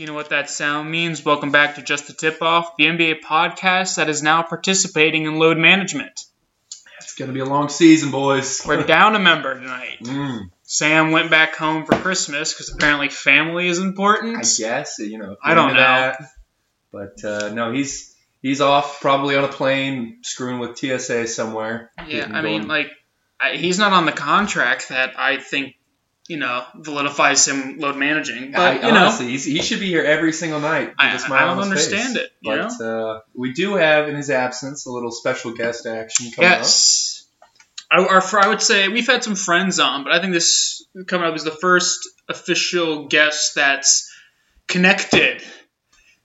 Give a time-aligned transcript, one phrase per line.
[0.00, 1.26] You know what that sound means?
[1.26, 5.38] Welcome back to Just the Tip Off, the NBA podcast that is now participating in
[5.38, 6.24] load management.
[7.00, 8.62] It's gonna be a long season, boys.
[8.66, 9.98] We're down a member tonight.
[10.00, 14.38] Mm, Sam went back home for Christmas because apparently family is important.
[14.38, 15.36] I guess you know.
[15.42, 15.80] I don't know.
[15.80, 16.22] That.
[16.90, 21.90] But uh, no, he's he's off, probably on a plane, screwing with TSA somewhere.
[22.08, 22.90] yeah, I mean, like,
[23.38, 25.74] I, he's not on the contract that I think,
[26.30, 28.52] you know, validifies him load managing.
[28.52, 30.94] But, I, you know, honestly, he's, he should be here every single night.
[30.96, 32.24] I, I don't on understand face.
[32.24, 32.32] it.
[32.40, 32.68] You know?
[32.78, 36.58] But uh, we do have, in his absence, a little special guest action coming up.
[36.58, 37.26] Yes.
[37.90, 41.34] I, I would say we've had some friends on, but I think this coming up
[41.34, 44.08] is the first official guest that's
[44.68, 45.42] connected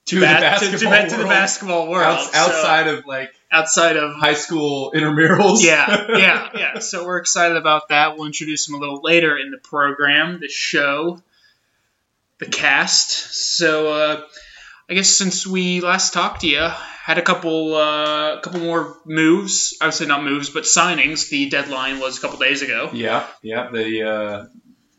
[0.06, 1.30] To ba- the basketball to, to, to the world.
[1.30, 2.06] basketball world.
[2.06, 5.64] Outs- So, outside of like outside of high school intramurals.
[5.64, 6.80] yeah, yeah, yeah.
[6.80, 8.18] So we're excited about that.
[8.18, 11.22] We'll introduce him a little later in the program, the show,
[12.40, 13.10] the cast.
[13.56, 14.22] So uh,
[14.90, 16.68] I guess since we last talked to you,
[17.06, 19.78] had a couple, uh, couple more moves.
[19.82, 21.30] I would say not moves, but signings.
[21.30, 22.90] The deadline was a couple days ago.
[22.94, 23.70] Yeah, yeah.
[23.72, 24.46] The uh,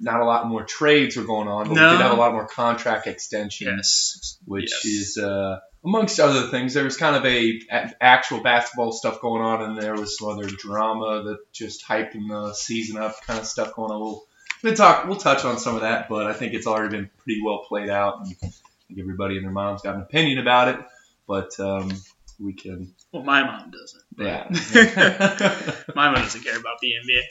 [0.00, 1.86] not a lot more trades were going on, but No.
[1.90, 3.76] we did have a lot more contract extensions,
[4.20, 4.38] Yes.
[4.44, 4.84] which Yes.
[4.84, 6.74] is uh, amongst other things.
[6.74, 10.28] There was kind of a, a- actual basketball stuff going on, and there was some
[10.28, 14.00] other drama that just hyping the season up, kind of stuff going on.
[14.00, 14.24] We'll
[14.62, 15.06] we'll talk.
[15.06, 17.88] We'll touch on some of that, but I think it's already been pretty well played
[17.88, 18.48] out, and I
[18.88, 20.80] think everybody and their mom's got an opinion about it.
[21.28, 21.90] But um,
[22.38, 24.02] we can, Well, my mom doesn't.
[24.18, 24.46] yeah.
[25.94, 27.22] My mom doesn't care about the NBA.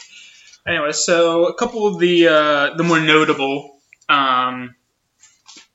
[0.67, 4.75] Anyway, so a couple of the uh, the more notable, um,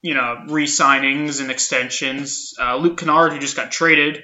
[0.03, 2.55] you know, re-signings and extensions.
[2.61, 4.23] Uh, Luke Kennard, who just got traded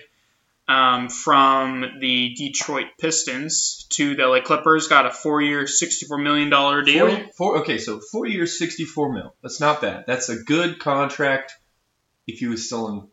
[0.68, 6.82] um, from the Detroit Pistons to the LA Clippers, got a four-year, sixty-four million dollar
[6.82, 7.08] deal.
[7.08, 9.34] Four, four, okay, so four years, sixty-four mil.
[9.42, 10.04] That's not bad.
[10.06, 11.52] That's a good contract
[12.26, 13.08] if he was still in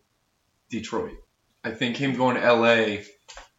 [0.70, 1.18] Detroit.
[1.64, 3.04] I think him going to LA,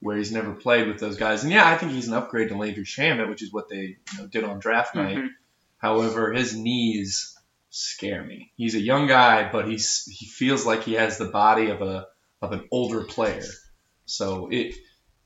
[0.01, 2.57] where he's never played with those guys, and yeah, I think he's an upgrade to
[2.57, 5.17] Landry Shamet, which is what they you know, did on draft night.
[5.19, 5.29] Mhm.
[5.79, 7.34] However, his knees
[7.75, 8.53] scare me.
[8.57, 12.07] He's a young guy, but he's he feels like he has the body of a
[12.41, 13.43] of an older player.
[14.07, 14.75] So it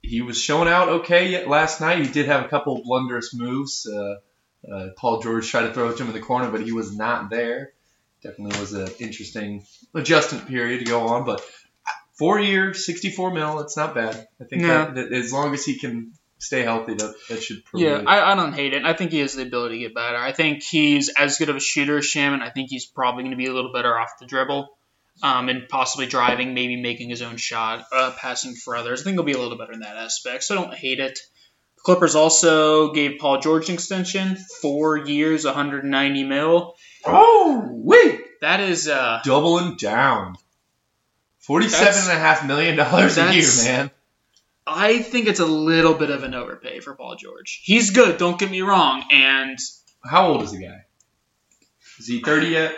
[0.03, 1.99] he was showing out okay last night.
[2.05, 3.87] He did have a couple of blunderous moves.
[3.87, 4.17] Uh,
[4.73, 6.97] uh, Paul George tried to throw it to him in the corner, but he was
[6.97, 7.73] not there.
[8.23, 11.43] Definitely was an interesting adjustment period to go on, but
[12.15, 14.27] four year, 64 mil, it's not bad.
[14.41, 14.87] I think Yeah.
[14.87, 18.03] that, that as long as he can stay healthy, that, that should Yeah.
[18.07, 18.85] I, I don't hate it.
[18.85, 20.17] I think he has the ability to get better.
[20.17, 22.41] I think he's as good of a shooter as Shamet.
[22.43, 24.69] I think he's probably going to be a little better off the dribble,
[25.23, 29.01] um, and possibly driving, maybe making his own shot, uh, passing for others.
[29.01, 30.45] I think he'll be a little better in that aspect.
[30.45, 31.19] So I don't hate it.
[31.77, 36.75] The Clippers also gave Paul George an extension, four years, 190 mil.
[37.05, 38.21] Oh, wait!
[38.41, 40.37] That is uh, Doubling down.
[41.41, 43.91] Forty-seven and a half million dollars a year, man.
[44.69, 47.61] I think it's a little bit of an overpay for Paul George.
[47.63, 49.59] He's good, don't get me wrong, and
[50.05, 50.85] How old is the guy?
[51.99, 52.77] Is he 30 yet?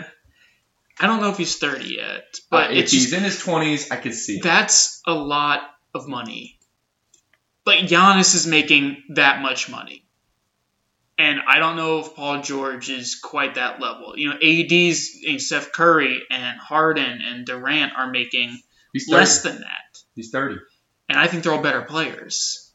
[0.99, 3.97] I don't know if he's 30 yet, but Uh, if he's in his 20s, I
[3.97, 4.43] could see it.
[4.43, 5.63] That's a lot
[5.95, 6.59] of money.
[7.67, 10.05] Like Giannis is making that much money.
[11.19, 14.15] And I don't know if Paul George is quite that level.
[14.17, 18.59] You know, AD's and Steph Curry and Harden and Durant are making
[19.09, 19.99] less than that.
[20.15, 20.57] He's 30.
[21.11, 22.73] And I think they're all better players.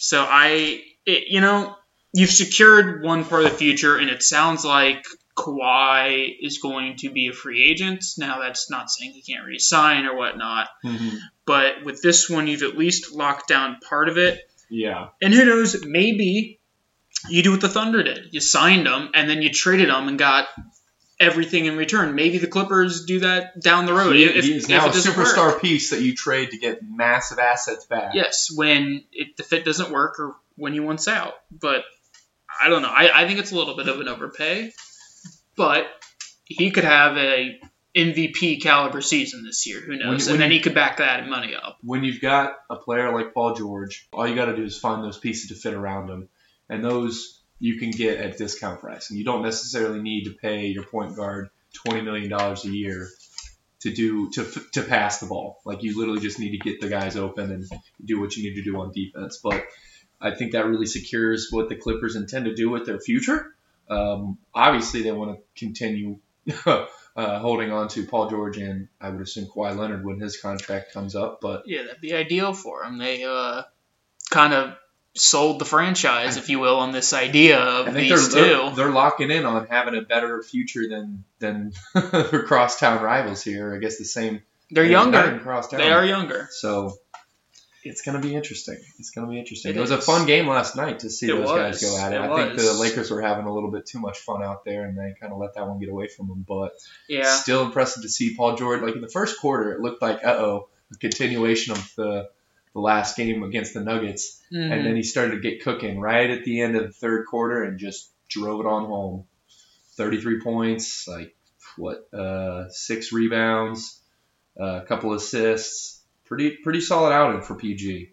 [0.00, 1.76] So I, it, you know,
[2.12, 5.04] you've secured one part of the future, and it sounds like
[5.36, 8.04] Kawhi is going to be a free agent.
[8.18, 10.68] Now, that's not saying he can't re-sign or whatnot.
[10.84, 11.18] Mm-hmm.
[11.46, 14.40] But with this one, you've at least locked down part of it.
[14.68, 15.10] Yeah.
[15.22, 16.58] And who knows, maybe
[17.28, 18.34] you do what the Thunder did.
[18.34, 20.48] You signed them, and then you traded them and got
[21.20, 22.14] everything in return.
[22.14, 24.14] Maybe the Clippers do that down the road.
[24.16, 25.26] He, if, is now a doesn't work.
[25.26, 28.14] superstar piece that you trade to get massive assets back.
[28.14, 31.34] Yes, when it, the fit doesn't work or when he wants out.
[31.50, 31.82] But
[32.62, 32.88] I don't know.
[32.90, 34.72] I, I think it's a little bit of an overpay.
[35.56, 35.86] But
[36.44, 37.58] he could have a
[37.96, 39.80] MVP caliber season this year.
[39.80, 40.26] Who knows?
[40.26, 41.78] when and then you- he could back that money up.
[41.82, 45.02] When you've got a player like Paul George, all you got to do is find
[45.02, 46.28] those pieces to fit around him.
[46.68, 49.10] And those you can get at discount price.
[49.10, 51.50] And you don't necessarily need to pay your point guard
[51.86, 53.08] $20 million a year
[53.80, 55.60] to do to, to pass the ball.
[55.64, 57.64] Like you literally just need to get the guys open and
[58.04, 59.40] do what you need to do on defense.
[59.42, 59.64] But
[60.20, 63.54] I think that really secures what the Clippers intend to do with their future.
[63.88, 66.18] Um, obviously, they want to continue
[66.66, 70.92] uh, holding on to Paul George and I would assume Kawhi Leonard when his contract
[70.92, 71.40] comes up.
[71.40, 72.98] But Yeah, that'd be ideal for him.
[72.98, 73.62] They uh,
[74.30, 74.76] kind of
[75.14, 78.92] sold the franchise, if you will, on this idea of these they're, 2 they're, they're
[78.92, 83.74] locking in on having a better future than than their crosstown rivals here.
[83.74, 84.42] I guess the same.
[84.70, 85.38] They're younger.
[85.40, 85.80] crosstown.
[85.80, 86.48] They are younger.
[86.50, 86.98] So
[87.84, 88.76] it's going to be interesting.
[88.98, 89.70] It's going to be interesting.
[89.70, 92.12] It It, was a fun game last night to see It those guys go at
[92.12, 92.16] it.
[92.16, 92.72] It I think the.
[92.74, 95.38] Lakers were having a little bit too much fun out there, and they kind of
[95.38, 96.44] let that one get away from them.
[96.46, 96.72] But
[97.08, 97.34] Yeah.
[97.36, 98.82] still impressive to see Paul George.
[98.82, 102.28] Like in the first quarter, it looked like, uh oh, a continuation of the
[102.74, 104.72] the last game against the Nuggets, Mhm.
[104.72, 107.62] and then he started to get cooking right at the end of the third quarter
[107.64, 109.24] and just drove it on home.
[109.96, 111.34] Thirty three points, like
[111.76, 114.00] what, uh, six rebounds,
[114.58, 116.02] uh, a couple assists.
[116.26, 118.10] Pretty pretty solid outing for PG.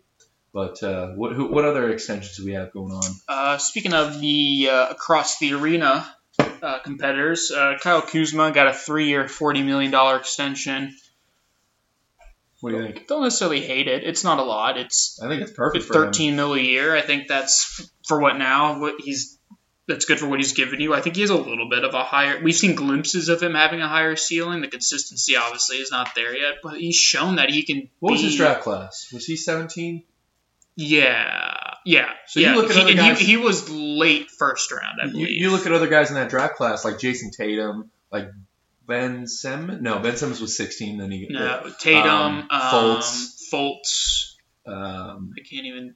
[0.53, 3.03] But uh, what who, what other extensions do we have going on?
[3.27, 6.07] Uh, speaking of the uh, across the arena
[6.63, 10.95] uh, competitors, uh, Kyle Kuzma got a three-year, forty million dollar extension.
[12.65, 13.05] What do you think?
[13.07, 14.03] Don't necessarily hate it.
[14.03, 14.75] It's not a lot.
[14.79, 16.03] It's I think it's perfect for him.
[16.05, 16.95] thirteen mil a year.
[16.95, 18.79] I think that's for what now.
[18.79, 19.37] What he's
[19.87, 20.91] that's good for what he's given you.
[20.91, 22.41] I think he has a little bit of a higher.
[22.43, 24.61] We've seen glimpses of him having a higher ceiling.
[24.61, 27.87] The consistency obviously is not there yet, but he's shown that he can.
[27.99, 29.11] What was his draft class?
[29.13, 30.03] Was he 17?
[30.75, 32.09] Yeah, yeah.
[32.25, 35.27] So you look at he, other guys- he, he was late first round, I You,
[35.27, 38.29] you look at other guys in that draft class like Jayson Tatum, like
[38.87, 39.81] Ben Simmons.
[39.81, 40.97] No, Ben Simmons was 16.
[40.97, 43.49] Then he No, Tatum, Um, um, Fultz.
[43.51, 44.35] Fultz.
[44.65, 45.95] Um, I can't even.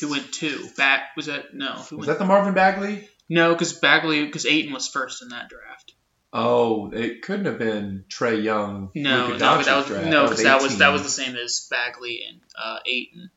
[0.00, 0.68] Who went two?
[0.76, 1.54] Back was that?
[1.54, 3.08] No, who was that the Marvin Bagley?
[3.28, 5.92] no, because Bagley, because Ayton was first in that draft.
[6.34, 8.90] Oh, it couldn't have been Trae Young.
[8.94, 10.06] No, no, that was draft.
[10.06, 13.30] no, because that was that was the same as Bagley and uh, Ayton.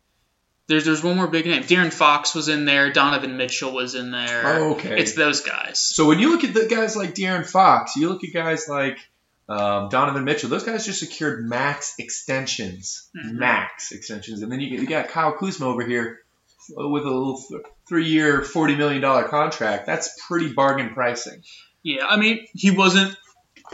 [0.67, 1.61] There's there's one more big name.
[1.63, 2.91] De'Aaron Fox was in there.
[2.91, 4.41] Donovan Mitchell was in there.
[4.45, 4.99] Oh, okay.
[4.99, 5.77] It's those guys.
[5.79, 8.97] So when you look at the guys like De'Aaron Fox, you look at guys like
[9.47, 10.49] um, Donovan Mitchell.
[10.49, 13.33] Those guys just secured max extensions, Mhm.
[13.33, 16.21] max extensions, and then you, you got Kyle Kuzma over here
[16.75, 19.85] with a little th- three-year, forty million dollar contract.
[19.85, 21.43] That's pretty bargain pricing.
[21.83, 23.15] Yeah, I mean he wasn't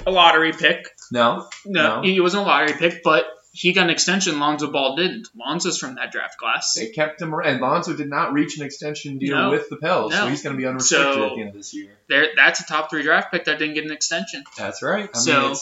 [0.05, 0.85] a lottery pick.
[1.11, 2.01] No, No, No.
[2.01, 4.39] he wasn't a lottery pick, but he got an extension.
[4.39, 5.27] Lonzo Ball didn't.
[5.35, 6.73] Lonzo's from that draft class.
[6.75, 7.59] they kept him around.
[7.59, 9.49] Lonzo did not reach an extension deal No.
[9.51, 11.73] with the Pels, so he's going to be unrestricted So- at the end of this
[11.73, 11.91] year.
[12.07, 14.43] There, that's a top three draft pick that didn't get an extension.
[14.57, 15.09] That's right.
[15.13, 15.55] I So- mean,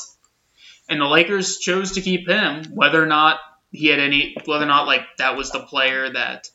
[0.90, 3.40] and the Lakers chose to keep him, whether or not
[3.72, 6.48] he had any, whether or not like that was the player that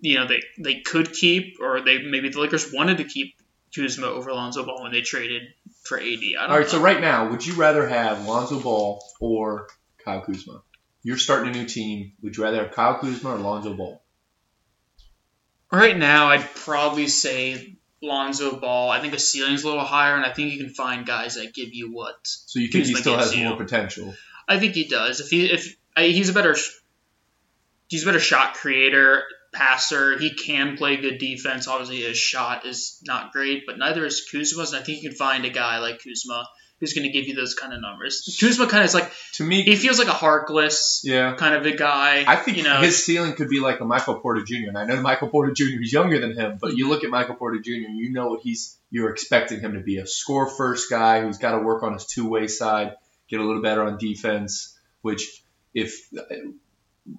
[0.00, 3.34] you know they they could keep, or they maybe the Lakers wanted to keep
[3.74, 5.42] Kuzma over Lonzo Ball when they traded
[5.84, 6.06] for AD.
[6.06, 6.62] I don't all right.
[6.62, 6.68] know.
[6.68, 9.68] So right now, would you rather have Lonzo Ball or
[10.04, 10.62] Kyle Kuzma?
[11.02, 12.12] You're starting a new team.
[12.22, 14.02] Would you rather have Kyle Kuzma or Lonzo Ball?
[15.72, 18.90] right now, I'd probably say Lonzo Ball.
[18.90, 21.54] I think the ceiling's a little higher, and I think you can find guys that
[21.54, 23.44] give you what So you think he still has you.
[23.44, 24.14] more potential?
[24.48, 25.20] I think he does.
[25.20, 26.56] If he if I, he's a better
[27.88, 29.22] he's a better shot creator,
[29.52, 30.18] passer.
[30.18, 31.68] He can play good defense.
[31.68, 34.72] Obviously, his shot is not great, but neither is Kuzma's.
[34.72, 36.48] And I think you can find a guy like Kuzma
[36.80, 38.38] who's going to give you those kind of numbers.
[38.40, 41.34] Kuzma kind of is like To me, he feels like a heartless, yeah.
[41.34, 42.24] kind of a guy.
[42.26, 44.68] I think you know his ceiling could be like a Michael Porter Jr.
[44.68, 45.82] And I know Michael Porter Jr.
[45.82, 46.92] is younger than him, but you mm-hmm.
[46.92, 47.70] look at Michael Porter Jr.
[47.70, 51.52] you know what he's you're expecting him to be a score first guy who's got
[51.52, 52.96] to work on his two way side,
[53.28, 54.76] get a little better on defense.
[55.02, 55.42] Which
[55.72, 56.22] if uh,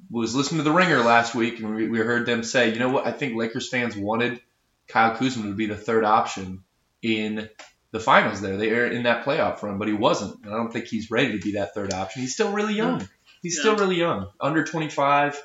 [0.09, 2.89] was listening to the Ringer last week and we, we heard them say, you know
[2.89, 4.39] what, I think Lakers fans wanted
[4.87, 6.63] Kyle Kuzma to be the third option
[7.01, 7.49] in
[7.91, 8.57] the finals there.
[8.57, 10.43] They are in that playoff run, but he wasn't.
[10.43, 12.21] And I don't think he's ready to be that third option.
[12.21, 13.07] He's still really young.
[13.41, 13.61] He's Yeah.
[13.61, 15.41] still really young, under 25.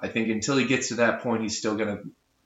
[0.00, 1.98] I think until he gets to that point, he's still gonna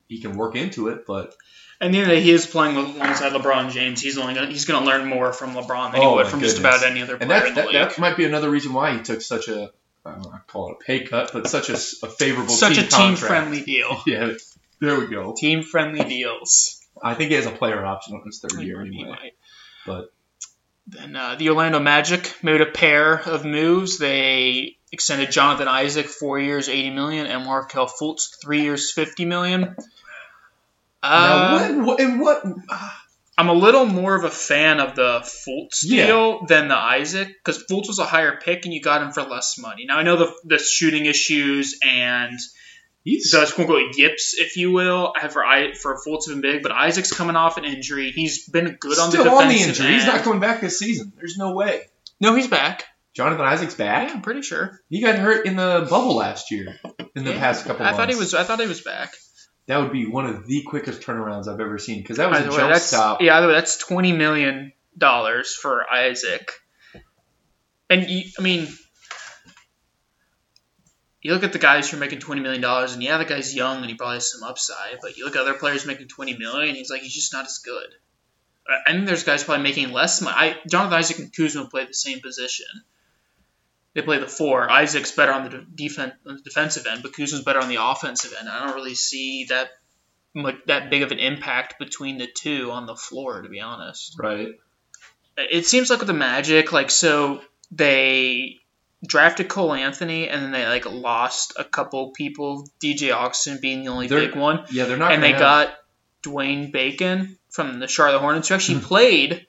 [0.08, 1.06] he can work into it.
[1.06, 1.34] But
[1.80, 4.00] and the end of the day, he is playing alongside LeBron James.
[4.00, 6.30] He's only gonna, he's going to learn more from LeBron than he Oh, would my
[6.30, 7.74] from just about any other player and that in the that, league.
[7.74, 9.70] that might be another reason why he took such a
[10.04, 12.84] I don't know, I call it a pay cut, but such a favorable Such team
[12.84, 13.26] a team contract.
[13.26, 14.00] friendly deal.
[14.06, 14.32] Yeah,
[14.80, 15.34] there we go.
[15.36, 16.75] Team friendly deals.
[17.02, 19.32] I think he has a player option on his third year anyway.
[19.86, 20.12] But
[20.86, 23.98] Then uh, the Orlando Magic made a pair of moves.
[23.98, 29.76] They extended Jonathan Isaac four years, eighty million, and Markelle Fultz three years, fifty million.
[31.02, 33.02] now, Uh, when, what, ah,
[33.38, 36.06] I'm a little more of a fan of the Fultz Yeah.
[36.06, 39.22] deal than the Isaac because Fultz was a higher pick and you got him for
[39.22, 39.84] less money.
[39.86, 42.38] Now I know the the shooting issues and
[43.06, 46.52] he's the quote unquote yips, if you will, have for I for Fultz have been
[46.52, 48.10] big, but Isaac's coming off an injury.
[48.10, 49.94] He's been good on the still on the defensive injury.
[49.94, 51.12] He's not coming back this season.
[51.16, 51.82] There's no way.
[52.20, 52.84] no, he's back.
[53.14, 54.08] Jonathan Isaac's back.
[54.08, 54.78] Yeah, I'm pretty sure.
[54.90, 56.78] He got hurt in the bubble last year.
[57.14, 57.38] In the Yeah.
[57.38, 57.98] past couple I months.
[57.98, 58.34] thought he was.
[58.34, 59.14] I thought he was back.
[59.68, 62.48] That would be one of the quickest turnarounds I've ever seen because that was Either
[62.48, 63.22] a way, jump that's stop.
[63.22, 63.36] yeah.
[63.38, 66.52] Either way, that's twenty million dollars for Isaac.
[67.88, 68.68] And you, I mean,
[71.26, 73.52] you look at the guys who are making twenty million dollars, and yeah, the guy's
[73.52, 74.98] young and he probably has some upside.
[75.02, 77.46] But you look at other players making twenty million, and he's like he's just not
[77.46, 77.88] as good.
[78.68, 80.36] I think there's guys probably making less money.
[80.36, 82.66] I, Jonathan Isaac and Kuzma play the same position.
[83.94, 84.70] They play the four.
[84.70, 88.32] Isaac's better on the defense, on the defensive end, but Kuzma's better on the offensive
[88.38, 88.48] end.
[88.48, 89.70] I don't really see that
[90.32, 94.16] much, that big of an impact between the two on the floor, to be honest.
[94.16, 94.54] Right.
[95.36, 97.40] It seems like with the Magic, like so
[97.72, 98.60] they
[99.06, 103.90] drafted Cole Anthony and then they like lost a couple people, DJ Augustin being the
[103.90, 105.12] only They're- big one, Yeah, they're not.
[105.12, 105.74] and they have- got
[106.22, 109.46] Dwayne Bacon from the Charlotte Hornets, who actually played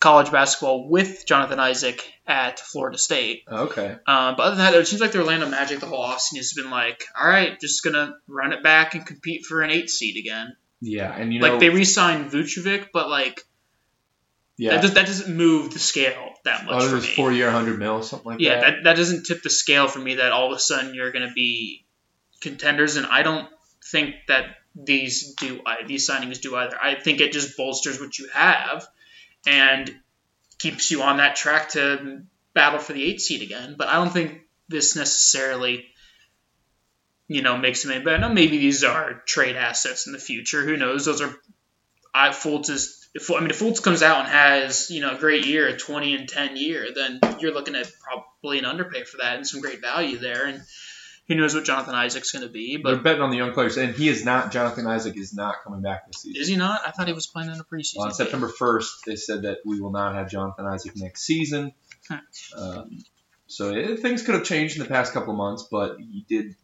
[0.00, 3.42] college basketball with Jonathan Isaac at Florida State.
[3.50, 3.96] Okay.
[4.06, 6.52] Um, but other than that, it seems like the Orlando Magic the whole offseason has
[6.54, 10.16] been like, all right, just gonna run it back and compete for an eight seed
[10.16, 10.56] again.
[10.80, 13.44] Yeah, and you know, like they re-signed Vucevic, but like
[14.60, 17.08] yeah, that, does, that doesn't move the scale that oh, much oh, it for was
[17.08, 18.60] four year, hundred mil, something like yeah, that.
[18.60, 21.26] that, that doesn't tip the scale for me that all of a sudden you're going
[21.26, 21.84] to be
[22.40, 23.48] contenders, and I don't
[23.90, 26.76] think that these do I- these signings do either.
[26.80, 28.86] I think it just bolsters what you have
[29.46, 29.94] and
[30.58, 33.76] keeps you on that track to battle for the eight seed again.
[33.78, 35.86] But I don't think this necessarily,
[37.28, 38.18] you know, makes them any better.
[38.18, 40.62] Now, maybe these are trade assets in the future.
[40.62, 41.06] Who knows?
[41.06, 41.34] Those are
[42.12, 42.99] I Fultz is.
[43.12, 45.76] If, I mean, if Fultz comes out and has you know a great year, a
[45.76, 49.60] twenty and ten year, then you're looking at probably an underpay for that and some
[49.60, 50.46] great value there.
[50.46, 50.62] And
[51.26, 52.76] who knows what Jonathan Isaac's going to be?
[52.76, 54.52] But They're betting on the young players, and he is not.
[54.52, 56.40] Jonathan Isaac is not coming back this season.
[56.40, 56.82] is he not?
[56.86, 57.98] I thought he was playing in a preseason.
[58.00, 58.14] On game.
[58.14, 61.72] September 1st, they said that we will not have Jonathan Isaac next season.
[62.08, 62.18] Huh.
[62.56, 62.98] Um,
[63.46, 66.54] so it, things could have changed in the past couple of months, but he did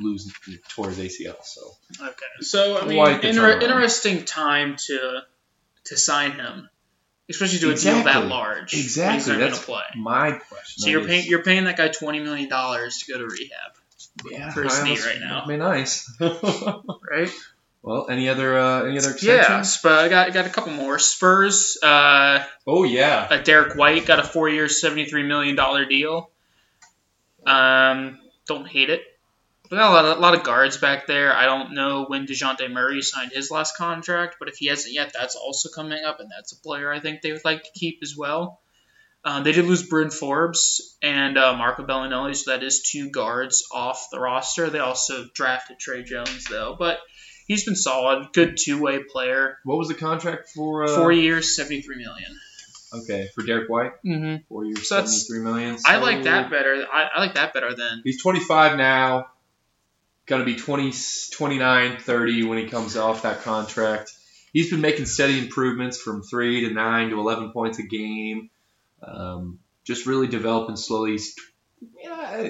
[0.00, 0.32] lose
[0.70, 1.36] towards ACL.
[1.42, 1.60] So
[2.00, 5.20] Okay, so I mean, inter- interesting time to
[5.86, 6.68] to sign him,
[7.28, 8.74] especially to a deal that large.
[8.74, 9.82] exactly, not going to that's play.
[9.96, 10.82] my question.
[10.82, 13.72] So you're paying you're paying that guy twenty million dollars to go to rehab,
[14.30, 15.44] yeah, for his knee right now.
[15.44, 16.10] That'd be nice.
[16.20, 17.30] right?
[17.82, 19.78] well, any other uh, any other Yeah, extensions?
[19.82, 20.98] but I got got a couple more.
[20.98, 23.28] Spurs, uh, Oh yeah.
[23.30, 26.30] uh, Derrick White got a four year, seventy three million dollar deal.
[27.46, 29.02] Um, don't hate it.
[29.70, 31.34] We got a lot, of, a lot of guards back there.
[31.34, 35.12] I don't know when Dejounte Murray signed his last contract, but if he hasn't yet,
[35.12, 37.98] that's also coming up, and that's a player I think they would like to keep
[38.02, 38.60] as well.
[39.24, 43.66] Um, they did lose Bryn Forbes and uh, Marco Belinelli, so that is two guards
[43.72, 44.70] off the roster.
[44.70, 47.00] They also drafted Tre Jones though, but
[47.48, 49.58] he's been solid, good two way player.
[49.64, 50.84] What was the contract for?
[50.84, 52.38] Uh, Four years, seventy three million.
[52.94, 54.44] Okay, for Derrick White, Mm-hmm.
[54.48, 55.76] four years, So that's- seventy-three million.
[55.84, 56.86] I like that better.
[56.90, 59.26] I, I like that better than He's 25 now.
[60.26, 60.92] Going to be 20,
[61.32, 64.12] 29, 30 when he comes off that contract.
[64.52, 68.50] He's been making steady improvements from 3 to 9 to 11 points a game.
[69.02, 71.12] Um, just really developing slowly.
[71.12, 71.36] He's,
[72.02, 72.48] yeah,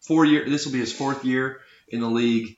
[0.00, 0.48] four year.
[0.48, 2.56] This will be his fourth year in the league.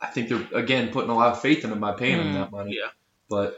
[0.00, 2.34] I think they're again putting a lot of faith in him by paying him Mm,
[2.34, 2.76] that money.
[2.78, 2.88] yeah.
[3.30, 3.56] But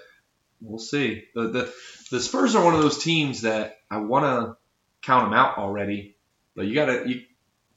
[0.60, 1.24] we'll see.
[1.34, 1.74] The, the
[2.10, 4.56] the Spurs are one of those teams that I want to
[5.02, 6.16] count them out already.
[6.54, 7.22] But you gotta you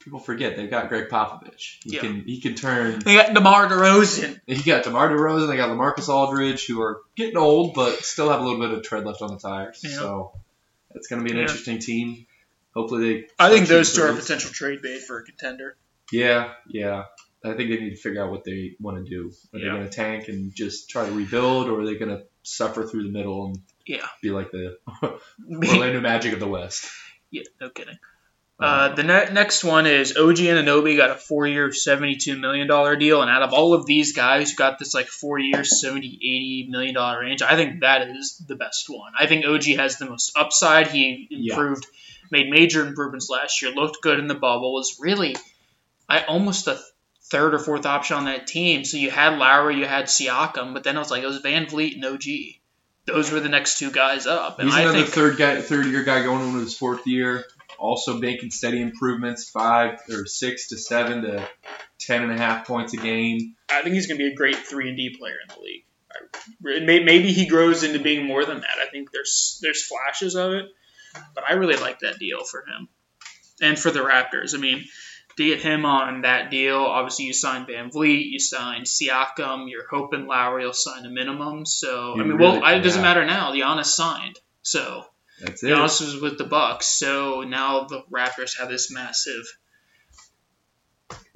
[0.08, 1.76] people forget they've got Gregg Popovich.
[1.84, 2.00] He Yeah.
[2.00, 3.00] can he can turn.
[3.00, 4.40] They got DeMar DeRozan.
[4.46, 5.48] He got DeMar DeRozan.
[5.48, 8.82] They got LaMarcus Aldridge, who are getting old but still have a little bit of
[8.82, 9.80] tread left on the tires.
[9.84, 9.90] Yeah.
[9.90, 10.32] So
[10.94, 11.42] it's gonna be an Yeah.
[11.42, 12.26] interesting team.
[12.74, 13.28] Hopefully they.
[13.38, 15.76] I think those two are a potential trade bait for a contender.
[16.10, 17.04] Yeah, yeah.
[17.44, 19.30] I think they need to figure out what they want to do.
[19.54, 22.24] Are they going to tank and just try to rebuild, or are they going to
[22.42, 24.06] suffer through the middle and Yeah.
[24.22, 24.78] be like the
[25.48, 26.86] Orlando Magic of the West?
[27.30, 27.98] yeah, no kidding.
[28.60, 33.22] Uh, the ne- next one is OG Anunoby got a four-year, seventy-two million dollar deal,
[33.22, 36.94] and out of all of these guys who got this like four-year, 70, 80 million
[36.94, 39.12] dollar range, I think that is the best one.
[39.16, 40.88] I think OG has the most upside.
[40.88, 41.54] He Yeah.
[41.54, 41.86] improved,
[42.32, 44.74] made major improvements last year, looked good in the bubble.
[44.74, 45.36] Was really,
[46.08, 46.80] I almost a
[47.30, 48.84] third or fourth option on that team.
[48.84, 51.94] So you had Lowry, you had Siakam, but then it was like it was VanVleet
[51.94, 52.24] and OG.
[53.04, 55.86] Those were the next two guys up, and He's I another think third guy, third
[55.86, 57.44] year guy going into his fourth year.
[57.78, 61.48] Also making steady improvements, five or six to seven to
[61.98, 63.54] ten and a half points a game.
[63.70, 65.84] I think he's going to be a great three and D player in the league.
[66.10, 68.78] I, maybe he grows into being more than that.
[68.80, 70.66] I think there's there's flashes of it,
[71.34, 72.88] but I really like that deal for him
[73.60, 74.54] and for the Raptors.
[74.54, 74.84] I mean,
[75.36, 80.26] to get him on that deal, obviously you signed VanVleet, you signed Siakam, you're hoping
[80.26, 81.64] Lowry will sign a minimum.
[81.66, 83.52] So You I mean, really- well, it doesn't matter now.
[83.52, 85.04] Giannis signed, so
[85.40, 85.68] That's it.
[85.68, 86.86] Giannis was with the Bucks.
[86.86, 89.46] So now the Raptors have this massive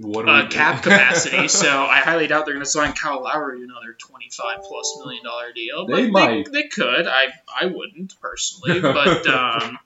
[0.05, 1.49] uh, cap capacity.
[1.49, 5.25] so I highly doubt they're going to sign Kyle Lowry to another twenty-five plus million
[5.25, 5.87] dollar deal.
[5.87, 6.51] But They might.
[6.51, 7.07] They, could.
[7.07, 7.27] I
[7.61, 9.79] I wouldn't personally, but um,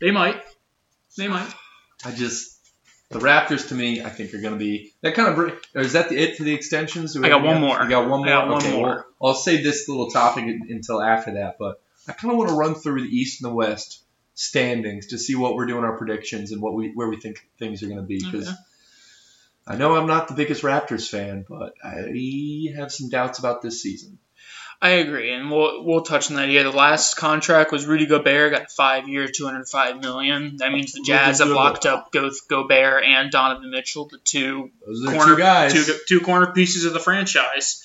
[0.00, 0.40] they might.
[1.16, 1.52] They might.
[2.04, 2.58] I just
[3.08, 5.52] The Raptors, to me, I think are going to be that kind of.
[5.74, 7.16] Is that the, it for the extensions?
[7.16, 7.82] I got one more.
[7.82, 8.26] You got one I more.
[8.26, 9.06] got one okay, more.
[9.18, 11.56] well, I'll save this little topic until after that.
[11.58, 14.02] But I kind of want to run through the East and the West
[14.34, 17.82] standings to see what we're doing our predictions and what we where we think things
[17.82, 18.48] are going to be because.
[18.48, 18.56] Okay.
[19.68, 23.82] I know I'm not the biggest Raptors fan, but I have some doubts about this
[23.82, 24.20] season.
[24.80, 26.62] I agree, and we'll we'll touch on that here.
[26.62, 30.58] The last contract was Rudy Gobert, got a five year, two hundred five million.
[30.58, 34.70] That means the Jazz have locked up both Gobert and Donovan Mitchell, the two
[35.06, 35.72] corner two guys.
[35.72, 37.82] two two corner pieces of the franchise.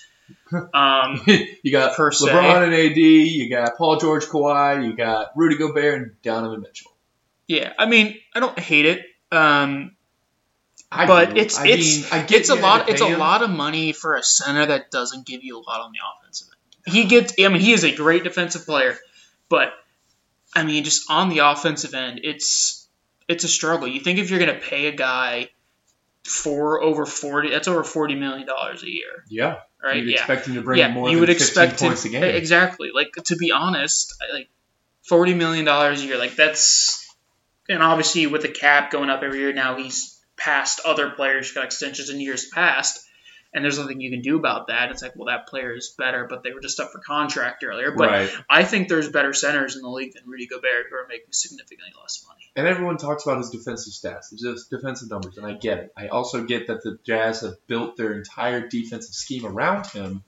[0.74, 1.22] Um,
[1.64, 2.28] you got per se.
[2.28, 6.92] LeBron and AD, you got Paul George, Kawhi, you got Rudy Gobert and Donovan Mitchell.
[7.48, 9.06] yeah, I mean, I don't hate it.
[9.32, 9.96] Um,
[10.92, 11.40] I but do.
[11.40, 13.94] it's I it's mean, I get it's a lot it's pay a lot of money
[13.94, 16.94] for a center that doesn't give you a lot on the offensive end.
[16.94, 18.98] He gets I mean he is a great defensive player,
[19.48, 19.72] but
[20.54, 22.90] I mean just on the offensive end it's
[23.30, 23.88] it's a struggle.
[23.88, 25.48] You think if you're going to pay a guy
[26.26, 29.98] for over 40 that's over 40 million dollars a year, Yeah, right?
[29.98, 30.18] you'd yeah.
[30.18, 32.24] expect him to bring yeah, more you than would 15 expect points to, a game.
[32.24, 32.92] exactly.
[32.94, 34.50] Like to be honest, like
[35.04, 37.06] 40 million dollars a year like that's
[37.68, 41.56] and obviously with the cap going up every year now he's past other players who
[41.56, 43.04] got extensions in years past
[43.54, 46.28] and there's nothing you can do about that it's like well that player is better
[46.30, 48.30] but they were just up for contract earlier but right.
[48.50, 51.92] i think there's better centers in the league than rudy gobert who are making significantly
[52.02, 55.54] less money And everyone talks about his defensive stats, his just defensive numbers, and I
[55.54, 55.94] get it.
[55.96, 60.24] I also get that the Jazz have built their entire defensive scheme around him.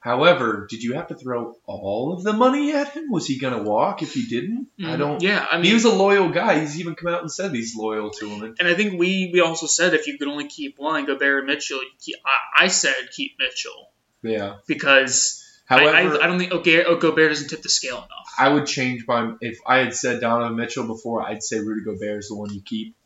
[0.00, 3.10] However, did you have to throw all of the money at him?
[3.10, 4.68] Was he going to walk if he didn't?
[4.84, 5.20] I don't.
[5.20, 6.60] yeah i mean, he was a loyal guy.
[6.60, 8.54] He's even come out and said he's loyal to him.
[8.60, 11.46] And I think we, we also said if you could only keep one, Gobert and
[11.48, 13.90] Mitchell, you keep, I, I said keep Mitchell
[14.22, 14.56] yeah.
[14.66, 18.32] because However, I, I, I don't think okay, oh, Gobert doesn't tip the scale enough.
[18.38, 22.20] I would change my if I had said Donovan Mitchell before, I'd say Rudy Gobert
[22.20, 22.96] is the one you keep.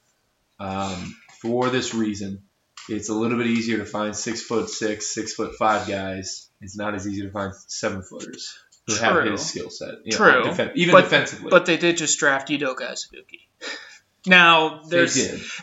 [0.61, 2.43] Um, for this reason,
[2.89, 6.49] it's a little bit easier to find six foot six, six foot five guys.
[6.61, 9.33] It's not as easy to find seven footers who have True.
[9.33, 9.95] his skill set.
[10.05, 10.43] you know, True.
[10.51, 11.51] defen- even But- defensively.
[11.51, 13.41] But they did just draft Udoka Azubuike.
[14.25, 15.17] Now there's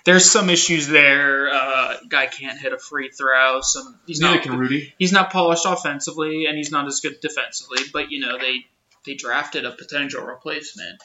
[0.04, 1.50] there's some issues there.
[1.50, 3.62] Uh, guy can't hit a free throw.
[3.62, 4.94] Some he's Neither not can Rudy.
[5.00, 7.84] he's not polished offensively, and he's not as good defensively.
[7.94, 8.66] But you know they
[9.06, 11.02] they drafted a potential replacement.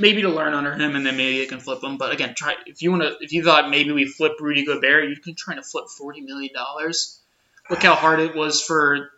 [0.00, 1.96] Maybe to learn under him, and then maybe they can flip him.
[1.98, 3.16] But again, try if you want to.
[3.20, 6.54] If you thought maybe we flip Rudy Gobert, you can try to flip forty million
[6.54, 7.18] dollars.
[7.70, 9.10] Look how hard it was for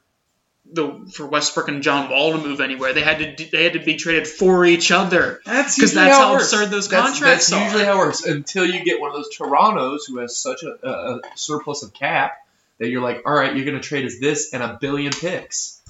[0.73, 2.93] the for Westbrook and John Wall to move anywhere.
[2.93, 5.41] They had to they had to be traded for each other.
[5.45, 6.53] That's 'Cause usually that's how, how it works.
[6.53, 7.65] absurd those That's- contracts That's, are.
[7.65, 10.77] usually how it works until you get one of those Torontos who has such a,
[10.87, 12.35] a, a surplus of cap
[12.79, 15.81] that you're like, all right, you're going to trade us this and a billion picks.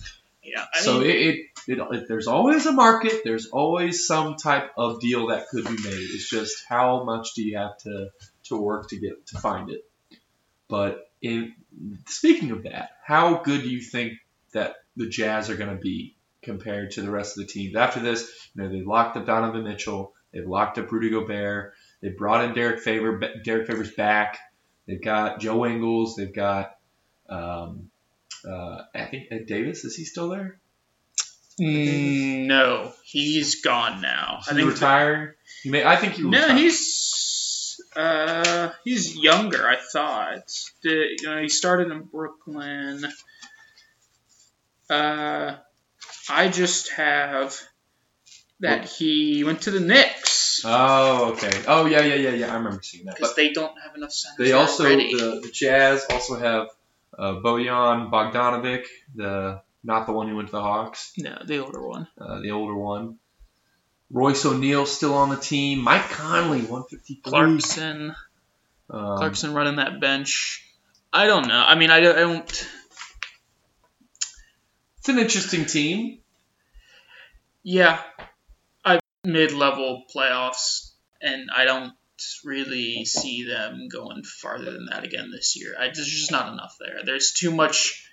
[0.43, 3.23] Yeah, I so mean, it, it, it, there's always a market.
[3.25, 6.09] There's always some type of deal that could be made.
[6.11, 8.11] It's just how much do you have to
[8.45, 9.85] to work to get to find it.
[10.69, 11.55] But in,
[12.07, 14.15] speaking of that, how good do you think
[14.53, 18.01] that the Jazz are going to be compared to the rest of the teams after
[18.01, 18.31] this?
[18.55, 20.15] You know, they locked up Donovan Mitchell.
[20.33, 21.75] They've locked up Rudy Gobert.
[22.01, 23.21] They brought in Derrick Favor.
[23.45, 24.39] Derrick Favor's back.
[24.87, 26.17] They've got Joe Ingles.
[26.17, 26.77] They've got.
[27.29, 27.91] Um,
[28.49, 30.60] uh, I think Ed Davis is he still there?
[31.61, 34.39] Mm, no, he's gone now.
[34.41, 35.37] Is I he think retired?
[35.63, 35.85] He may.
[35.85, 36.59] I think he no, retired.
[36.59, 39.67] he's uh he's younger.
[39.67, 40.51] I thought.
[40.83, 43.05] The, you know, he started in Brooklyn.
[44.89, 45.57] Uh,
[46.29, 47.57] I just have
[48.61, 50.31] that he went to the Knicks
[50.65, 51.63] Oh, okay.
[51.67, 52.53] Oh, yeah, yeah, yeah, yeah.
[52.53, 53.17] I remember seeing that.
[53.17, 55.15] because they don't have enough centers they also already.
[55.15, 56.69] the, the Jazz also have
[57.19, 61.81] uh, Bojan Bogdanovic, the not the one who went to the Hawks, no, the older
[61.87, 62.07] one.
[62.21, 63.19] uh, the older one.
[64.13, 65.79] Royce O'Neale still on the team.
[65.85, 67.17] Mike Conley, 150.
[67.23, 68.15] Clarkson,
[68.91, 70.67] Um, Clarkson running that bench.
[71.13, 71.65] I don't know.
[71.67, 72.17] I mean, I don't.
[72.17, 72.69] I don't
[74.99, 76.19] It's an interesting team.
[77.63, 78.01] Yeah,
[78.85, 80.91] I mid-level playoffs,
[81.21, 81.93] and I don't
[82.45, 85.75] really see them going farther than that again this year.
[85.79, 87.01] I, there's just not enough there.
[87.05, 88.10] There's too much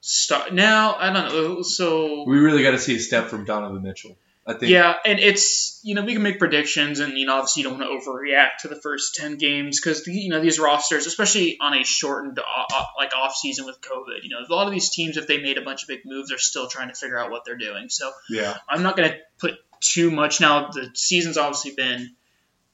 [0.00, 0.52] stuff.
[0.52, 1.62] Now I don't know.
[1.62, 4.16] So We really got to see a step from Donovan Mitchell.
[4.46, 4.72] I think.
[4.72, 7.78] yeah, and it's you know we can make predictions, and you know obviously you don't
[7.78, 11.74] want to overreact to the first ten games because you know these rosters, especially on
[11.74, 12.42] a shortened uh,
[12.74, 15.40] uh, like off season with COVID, you know a lot of these teams if they
[15.40, 17.90] made a bunch of big moves, are still trying to figure out what they're doing.
[17.90, 18.56] So Yeah.
[18.68, 20.40] I'm not going to put too much.
[20.40, 22.16] Now the season's obviously been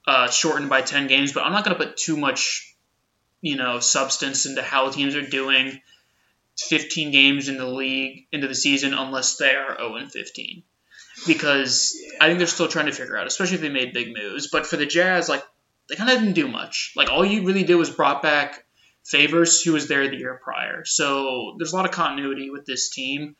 [0.06, 2.76] uh, shortened by ten games, but I'm not going to put too much,
[3.40, 5.80] you know, substance into how teams are doing.
[6.56, 10.62] 15 games in the league into the season unless they are 0 and 15
[11.26, 14.48] because I think they're still trying to figure out, especially if they made big moves.
[14.48, 15.42] But for the Jazz, like
[15.88, 16.92] they kind of didn't do much.
[16.96, 18.64] Like all you really did was brought back
[19.04, 20.84] Favors, who was there the year prior.
[20.84, 23.36] So there's a lot of continuity with this team.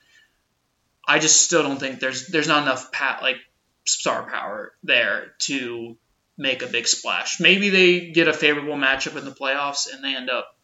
[1.06, 3.36] I just still don't think there's there's not enough pat like
[3.84, 5.96] star power there to
[6.38, 7.40] make a big splash.
[7.40, 10.55] Maybe they get a favorable matchup in the playoffs and they end up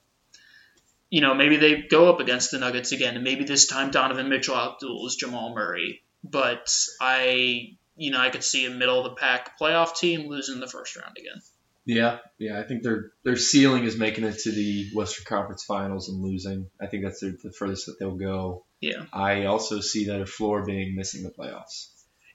[1.12, 4.30] you know, maybe they go up against the Nuggets again, and maybe this time Donovan
[4.30, 6.00] Mitchell outduels Jamal Murray.
[6.24, 10.58] But I, you know, I could see a middle of the pack playoff team losing
[10.58, 11.42] the first round again.
[11.84, 12.58] Yeah, yeah.
[12.58, 16.70] I think their their ceiling is making it to the Western Conference Finals and losing.
[16.80, 18.64] I think that's the, the furthest that they'll go.
[18.80, 21.90] Yeah, I also see their floor being missing the playoffs.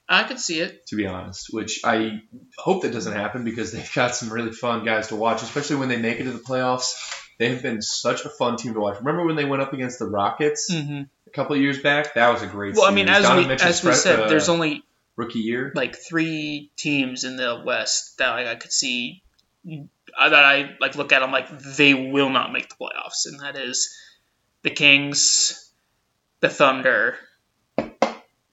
[0.08, 0.86] I could see it.
[0.86, 2.20] To be honest, which I
[2.56, 5.88] hope that doesn't happen because they've got some really fun guys to watch, especially when
[5.88, 6.92] they make it to the playoffs.
[7.38, 8.98] They have been such a fun team to watch.
[8.98, 11.02] Remember when they went up against the Rockets Mm-hmm.
[11.26, 12.14] a couple of years back?
[12.14, 12.74] That was a great.
[12.74, 14.82] Well, I mean, as Donovan we Mitchell's as we pre- said, uh, there's only
[15.16, 15.72] rookie year.
[15.74, 19.22] like three teams in the West that like, I could see
[19.70, 23.40] uh, that I like look at them like they will not make the playoffs, and
[23.40, 23.96] that is
[24.62, 25.70] the Kings,
[26.40, 27.16] the Thunder,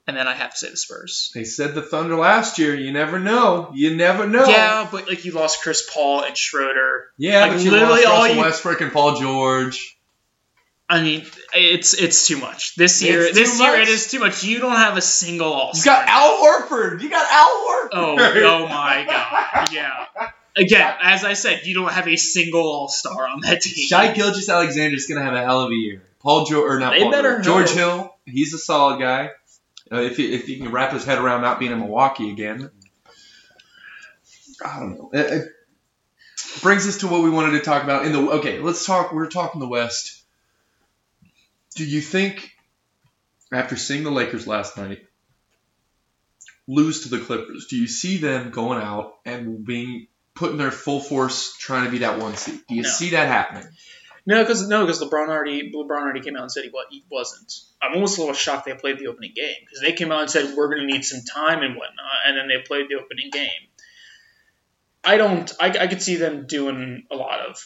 [0.07, 1.31] and then I have to say the Spurs.
[1.33, 2.75] They said the Thunder last year.
[2.75, 3.71] You never know.
[3.73, 4.45] You never know.
[4.45, 7.07] Yeah, but like you lost Chris Paul and Schroeder.
[7.17, 9.91] Yeah, Like, but you literally lost all you- Westbrook and Paul George.
[10.87, 13.21] I mean, it's it's too much this year.
[13.23, 13.87] It's this year much?
[13.87, 14.43] it is too much.
[14.43, 15.99] You don't have a single All star.
[15.99, 17.01] You got Al Horford.
[17.01, 17.89] You got Al Horford.
[17.93, 19.73] Oh, oh my God!
[19.73, 20.05] Yeah.
[20.55, 23.87] Again, as I said, you don't have a single All Star on that team.
[23.87, 26.03] Shai Gilgeous-Alexander is going to have a hell of a year.
[26.21, 27.71] Paul George, or not They Paul better George, George.
[27.71, 29.31] Hill, he's a solid guy.
[29.91, 32.69] Uh, if, he, if he can wrap his head around not being in Milwaukee again,
[34.63, 35.09] I don't know.
[35.13, 38.19] It, it brings us to what we wanted to talk about in the.
[38.33, 39.13] Okay, let's talk.
[39.13, 40.23] We're talking the West.
[41.75, 42.51] Do you think,
[43.51, 45.05] after seeing the Lakers last night
[46.67, 50.99] lose to the Clippers, do you see them going out and being putting their full
[50.99, 52.59] force trying to be that one seed?
[52.67, 52.89] Do you No.
[52.89, 53.67] see that happening?
[54.27, 57.53] No, because no, because LeBron already LeBron already came out and said he, he wasn't.
[57.81, 60.29] I'm almost a little shocked they played the opening game because they came out and
[60.31, 63.29] said we're going to need some time and whatnot, and then they played the opening
[63.31, 63.49] game.
[65.03, 65.51] I don't.
[65.59, 67.63] I, I could see them doing a lot of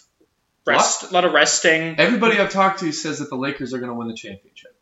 [0.65, 1.97] rest, a lot of resting.
[1.97, 4.75] Everybody I've talked to says that the Lakers are going to win the championship.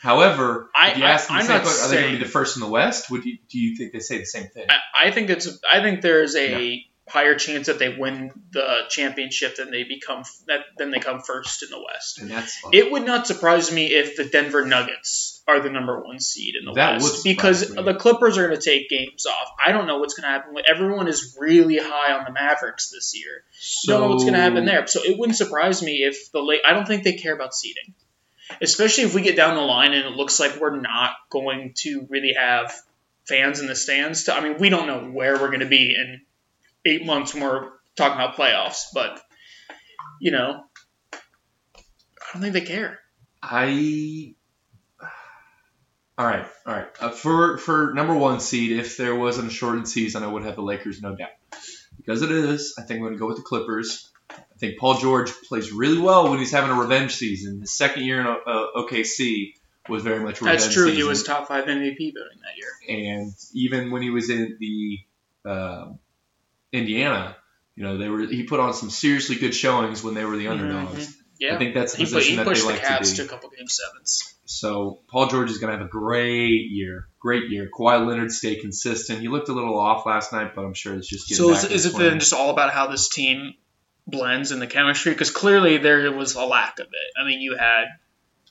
[0.00, 2.12] However, I- if you ask them I- the I'm same not question, are they going
[2.12, 3.10] to be the first in the West?
[3.10, 4.66] Would you, do you think they say the same thing?
[4.68, 5.48] I, I think it's.
[5.68, 10.60] I think there's a higher chance that they win the championship than they become that
[10.78, 12.18] than they come first in the West.
[12.18, 12.30] and.
[12.72, 16.64] It would not surprise me if the Denver Nuggets are the number one seed in
[16.64, 17.82] the That West because me.
[17.82, 19.48] the Clippers are going to take games off.
[19.64, 20.54] I don't know what's going to happen.
[20.66, 23.44] Everyone is really high on the Mavericks this year.
[23.86, 24.86] don't know what's going to happen there.
[24.86, 26.60] So it wouldn't surprise me if the late.
[26.66, 27.94] I don't think they care about seeding,
[28.62, 32.06] especially if we get down the line and it looks like we're not going to
[32.08, 32.74] really have
[33.26, 34.24] fans in the stands.
[34.24, 36.22] To, I mean, we don't know where we're going to be in
[36.84, 39.20] eight months when we're talking about playoffs, but
[40.20, 40.64] you know,
[41.12, 41.18] I
[42.32, 43.00] don't think they care.
[43.42, 44.34] I.
[46.16, 46.86] All right, all right.
[47.00, 50.54] Uh, for for number one seed, if there wasn't a shortened season, I would have
[50.54, 51.30] the Lakers, no doubt.
[51.96, 54.10] Because it is, I think I'm going to go with the Clippers.
[54.30, 57.60] I think Paul George plays really well when he's having a revenge season.
[57.60, 59.54] His second year in uh, OKC
[59.88, 60.68] was very much a revenge season.
[60.68, 60.84] That's true.
[60.86, 60.96] season.
[60.96, 63.16] He was top five MVP voting that year.
[63.16, 64.98] and even when he was in the
[65.44, 65.98] um
[66.74, 67.36] Indiana,
[67.76, 70.48] you know, they were he put on some seriously good showings when they were the
[70.48, 71.06] underdogs.
[71.08, 71.14] Mhm.
[71.38, 72.86] Yeah, I think that's the he, put, position he that they pushed the like to
[72.86, 73.16] Cavs be.
[73.16, 74.34] to a couple game sevens.
[74.46, 77.68] So Paul George is going to have a great year, great year.
[77.76, 79.20] Kawhi Leonard stay consistent.
[79.20, 81.64] He looked a little off last night, but I'm sure it's just getting So back
[81.64, 83.54] is, in is it then just all about how this team
[84.06, 85.12] blends in the chemistry?
[85.12, 87.20] Because clearly there was a lack of it.
[87.20, 87.86] I mean, you had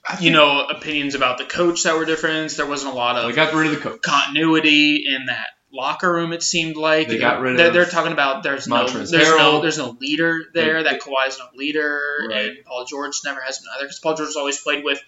[0.06, 2.52] I you know opinions about the coach that were different.
[2.52, 4.02] There wasn't a lot they of got rid of the coach.
[4.02, 6.32] continuity in that locker room.
[6.34, 9.38] It seemed like They got rid they're, of they're talking about there's no there's Harrell.
[9.38, 10.84] no there's no leader there.
[10.84, 12.46] That Kawhi's no leader, Right.
[12.48, 15.02] and Paul George never has been either because Paul George has always played with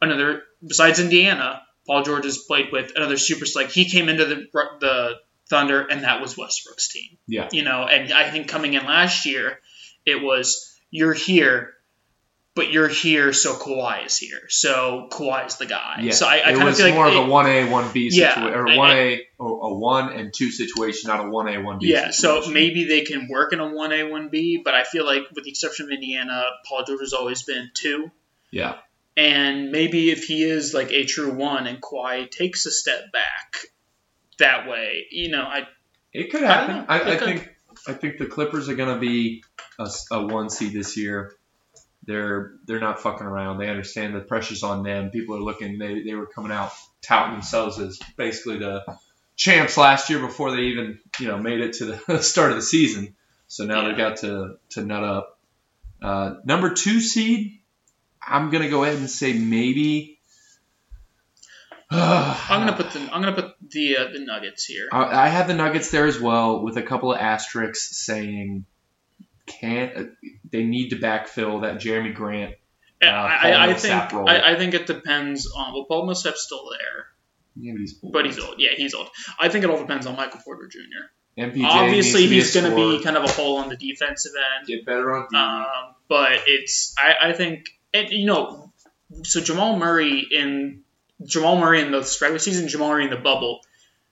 [0.00, 1.62] another besides Indiana.
[1.86, 4.46] Paul George has played with another super like he came into the
[4.80, 5.14] the
[5.48, 7.18] Thunder and that was Westbrook's team.
[7.26, 7.48] Yeah.
[7.52, 9.58] you know, and I think coming in last year,
[10.06, 11.74] it was you're here.
[12.56, 14.40] But you're here, so Kawhi is here.
[14.48, 16.00] So Kawhi's the guy.
[16.02, 17.46] Yeah, So I, I it kind of was feel like more it- of a one
[17.46, 21.24] A, one B Yeah, situation, or one A, or a one and two situation, not
[21.24, 21.92] a one A, one B.
[21.92, 25.06] Yeah, so maybe they can work in a one A one B, but I feel
[25.06, 28.10] like with the exception of Indiana, Paul George has always been two,
[28.50, 28.78] yeah,
[29.16, 33.58] and maybe if he is like a true one and Kawhi takes a step back,
[34.38, 35.68] that way, you know, I
[36.12, 36.84] it could happen.
[36.88, 37.48] I, It I, think
[37.86, 39.44] I think the Clippers are going to be
[40.10, 41.32] a one seed this year.
[42.06, 43.58] They're they're not fucking around.
[43.58, 45.10] They understand the pressure's on them.
[45.10, 45.78] People are looking.
[45.78, 48.82] They they were coming out touting themselves as basically the
[49.36, 52.62] champs last year before they even you know made it to the start of the
[52.62, 53.14] season.
[53.48, 53.88] So now Yeah.
[53.88, 55.38] they've got to to nut up.
[56.02, 57.60] Uh, number two seed,
[58.26, 60.18] I'm gonna go ahead and say maybe.
[61.90, 64.88] I'm gonna put the I'm gonna put the uh, the Nuggets here.
[64.92, 68.64] I I have the Nuggets there as well, with a couple of asterisks saying
[69.50, 70.10] can't
[70.50, 72.54] they need to backfill that Jerami Grant.
[73.02, 74.28] Uh, I, I think role.
[74.28, 77.06] I, I think it depends on well, Paul Millsap's still there,
[77.56, 78.12] Yeah, but he's old.
[78.12, 78.54] but he's old.
[78.58, 79.08] Yeah, he's old.
[79.38, 81.40] I think it all depends on Michael Porter Jr.
[81.40, 84.66] MPJ Obviously, he's going to be kind of a hole on the defensive end.
[84.66, 85.34] get better on.
[85.34, 88.70] Um, but it's I, I think and you know
[89.24, 90.82] so Jamal Murray in
[91.24, 93.60] Jamal Murray in the regular season, Jamal Murray in the bubble.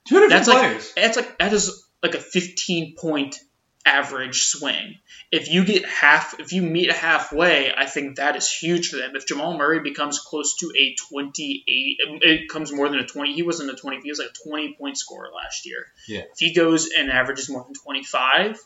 [0.07, 0.93] Two different That's like players.
[0.97, 3.37] that's like that is like a 15 point
[3.85, 4.99] average swing.
[5.31, 9.13] If you get half, if you meet halfway, I think that is huge for them.
[9.15, 13.35] If Jamal Murray becomes close to a 28, um, it comes more than a 20.
[13.35, 14.01] He wasn't a 20.
[14.03, 15.87] He was like a 20 point scorer last year.
[16.07, 16.21] Yeah.
[16.33, 18.59] If he goes and averages more than 25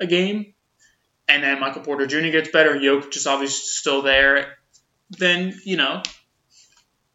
[0.00, 0.54] a game,
[1.28, 2.30] and then Michael Porter Jr.
[2.30, 4.58] gets better, Jokic is obviously still there,
[5.10, 6.02] then you know,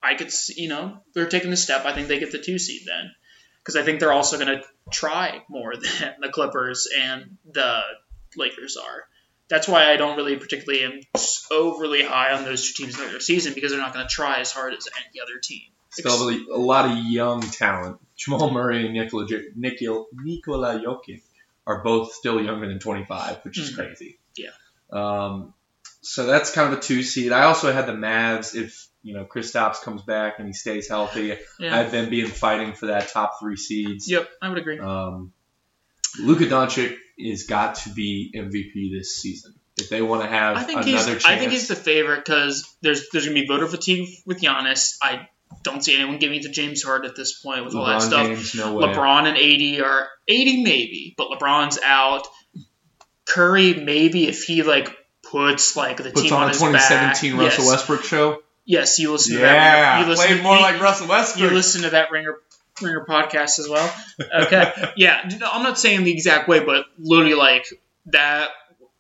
[0.02, 1.86] I could, see, you know, they're taking the step.
[1.86, 3.12] I think they get the two seed then,
[3.60, 7.82] because I think they're also going to try more than the Clippers and the
[8.36, 9.04] Lakers are.
[9.50, 11.02] That's why I don't really particularly am
[11.52, 14.40] overly high on those two teams in their season because they're not going to try
[14.40, 15.64] as hard as any other team.
[15.92, 17.98] Still really a lot of young talent.
[18.16, 19.26] Jamal Murray and Nikola,
[19.56, 21.22] Nikola, Nikola Jokic
[21.66, 23.76] are both still younger than 25, which is Mhm.
[23.76, 24.20] crazy.
[24.36, 24.50] Yeah.
[24.92, 25.54] Um,
[26.02, 27.32] so that's kind of a two seed.
[27.32, 31.38] I also had the Mavs if you know Kristaps comes back and he stays healthy.
[31.60, 31.78] Yeah.
[31.78, 34.10] I've been being fighting for that top three seeds.
[34.10, 34.80] Yep, I would agree.
[34.80, 35.34] Um,
[36.20, 40.64] Luka Doncic has got to be MVP this season if they want to have I
[40.64, 41.06] think another he's.
[41.06, 41.26] chance.
[41.26, 44.98] I think he's the favorite because there's there's gonna be voter fatigue with Giannis.
[45.02, 45.28] I
[45.64, 48.28] don't see anyone giving it to James Harden at this point with all that stuff.
[48.28, 48.86] James, no way.
[48.86, 52.28] LeBron and AD are 80 maybe, but LeBron's out.
[53.26, 57.32] Curry maybe if he like puts like the Puts team on on a his 2017
[57.32, 57.42] back.
[57.42, 57.72] Russell yes.
[57.72, 58.42] Westbrook show.
[58.70, 60.02] Yes, you listen to Yeah, that.
[60.02, 61.50] You listen, played more you, like Russell Westbrook.
[61.50, 62.36] you listen to that Ringer
[62.80, 63.92] Ringer podcast as well.
[64.44, 67.66] Okay, yeah, I'm not saying the exact way, but literally like
[68.06, 68.50] that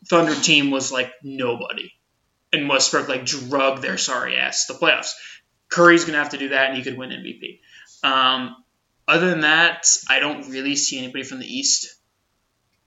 [0.09, 1.91] Thunder team was like nobody,
[2.51, 5.11] and Westbrook like drug their sorry ass to the playoffs.
[5.69, 7.59] Curry's gonna have to do that, and he could win MVP.
[8.01, 8.55] Um,
[9.07, 11.95] other than that, I don't really see anybody from the East.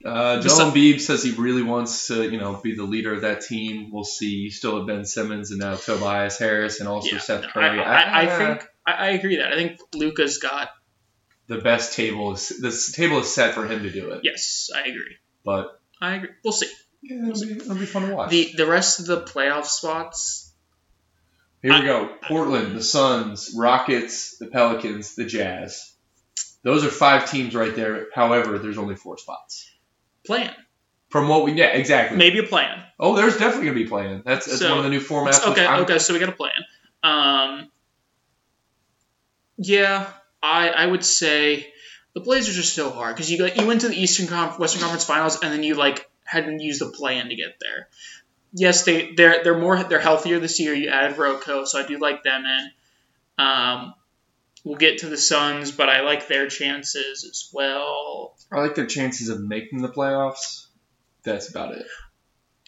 [0.05, 3.21] Uh, Joel a- Embiid says he really wants to, you know, be the leader of
[3.21, 3.89] that team.
[3.91, 4.31] We'll see.
[4.35, 7.79] You still have Ben Simmons and now Tobias Harris and also Yeah, Seth Curry.
[7.79, 10.69] I, I, I Ah, think I, I agree that I think Luka's got
[11.47, 14.21] the best table is this table is set for him to do it.
[14.23, 15.15] yes, I agree.
[15.45, 16.29] But I agree.
[16.43, 16.69] We'll see.
[17.01, 18.29] yeah, it'll be, it'll be fun to watch.
[18.29, 20.51] The the rest of the playoff spots
[21.61, 22.09] Here we go.
[22.27, 25.93] Portland, the Suns, Rockets, the Pelicans, the Jazz.
[26.63, 28.07] Those are five teams right there.
[28.13, 29.69] However, there's only four spots.
[30.25, 30.53] Plan.
[31.09, 32.17] From what we yeah, exactly.
[32.17, 32.83] Maybe a plan.
[32.99, 34.23] Oh, there's definitely gonna be playing.
[34.25, 35.45] That's, that's So- one of the new formats.
[35.51, 36.51] Okay, okay, so we got a plan.
[37.03, 37.69] Um,
[39.57, 40.07] yeah,
[40.41, 41.71] I I would say
[42.13, 44.81] the Blazers are so hard because you got you went to the Eastern Conf- Western
[44.81, 47.89] Conference Finals and then you like hadn't used the plan to get there.
[48.53, 50.73] Yes, they they're they're more they're healthier this year.
[50.73, 52.69] You added Roko, so I do like them in.
[53.43, 53.93] Um,
[54.63, 58.35] we'll get to the Suns, but I like their chances as well.
[58.51, 60.67] I like their chances of making the playoffs.
[61.23, 61.85] That's about it.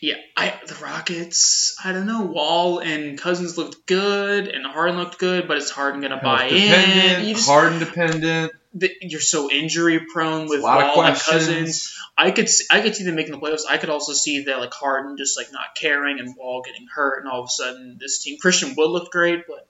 [0.02, 1.78] Yeah, I the Rockets.
[1.84, 2.24] I don't know.
[2.24, 7.26] Wall and Cousins looked good, and Harden looked good, but is Harden gonna buy in?
[7.26, 8.52] You just, Harden dependent.
[8.74, 11.16] the, you're so injury prone with Wall and.
[11.18, 11.98] Cousins.
[12.18, 13.64] I could see, I could see them making the playoffs.
[13.70, 17.20] I could also see that like Harden just like not caring and Wall getting hurt,
[17.20, 19.68] and all of a sudden this team Christian Wood looked great, but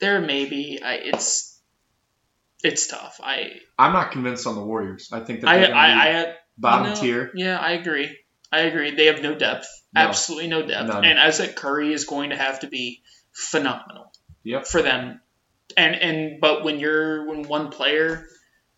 [0.00, 1.60] there maybe I it's
[2.62, 3.20] it's tough.
[3.22, 5.10] I I'm not convinced on the Warriors.
[5.12, 7.32] I think that I I, I bottom you know, tier.
[7.34, 8.16] Yeah, I agree.
[8.50, 8.94] I agree.
[8.94, 9.66] They have no depth.
[9.94, 10.02] No.
[10.02, 10.88] Absolutely no depth.
[10.88, 11.04] None.
[11.04, 14.12] And as said, Curry is going to have to be phenomenal.
[14.44, 14.66] Yep.
[14.66, 15.20] For them.
[15.76, 18.26] And and but when you're when one player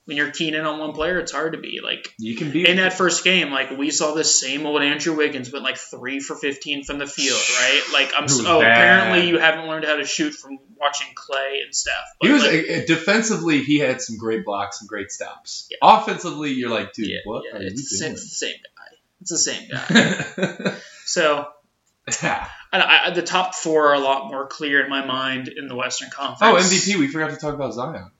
[0.09, 2.66] when you're keen in on one player, it's hard to be like You can be
[2.66, 3.51] in that first game.
[3.51, 7.07] Like we saw this same old Andrew Wiggins, but like three for fifteen from the
[7.07, 7.83] field, right?
[7.92, 11.75] Like I'm so oh apparently you haven't learned how to shoot from watching Clay and
[11.75, 11.94] Steph.
[12.18, 13.62] But He was like, uh, defensively.
[13.62, 15.68] He had some great blocks and great stops.
[15.71, 15.77] Yeah.
[15.83, 18.97] Offensively, you're like, dude, yeah, what yeah, are it's, the same, it's the same guy.
[19.21, 20.75] It's the same guy.
[21.09, 21.47] So
[22.23, 25.75] I, I, the top four are a lot more clear in my mind in the
[25.75, 26.40] Western Conference.
[26.42, 26.99] oh, MVP.
[26.99, 28.11] We forgot to talk about Zion.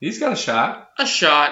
[0.00, 0.90] He's got a shot.
[0.98, 1.50] A shot.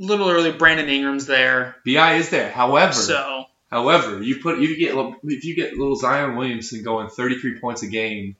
[0.00, 0.52] A little early.
[0.52, 1.76] Brandon Ingram's there.
[1.86, 2.50] Bi is there.
[2.50, 7.60] However, So however, you put you get if you get little Zion Williamson going 33
[7.60, 8.36] points a game,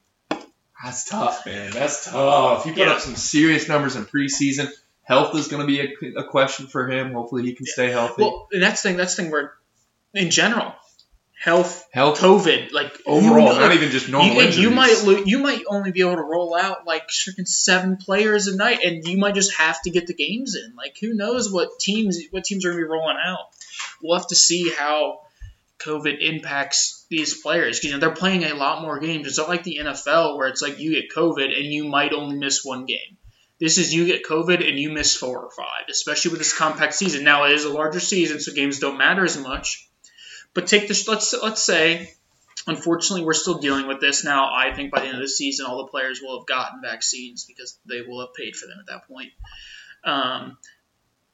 [0.83, 1.71] that's tough, man.
[1.71, 2.59] That's tough.
[2.61, 2.93] If you put Yeah.
[2.95, 4.69] up some serious numbers in preseason.
[5.03, 7.13] Health is going to be a, a question for him.
[7.13, 8.23] Hopefully, he can stay healthy.
[8.23, 8.97] Well, and that's the thing.
[8.97, 9.53] That's the thing where,
[10.15, 10.73] in general,
[11.45, 14.57] health, Health COVID, like overall, not even just normal you, injuries.
[14.59, 18.47] you might lo- you might only be able to roll out like freaking seven players
[18.47, 20.75] a night, and you might just have to get the games in.
[20.75, 23.45] Like who knows what teams what teams are gonna be rolling out.
[24.01, 25.21] We'll have to see how
[25.79, 27.79] COVID impacts these players.
[27.79, 29.27] 'Cause, You know they're playing a lot more games.
[29.27, 32.37] It's not like the NFL where it's like you get COVID and you might only
[32.37, 33.17] miss one game.
[33.59, 36.93] This is you get COVID and you miss four or five, especially with this compact
[36.95, 37.23] season.
[37.23, 39.87] Now it is a larger season, so games don't matter as much.
[40.55, 41.07] But take this.
[41.07, 42.09] Let's let's say
[42.67, 44.51] unfortunately, we're still dealing with this now.
[44.53, 47.45] I think by the end of the season, all the players will have gotten vaccines
[47.45, 49.31] because they will have paid for them at that point.
[50.03, 50.57] Um,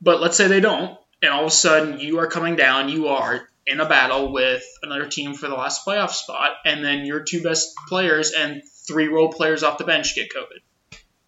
[0.01, 3.07] but let's say they don't, and all of a sudden you are coming down, you
[3.07, 7.21] are in a battle with another team for the last playoff spot, and then your
[7.21, 10.59] two best players and three role players off the bench get COVID.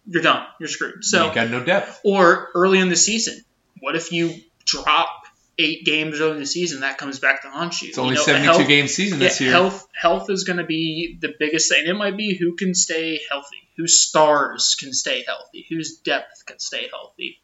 [0.06, 0.44] You're done.
[0.58, 1.04] You're screwed.
[1.04, 2.00] So, you got no depth.
[2.04, 3.42] or early in the season,
[3.80, 4.34] what if you
[4.66, 5.23] drop
[5.58, 6.80] eight games early in the season?
[6.80, 7.88] That comes back to haunt you.
[7.88, 9.50] It's only You know, 72 health- game season yeah, this year.
[9.50, 11.86] health health is going to be the biggest thing.
[11.86, 16.58] It might be who can stay healthy, whose stars can stay healthy, whose depth can
[16.58, 17.38] stay healthy.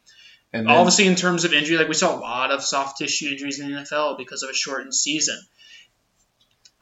[0.53, 3.29] And then, Obviously, in terms of injury, like we saw a lot of soft tissue
[3.29, 5.39] injuries in the NFL because of a shortened season.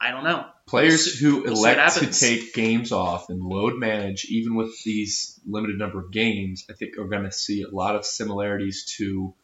[0.00, 0.46] I don't know.
[0.66, 5.38] players we'll who we'll elect to take games off and load manage, even with these
[5.46, 9.34] limited number of games, I think are going to see a lot of similarities to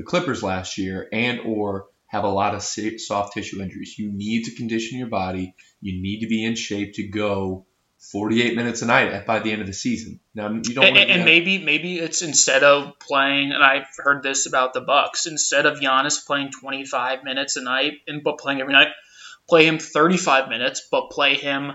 [0.00, 3.98] the Clippers last year, and or have a lot of soft tissue injuries.
[3.98, 5.54] You need to condition your body.
[5.82, 7.66] You need to be in shape to go
[8.10, 10.20] 48 minutes a night at, by the end of the season.
[10.34, 10.84] Now you don't.
[10.84, 14.80] And, do and maybe maybe it's instead of playing, and I've heard this about the
[14.80, 18.88] Bucks, instead of Giannis playing 25 minutes a night and but playing every night,
[19.50, 21.74] play him 35 minutes, but play him,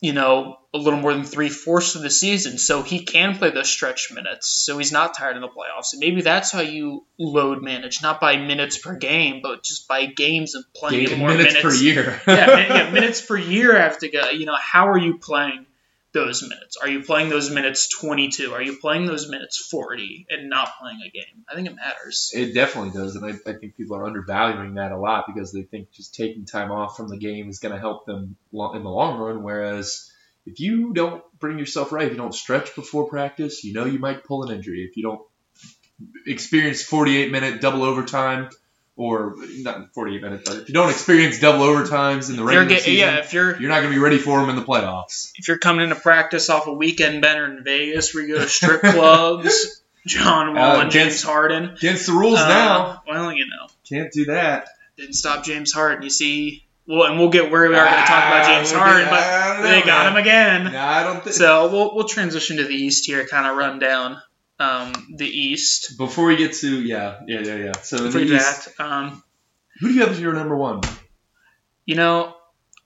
[0.00, 3.50] you know, a little more than three fourths of the season, so he can play
[3.50, 5.92] those stretch minutes, so he's not tired in the playoffs.
[5.92, 10.06] And maybe that's how you load manage, not by minutes per game, but just by
[10.06, 12.22] games and playing Game- more minutes, minutes per year.
[12.28, 14.30] yeah, yeah, minutes per year have to go.
[14.30, 15.66] You know, how are you playing
[16.12, 16.76] those minutes?
[16.76, 18.52] Are you playing those minutes 22?
[18.52, 21.44] Are you playing those minutes 40 and not playing a game?
[21.48, 22.30] I think it matters.
[22.32, 25.62] It definitely does, and I, I think people are undervaluing that a lot because they
[25.62, 28.88] think just taking time off from the game is going to help them in the
[28.88, 29.42] long run.
[29.42, 30.10] Whereas
[30.52, 33.98] if you don't bring yourself right, if you don't stretch before practice, you know you
[33.98, 34.86] might pull an injury.
[34.88, 35.20] If you don't
[36.26, 38.50] experience 48 minute double overtime,
[38.96, 42.82] or not 48 minute, but if you don't experience double overtimes in the regular get,
[42.82, 45.30] season, yeah, if you're you're not going to be ready for them in the playoffs.
[45.36, 48.48] if you're coming into practice off a weekend bender in Vegas where you go to
[48.48, 51.64] strip clubs, John Wall Uh, and James against- Harden.
[51.70, 54.68] Against the rules Uh, now, Well, you know, can't do that.
[54.98, 56.02] didn't stop James Harden.
[56.02, 58.78] You see, well, and we'll get where we are going to talk about James Ah,
[58.78, 60.72] Harden, but they got him again.
[60.72, 61.34] No, I don't think.
[61.36, 64.20] So we'll, we'll transition to the East here, kind of run down
[64.58, 65.96] um, the East.
[65.96, 67.72] Before we get to yeah, yeah, yeah, yeah.
[67.82, 69.22] So For the East, that, um,
[69.78, 70.80] who do you have as your number one?
[71.86, 72.34] you know,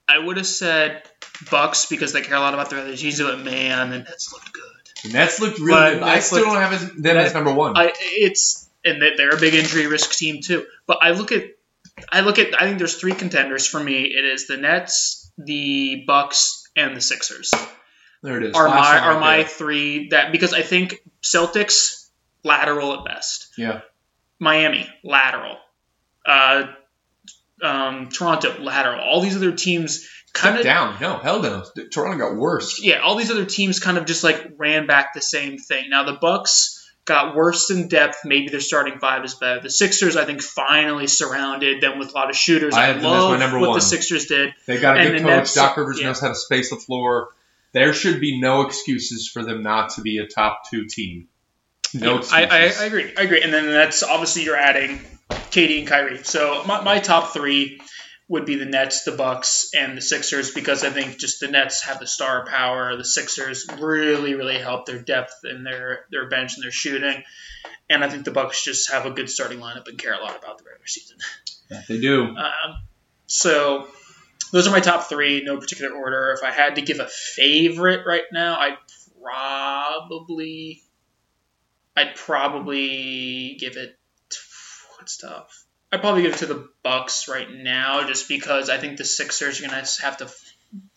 [0.08, 1.02] I would have said
[1.50, 4.52] Bucks because they care a lot about their other teams, but man, the Nets looked
[4.52, 4.62] good.
[5.04, 6.02] The Nets looked really But good.
[6.02, 7.76] I still looked- don't have them as number one.
[7.76, 10.66] I it's and they're a big injury risk team too.
[10.86, 11.44] But I look at
[12.10, 14.02] I look at I think there's three contenders for me.
[14.02, 17.50] It is the Nets, the Bucks, and the Sixers.
[18.22, 18.54] there it is.
[18.56, 19.46] Are Last my are my there.
[19.46, 22.08] three that because I think Celtics
[22.42, 23.48] lateral at best.
[23.56, 23.80] Yeah.
[24.40, 25.56] Miami lateral.
[26.26, 26.66] Uh,
[27.62, 29.00] um, Toronto lateral.
[29.00, 31.00] All these other teams kind of down?
[31.00, 31.64] No, hell no.
[31.92, 32.82] Toronto got worse.
[32.82, 35.88] yeah, all these other teams kind of just like ran back the same thing.
[35.88, 38.18] Now the Bucks got worse in depth.
[38.24, 39.60] Maybe their starting five is better.
[39.60, 42.74] The Sixers, I think, finally surrounded them with a lot of shooters.
[42.74, 43.74] I I, love what one.
[43.74, 44.54] the Sixers did.
[44.66, 45.26] They got a And good coach.
[45.28, 46.06] Nets- Doc Rivers yeah.
[46.06, 47.28] knows how to space the floor.
[47.72, 51.28] There should be no excuses for them not to be a top two team.
[51.92, 53.12] No I, I, I agree.
[53.16, 53.42] I agree.
[53.42, 55.00] And then that's obviously you're adding
[55.50, 56.24] Katie and Kyrie.
[56.24, 57.80] So my, my top three
[58.28, 61.82] would be the Nets, the Bucks, and the Sixers because I think just the Nets
[61.82, 62.96] have the star power.
[62.96, 67.22] The Sixers really, really help their depth and their their bench and their shooting.
[67.90, 70.36] And I think the Bucks just have a good starting lineup and care a lot
[70.38, 71.18] about the regular season.
[71.70, 72.24] Yeah, they do.
[72.36, 72.76] Um,
[73.26, 73.88] so
[74.52, 76.32] those are my top three, no particular order.
[76.36, 78.78] If I had to give a favorite right now, I'd
[79.22, 80.82] probably,
[81.96, 83.98] I'd probably give it.
[84.96, 85.63] What's tough?
[85.94, 89.60] I'd probably give it to the Bucks right now, just because I think the Sixers
[89.60, 90.28] are gonna have to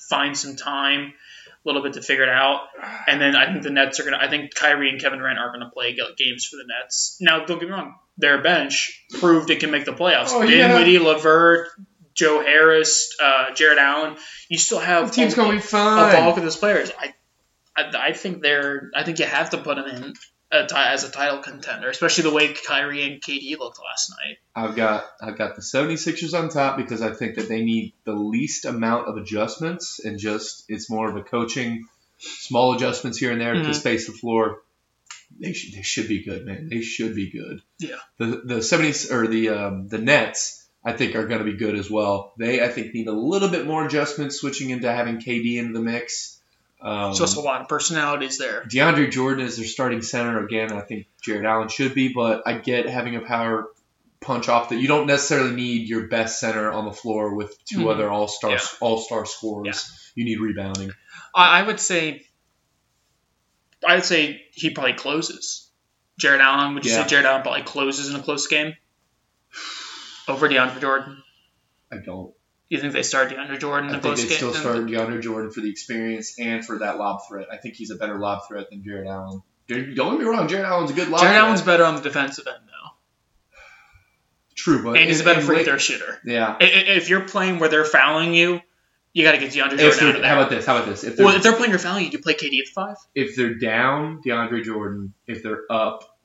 [0.10, 1.14] find some time,
[1.48, 2.62] a little bit to figure it out,
[3.08, 4.18] and then I think the Nets are gonna.
[4.20, 7.18] I think Kyrie and Kevin Durant are gonna play games for the Nets.
[7.22, 10.30] Now, don't get me wrong, their bench proved it can make the playoffs.
[10.30, 10.68] Oh, yeah.
[10.68, 11.70] Dinwiddie, Levert,
[12.16, 14.18] Joe Harris, uh, Jarrett Allen.
[14.50, 16.16] You still have The team's a, going to be fine.
[16.16, 16.92] a bulk of those players.
[17.00, 17.14] I,
[17.78, 18.90] I, I think they're.
[18.96, 20.14] I think you have to put them in.
[20.52, 24.38] A as a title contender, especially the way Kyrie and KD looked last night.
[24.56, 28.14] I've got I've got the 76ers on top because I think that they need the
[28.14, 31.86] least amount of adjustments and just it's more of a coaching
[32.20, 33.76] small adjustments here and there to Mhm.
[33.76, 34.62] space the floor.
[35.40, 36.70] They should they should be good, man.
[36.70, 37.62] They should be good.
[37.80, 37.98] Yeah.
[38.18, 41.76] The the 70s or the um, the Nets I think are going to be good
[41.76, 42.34] as well.
[42.40, 45.82] They I think need a little bit more adjustments switching into having KD into the
[45.84, 46.37] mix.
[46.80, 48.64] Um, So it's a lot of personalities there.
[48.64, 50.72] DeAndre Jordan is their starting center again.
[50.72, 53.68] I think Jarrett Allen should be, but I get having a power
[54.22, 57.80] punch off that you don't necessarily need your best center on the floor with 2
[57.80, 57.92] Mhm.
[57.94, 58.60] other all star Yeah.
[58.80, 60.12] all star scorers.
[60.16, 60.92] You need rebounding.
[61.36, 62.26] I, I would say,
[63.88, 65.70] I would say he probably closes.
[66.20, 66.74] Jarrett Allen.
[66.74, 67.04] Would you Yeah.
[67.04, 68.74] say Jarrett Allen probably closes in a close game
[70.28, 71.24] over DeAndre Jordan?
[71.92, 72.34] I don't.
[72.70, 75.70] You think they start DeAndre Jordan I think they still start DeAndre Jordan for the
[75.70, 77.48] experience and for that lob threat.
[77.52, 79.42] I think he's a better lob threat than Jarrett Allen.
[79.68, 81.46] Don't get me wrong, Jarrett Allen's a good lob Jarrett threat.
[81.46, 82.90] Allen's better on the defensive end though,
[84.56, 86.20] true, but and he's a better free throw shooter.
[86.26, 86.58] Yeah.
[86.60, 88.62] If you're playing where they're fouling you,
[89.14, 90.30] you got to get DeAndre Jordan out of there.
[90.30, 90.66] how about this?
[90.66, 91.04] How about this?
[91.04, 92.72] If they're, well, if they're playing your foul, you do you play KD at the
[92.76, 92.98] five.
[93.16, 95.14] if they're down, DeAndre Jordan.
[95.26, 96.17] If they're up,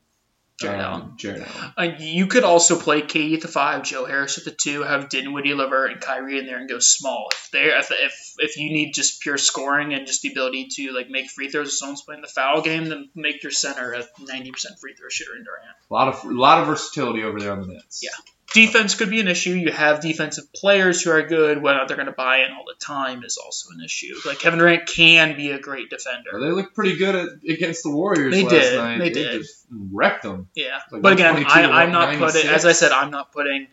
[0.63, 1.13] Jarrett um, Allen.
[1.17, 1.73] Jarrett Allen.
[1.77, 5.09] Uh, you could also play KD at the five, Joe Harris at the two, have
[5.09, 7.29] Dinwiddie, Levert, and Kyrie in there, and go small.
[7.33, 10.93] If they if, if if you need just pure scoring and just the ability to
[10.93, 14.05] like make free throws if someone's playing the foul game, then make your center a
[14.21, 15.77] ninety percent free throw shooter in Durant.
[15.91, 18.01] A lot of a lot of versatility over there on the Nets.
[18.03, 18.11] Yeah.
[18.55, 19.51] Defense could be an issue.
[19.51, 21.63] You have defensive players who are good.
[21.63, 24.15] Whether they're going to buy in all the time is also an issue.
[24.27, 26.31] Like Kevin Durant can be a great defender.
[26.39, 28.77] They looked pretty good at, against the Warriors They last did.
[28.77, 28.99] night.
[28.99, 29.41] They did.
[29.43, 30.49] just wrecked them.
[30.55, 32.49] Yeah, Like but again, I, I'm not putting.
[32.49, 33.69] As I said, I'm not putting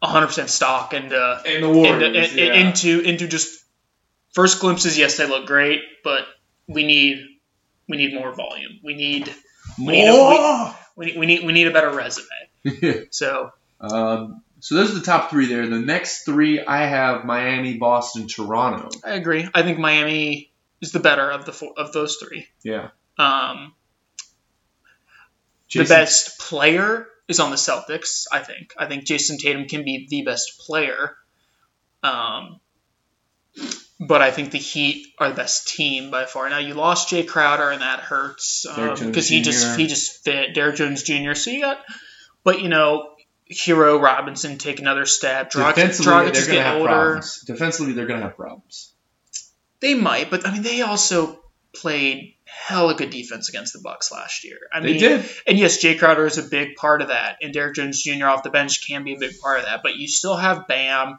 [0.00, 3.64] 100 percent stock into And the into, in- into into just
[4.32, 4.98] first glimpses.
[4.98, 6.22] Yes, they look great, but
[6.66, 7.24] we need
[7.88, 8.80] we need more volume.
[8.82, 9.32] We need
[9.78, 12.26] we need, a, we, need we need we need a better resume.
[13.10, 15.66] So um, so those are the top three there.
[15.66, 18.88] The next three, I have Miami, Boston, Toronto.
[19.04, 19.48] I agree.
[19.54, 20.50] I think Miami
[20.80, 22.46] is the better of the four, of those three.
[22.64, 22.88] Yeah.
[23.18, 23.74] Um,
[25.68, 28.24] Jayson- the best player is on the Celtics.
[28.32, 28.74] I think.
[28.76, 31.14] I think Jayson Tatum can be the best player.
[32.02, 32.58] Um,
[34.00, 36.48] but I think the Heat are the best team by far.
[36.48, 38.66] Now you lost Jae Crowder, and that hurts
[39.06, 41.34] because he just he just fit Derrick Jones Jr.
[41.34, 41.78] So you got,
[42.44, 43.10] but you know,
[43.50, 45.50] Herro Robinson take another step.
[45.50, 46.88] Defensively, Dragic they're going to have older.
[46.88, 47.40] problems.
[47.42, 48.92] Defensively, they're going to have problems.
[49.80, 51.40] They might, but I mean, they also
[51.74, 54.58] played hella good defense against the Bucks last year.
[54.72, 55.30] I They mean, did.
[55.46, 58.26] And yes, Jae Crowder is a big part of that, and Derrick Jones Jr.
[58.26, 59.80] off the bench can be a big part of that.
[59.82, 61.18] But you still have Bam,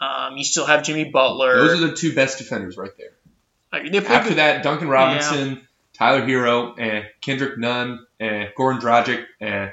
[0.00, 1.56] um, you still have Jimmy Butler.
[1.56, 3.12] Those are the two best defenders right there.
[3.72, 9.24] Like, they play After that, Duncan Robinson, Tyler Herro, and Kendrick Nunn, and Gordon Dragic,
[9.40, 9.72] and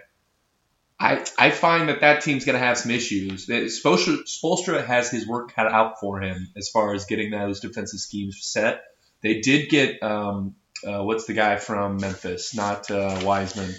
[0.99, 3.45] I I find that that team's going to have some issues.
[3.47, 7.59] That Spoelstra, Spoelstra has his work cut out for him as far as getting those
[7.59, 8.81] defensive schemes set.
[9.21, 12.55] They did get um, uh, what's the guy from Memphis?
[12.55, 13.73] Not uh, Wiseman.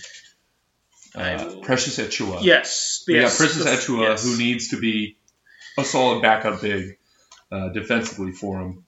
[1.14, 2.42] Uh, Precious Achiuwa.
[2.42, 4.24] Yes, We got yes, Precious the- yes.
[4.24, 5.16] who needs to be
[5.76, 6.98] a solid backup big
[7.50, 8.84] uh, defensively for him.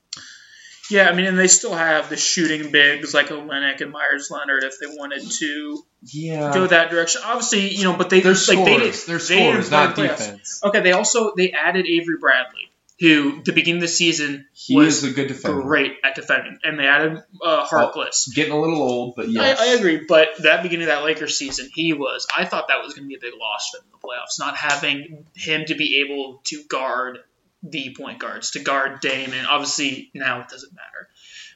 [0.90, 4.64] Yeah, I mean, and they still have the shooting bigs like Olynyk and Meyers Leonard
[4.64, 7.22] if they wanted to Yeah, go that direction.
[7.24, 9.06] Obviously, you know, but they they're like they did, scores.
[9.06, 10.18] They're they scores, not play playoffs.
[10.18, 10.60] defense.
[10.64, 15.02] Okay, they also they added Avery Bradley, who the beginning of the season He was
[15.02, 15.62] is a good defender.
[15.62, 18.34] great at defending, and they added uh, Harkless.
[18.34, 19.58] Getting a little old, but yes.
[19.60, 22.26] I, I agree, but that beginning of that Lakers season, he was.
[22.36, 24.38] I thought that was going to be a big loss for them in the playoffs,
[24.38, 27.18] not having him to be able to guard
[27.62, 31.08] the point guards, to guard Dame, and obviously now it doesn't matter.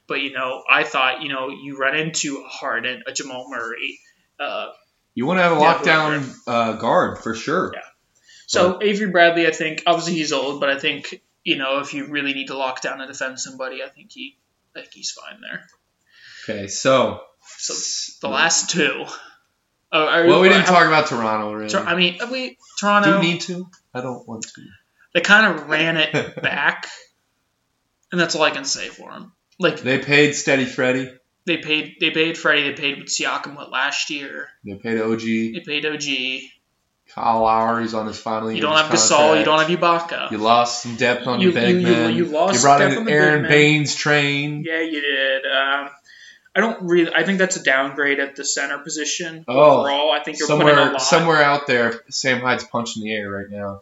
[0.07, 3.99] But you know, I thought you know you run into a Harden, a Jamal Murray.
[4.39, 4.67] Uh,
[5.15, 7.71] You want to have a lockdown uh, guard for sure.
[7.73, 7.79] Yeah.
[8.47, 12.05] so Avery Bradley, I think obviously he's old, but I think you know if you
[12.07, 14.37] really need to lock down and defend somebody, I think he,
[14.75, 15.65] I think he's fine there.
[16.43, 17.21] Okay, so
[17.57, 17.73] So
[18.27, 19.05] the last two.
[19.91, 21.73] Are- well, we didn't talk about Toronto really.
[21.73, 23.19] I mean, we Do Toronto.
[23.21, 23.67] we need to?
[23.93, 24.61] I don't want to.
[25.15, 26.87] They kind of ran it back,
[28.11, 29.31] and that's all I can say for them.
[29.57, 31.09] Like They paid Steady Freddy.
[31.45, 34.49] they paid, they paid Freddie, they paid Siakam what last year.
[34.65, 35.21] They paid OG.
[35.21, 36.41] They paid OG.
[37.13, 38.57] Kyle Lowry's on his final year.
[38.57, 39.37] You don't have Gasol.
[39.39, 40.31] You don't have Ibaka.
[40.31, 42.97] You lost some depth on You- your big you- you- you lost brought depth in
[42.99, 43.43] on the Aron.
[43.47, 44.63] Baynes train.
[44.67, 45.45] Yeah, you did.
[45.45, 45.89] Um,
[46.57, 47.13] I don't really.
[47.13, 50.11] I think that's a downgrade at the center position Oh, overall.
[50.11, 51.01] I think you're putting a Somewhere, lot.
[51.01, 53.81] somewhere out there, Sam Hyde's punching the air right now.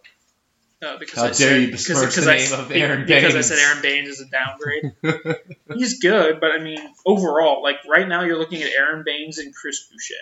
[0.83, 3.05] Uh, because How I dare said, you besmirch because the I, name of be- Aron
[3.05, 5.37] because I said Aron Baynes is a downgrade.
[5.73, 9.55] He's good, but I mean, overall, like right now, you're looking at Aron Baynes and
[9.55, 10.15] Chris Boucher.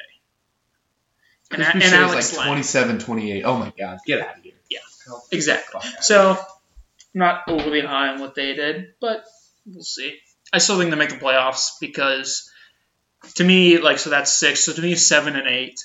[1.51, 3.43] And, Chris and Boucher's Alex like 27, 28.
[3.43, 4.53] Oh my God, get out of here.
[4.69, 4.79] Yeah.
[5.09, 5.81] Oh, Exactly.
[5.81, 6.37] fuck outta So,
[7.13, 9.25] not overly high on what they did, but
[9.65, 10.17] we'll see.
[10.53, 12.51] I still think they make the playoffs because,
[13.35, 14.63] to me, like, so that's six.
[14.63, 15.79] So to me, seven and eight.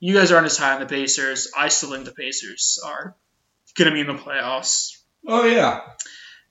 [0.00, 1.52] You guys aren't as high on the Pacers.
[1.56, 3.14] I still think the Pacers are
[3.80, 4.96] going to be in the playoffs.
[5.26, 5.80] Oh yeah,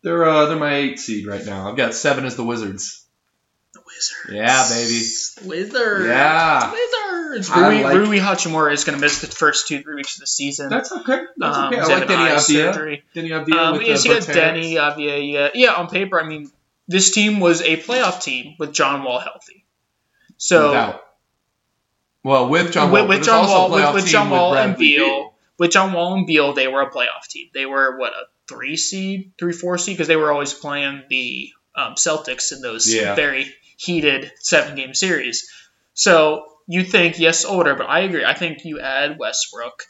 [0.04, 1.70] they're uh, they're my eight seed right now.
[1.70, 3.06] I've got seven as the Wizards.
[3.74, 4.34] The Wizards.
[4.36, 5.50] Yeah, baby.
[5.50, 6.06] Wizards.
[6.08, 6.72] Yeah.
[6.72, 7.50] Wizards.
[7.52, 10.28] Rui, like- Rui Hachimura is going to miss the first two, three weeks of the
[10.28, 10.70] season.
[10.70, 11.22] That's okay.
[11.38, 11.80] That's Um, okay.
[11.80, 12.74] I like Deni Avdija.
[12.74, 13.04] surgery.
[13.16, 15.74] Deni Avdija Um, with yes, the you got Denny, Avia, yeah, yeah.
[15.74, 16.50] On paper, I mean,
[16.88, 19.64] this team was a playoff team with John Wall healthy.
[20.38, 21.04] So Without.
[22.24, 24.76] Well, with John With- Wall, with it's John also Wall- with- with John Wall and
[24.78, 25.29] Beal.
[25.60, 27.50] With John Wall and Beal, they were a playoff team.
[27.54, 31.50] They were what a three seed, three four seed because they were always playing the
[31.76, 33.14] um, Celtics in those Yeah.
[33.16, 35.52] very heated seven game series.
[35.94, 38.26] So you think yes older, but I agree.
[38.26, 39.84] I think you add Westbrook,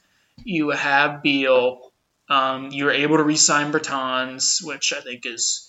[0.43, 1.91] you have Beal,
[2.30, 5.65] um, you're able to re-sign Bertans, which I think is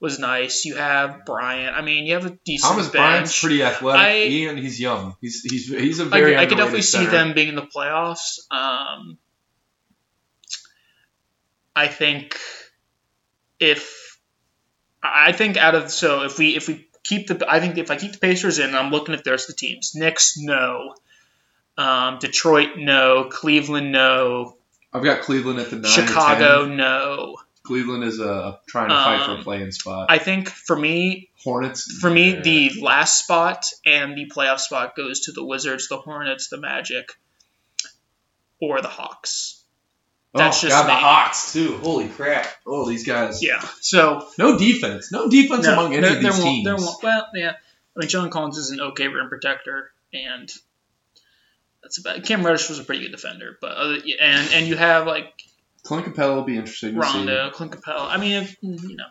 [0.00, 0.64] was nice.
[0.64, 1.76] You have Bryant.
[1.76, 2.94] I mean, you have a decent Thomas bench.
[2.94, 5.14] Bryant's pretty athletic I- and he's young.
[5.20, 7.66] He's he's he's a I, very I could underrated definitely see them being in the
[7.66, 8.38] playoffs.
[8.50, 9.18] Um,
[11.80, 12.36] I think
[13.58, 14.18] if
[15.02, 17.96] I think out of so if we if we keep the I think if I
[17.96, 19.92] keep the Pacers in, I'm looking at there's the teams.
[19.94, 20.94] Knicks, no.
[21.78, 23.28] Um, Detroit, no.
[23.30, 24.56] Cleveland, no.
[24.92, 25.90] I've got Cleveland at the nine.
[25.90, 26.76] Chicago, Or 10.
[26.76, 27.36] no.
[27.62, 30.06] Cleveland is uh, trying to fight for Um, a playing spot.
[30.10, 31.98] I think for me, Hornets.
[32.00, 32.40] for me, yeah.
[32.40, 37.16] the last spot and the playoff spot goes to the Wizards, the Hornets, the Magic,
[38.60, 39.59] or the Hawks.
[40.32, 41.00] That's oh, just God, the me.
[41.00, 41.78] Hawks too.
[41.78, 42.46] Holy crap!
[42.66, 43.42] Oh, these guys.
[43.42, 43.60] Yeah.
[43.80, 45.10] So No defense.
[45.10, 46.82] No defense no, among any there- of these won't- teams.
[46.84, 47.52] won't- well, yeah.
[47.96, 50.48] I mean, John Collins is an okay rim protector, and
[51.82, 52.22] that's about.
[52.24, 55.32] Cam Reddish was a pretty good defender, but other, and and you have like
[55.82, 58.08] Clint Capela will be interesting to Rondo, Clint Capela.
[58.08, 59.04] I mean, if, you know.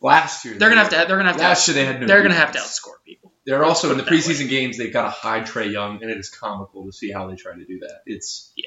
[0.00, 0.96] Last year they're gonna have to.
[1.06, 1.42] They're gonna have to.
[1.42, 2.06] Last year they had no.
[2.06, 3.32] they're gonna have to outscore people.
[3.44, 4.18] They're Let's also in the it that way.
[4.18, 4.78] preseason games.
[4.78, 7.54] They've got a high Trae Young, and it is comical to see how they try
[7.54, 8.00] to do that.
[8.06, 8.64] It's Yeah.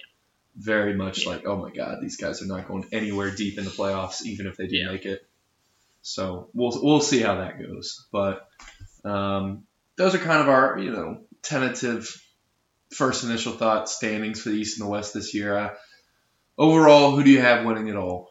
[0.57, 3.71] Very much like, oh my god, these guys are not going anywhere deep in the
[3.71, 4.91] playoffs, even if they do Yeah.
[4.91, 5.25] make it.
[6.01, 8.05] So we'll we'll see how that goes.
[8.11, 8.47] But
[9.03, 12.21] um, those are kind of our you know tentative
[12.91, 15.57] first initial thoughts standings for the East and the West this year.
[15.57, 15.73] Uh,
[16.57, 18.29] overall, who do you have winning it all?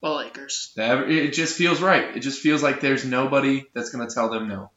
[0.00, 0.72] Well, Lakers.
[0.76, 2.16] It just feels right.
[2.16, 4.70] It just feels like there's nobody that's going to tell them no.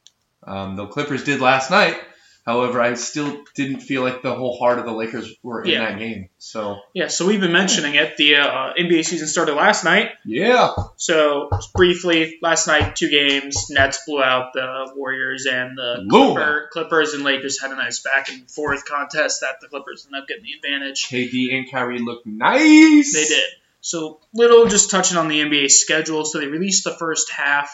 [0.46, 1.98] Um, the Clippers did last night.
[2.46, 5.86] However, I still didn't feel like the whole heart of the Lakers were in Yeah.
[5.90, 6.28] that game.
[6.40, 7.08] So Yeah.
[7.08, 8.18] So we've been mentioning it.
[8.18, 10.12] The uh, NBA season started last night.
[10.26, 13.70] yeah, So briefly, last night, two games.
[13.70, 18.30] Nets blew out the Warriors, and the Clipper, Clippers and Lakers had a nice back
[18.30, 21.08] and forth contest that the Clippers ended up getting the advantage.
[21.08, 23.14] KD and Kyrie looked nice.
[23.14, 23.44] They did.
[23.80, 26.26] So little just touching on the NBA schedule.
[26.26, 27.74] So they released the first half.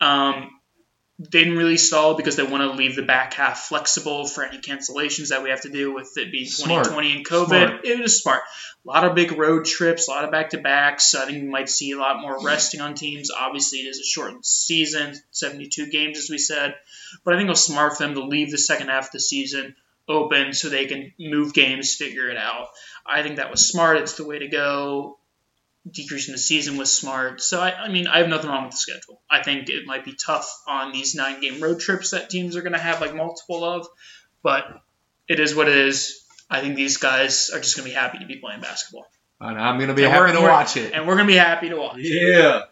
[0.00, 0.50] Um,
[1.20, 4.42] they didn't release it all because they want to leave the back half flexible for
[4.42, 6.86] any cancellations that we have to do with it being Smart.
[6.86, 7.46] 2020 and COVID.
[7.46, 7.84] Smart.
[7.84, 8.42] It was smart.
[8.86, 11.14] A lot of big road trips, a lot of back to backs.
[11.14, 13.30] I think we might see a lot more resting on teams.
[13.30, 16.74] Obviously, it is a shortened season, 72 games, as we said.
[17.22, 19.20] But I think it was smart for them to leave the second half of the
[19.20, 19.76] season
[20.08, 22.68] open so they can move games, figure it out.
[23.06, 23.98] I think that was smart.
[23.98, 25.18] It's the way to go.
[25.90, 27.40] Decreasing the season was smart.
[27.40, 29.20] So, I, I mean, I have nothing wrong with the schedule.
[29.30, 32.62] I think it might be tough on these nine game road trips that teams are
[32.62, 33.86] going to have like multiple of,
[34.42, 34.64] but
[35.26, 36.22] it is what it is.
[36.50, 39.06] I think these guys are just going to be happy to be playing basketball.
[39.40, 40.92] And I'm gonna be And happy to watch it.
[40.92, 41.98] And we're going to be happy to watch.
[42.00, 42.62] Yeah.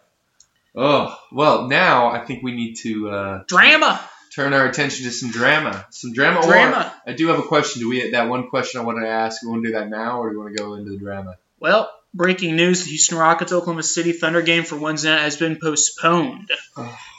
[0.77, 4.01] Oh well, now I think we need to uh, Drama!
[4.35, 5.87] turn our attention to some drama.
[5.91, 6.41] Some drama.
[6.41, 6.95] Or Drama!
[7.07, 7.83] I do have a question.
[7.83, 9.43] Do we that one question I wanted to ask?
[9.43, 11.37] We want to do that now, or do you want to go into the drama?
[11.59, 15.59] Well, breaking news the Houston Rockets Oklahoma City Thunder game for Wednesday night has been
[15.61, 16.51] postponed.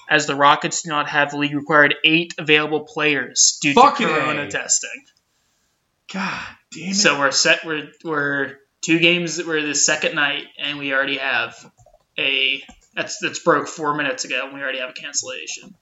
[0.09, 4.13] As the Rockets do not have the league required eight available players due Fucking to
[4.13, 4.47] Corona A.
[4.47, 5.03] testing.
[6.11, 6.95] God damn it!
[6.95, 7.63] So we're set.
[7.63, 9.43] We're we're two games.
[9.43, 11.55] We're the second night, and we already have
[12.17, 12.63] a
[12.95, 15.75] that's that's broke four minutes ago, and we already have a cancellation.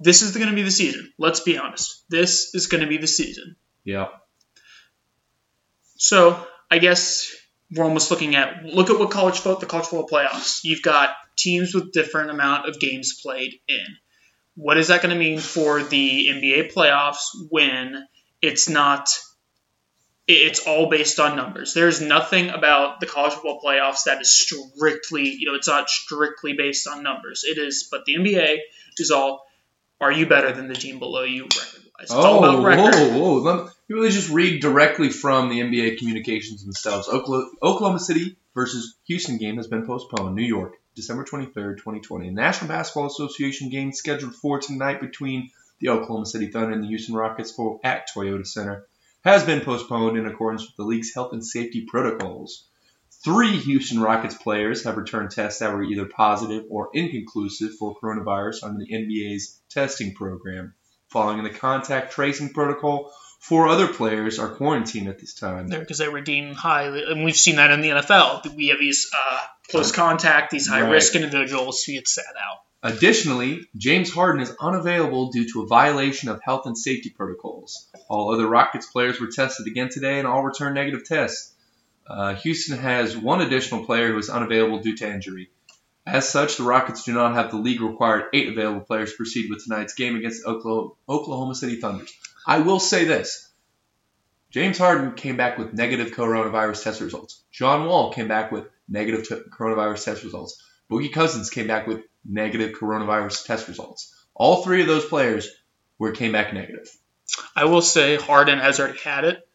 [0.00, 1.12] This is going to be the season.
[1.18, 2.02] Let's be honest.
[2.08, 3.56] This is going to be the season.
[3.84, 4.08] yeah.
[5.96, 7.30] So I guess
[7.74, 10.60] we're almost looking at look at what college football the college football playoffs.
[10.64, 13.86] You've got teams with different amount of games played in.
[14.56, 18.06] What is that going to mean for the NBA playoffs when
[18.42, 19.08] it's not
[20.26, 21.74] it's all based on numbers.
[21.74, 26.52] There's nothing about the college football playoffs that is strictly, you know, it's not strictly
[26.52, 27.42] based on numbers.
[27.44, 28.58] It is, but the NBA
[28.98, 29.44] is all,
[30.00, 32.02] are you better than the team below you record wise?
[32.02, 32.94] It's all about oh, record.
[32.94, 33.70] whoa, whoa.
[33.90, 37.08] Let really just read directly from the NBA communications themselves.
[37.08, 40.36] Oklahoma, Oklahoma City versus Houston game has been postponed.
[40.36, 42.26] New York, December 23rd, 2020.
[42.26, 46.86] The National Basketball Association game scheduled for tonight between the Oklahoma City Thunder and the
[46.86, 48.86] Houston Rockets for at Toyota Center
[49.24, 52.68] has been postponed in accordance with the league's health and safety protocols.
[53.24, 58.62] Three Houston Rockets players have returned tests that were either positive or inconclusive for coronavirus
[58.62, 60.74] under the NBA's testing program.
[61.08, 65.68] Following the contact tracing protocol, four other players are quarantined at this time.
[65.68, 68.54] because they were deemed high, and we've seen that in the NFL.
[68.54, 69.38] We have these uh,
[69.68, 72.58] close contact, these high risk individuals who get sat out.
[72.82, 77.88] Additionally, James Harden is unavailable due to a violation of health and safety protocols.
[78.08, 81.52] All other Rockets players were tested again today and all returned negative tests.
[82.06, 85.50] Uh, Houston has one additional player who is unavailable due to injury.
[86.06, 89.50] As such, the Rockets do not have the league required eight available players to proceed
[89.50, 92.12] with tonight's game against Oklahoma, Oklahoma City Thunders.
[92.46, 93.48] I will say this
[94.50, 97.42] James Harden came back with negative coronavirus test results.
[97.52, 100.62] John Wall came back with negative t- coronavirus test results.
[100.90, 104.14] Boogie Cousins came back with negative coronavirus test results.
[104.34, 105.48] All three of those players
[105.98, 106.90] were came back negative.
[107.54, 109.46] I will say Harden has already had it.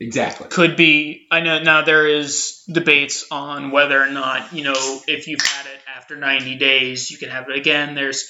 [0.00, 0.48] Exactly.
[0.48, 1.28] Could be.
[1.30, 5.66] I know now there is debates on whether or not you know if you've had
[5.66, 7.94] it after 90 days you can have it again.
[7.94, 8.28] There's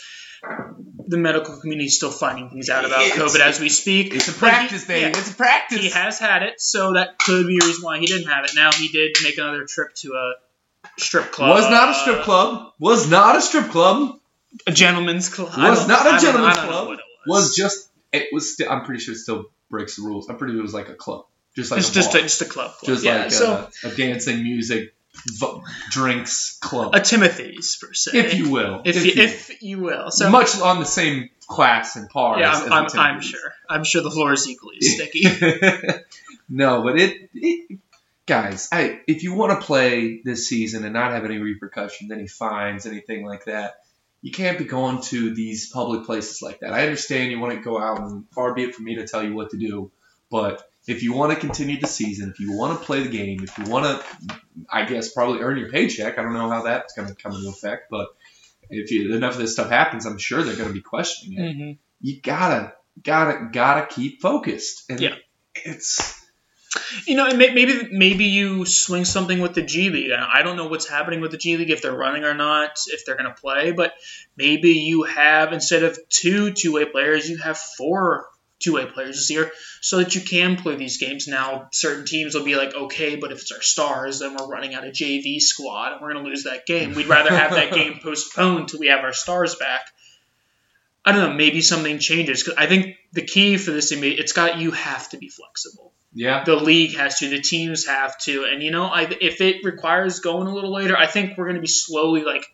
[1.07, 4.14] the medical community is still finding things out about It's- COVID as we speak.
[4.14, 5.01] It's a But he- practice, baby.
[5.03, 5.78] yeah, It's a practice.
[5.80, 8.53] he has had it, so that could be a reason why he didn't have it.
[8.55, 10.34] Now he did make another trip to a
[10.99, 11.51] strip club.
[11.51, 12.72] Was not a strip club.
[12.78, 14.18] Was not a strip club.
[14.66, 15.49] A gentleman's club.
[15.57, 16.99] Was don't- a gentleman's I don't know club.
[16.99, 17.45] it was.
[17.45, 17.88] Was just.
[18.12, 18.53] It was.
[18.55, 20.28] Still, I'm pretty sure it still breaks the rules.
[20.28, 21.24] I'm pretty sure it was like a club,
[21.57, 22.72] just like it's a just a, just a club.
[22.72, 22.93] club.
[22.95, 24.95] just yeah, like so a, a dancing, music,
[25.26, 25.60] v-
[25.90, 28.82] drinks club, a Timothy's per se, if you will.
[28.84, 30.10] if, you, if you will.
[30.10, 32.38] So much on the same class and par.
[32.38, 33.54] yeah, as, I'm, as I'm, I'm sure.
[33.68, 35.24] I'm sure the floor is equally sticky.
[36.48, 37.78] no, but it, it
[38.26, 42.26] guys, I, if you want to play this season and not have any repercussions, any
[42.26, 43.76] fines, anything like that,
[44.22, 46.72] you can't be going to these public places like that.
[46.72, 49.22] I understand you want to go out and far be it for me to tell
[49.22, 49.90] you what to do,
[50.30, 53.43] but if you want to continue the season, if you want to play the game,
[53.43, 54.37] if you want to,
[54.70, 56.18] I guess probably earn your paycheck.
[56.18, 58.09] I don't know how that's going to come into effect, but
[58.68, 61.55] if you, enough of this stuff happens, I'm sure they're going to be questioning it
[61.57, 61.72] hmm
[62.05, 62.72] you gotta
[63.03, 65.14] gotta gotta keep focused and Yeah.
[65.55, 66.20] it's
[67.07, 70.11] You know, and maybe maybe you swing something with the G League.
[70.11, 72.70] I I don't know what's happening with the G League if they're running or not,
[72.87, 73.72] if they're going to play.
[73.72, 73.93] But
[74.37, 78.26] maybe you have instead of two two way players, you have four
[78.62, 79.50] two way players this year,
[79.80, 81.26] so that you can play these games.
[81.28, 84.74] Now, certain teams will be like, okay, but if it's our stars, then we're running
[84.74, 86.94] out of JV squad and we're going to lose that game.
[86.94, 89.82] We'd rather have that game postponed till we have our stars back.
[91.04, 91.34] I don't know.
[91.34, 92.44] Maybe something changes.
[92.44, 96.44] 'Cause I think the key for this it's got you have to be flexible yeah
[96.44, 100.20] the league has to, the teams have to, and you know, I, if it requires
[100.20, 102.44] going a little later, I think we're going to be slowly like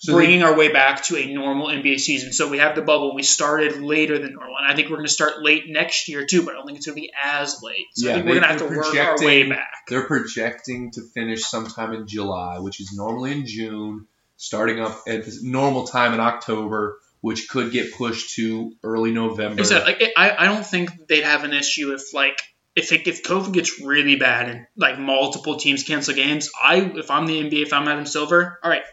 [0.00, 2.32] so bringing our way back to a normal NBA season.
[2.32, 3.14] So we have the bubble.
[3.14, 6.26] We started later than normal, and I think we're going to start late next year
[6.26, 6.42] too.
[6.42, 7.86] But I don't think it's going to be as late.
[7.94, 9.70] So Yeah, I think we're going to have to work our way back.
[9.88, 15.24] they're projecting to finish sometime in july which is normally in june starting up at
[15.24, 20.34] this normal time in october which could get pushed to early november Except, like, I,
[20.38, 22.40] I don't think they'd have an issue if like
[22.76, 26.50] if it, if COVID gets really bad and like multiple teams cancel games.
[26.62, 28.84] I if I'm the NBA, if I'm Adam Silver, all right,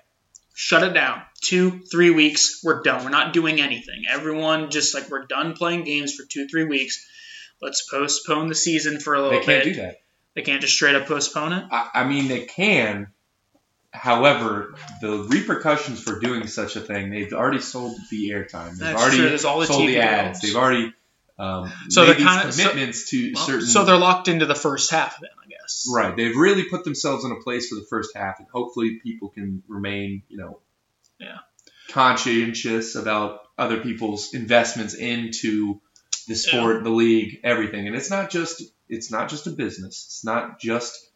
[0.60, 1.22] shut it down.
[1.40, 3.04] Two, three weeks, we're done.
[3.04, 4.06] We're not doing anything.
[4.10, 7.08] Everyone just like we're done playing games for two, three weeks.
[7.62, 9.46] Let's postpone the season for a little bit.
[9.46, 9.74] they can't bit.
[9.76, 9.96] do that
[10.36, 11.66] They can't just straight up postpone it.
[11.72, 13.08] I, I mean they can
[13.92, 19.02] however the repercussions for doing such a thing they've already sold the airtime they've That's
[19.02, 19.30] already true.
[19.30, 20.54] There's all the sold TV the ads deals.
[20.54, 20.94] they've already
[21.40, 24.56] um, So made these kinda- so- commitments to Well, certain so they're locked into the
[24.56, 25.57] first half then, I guess.
[25.92, 26.16] Right.
[26.16, 29.64] They've really put themselves in a place for the first half, and hopefully people can
[29.68, 30.60] remain, you know,
[31.20, 31.40] Yeah.
[31.90, 35.82] conscientious about other people's investments into
[36.28, 37.88] the sport, the league, everything.
[37.88, 40.06] And it's not just it's not just a business.
[40.08, 41.10] It's not just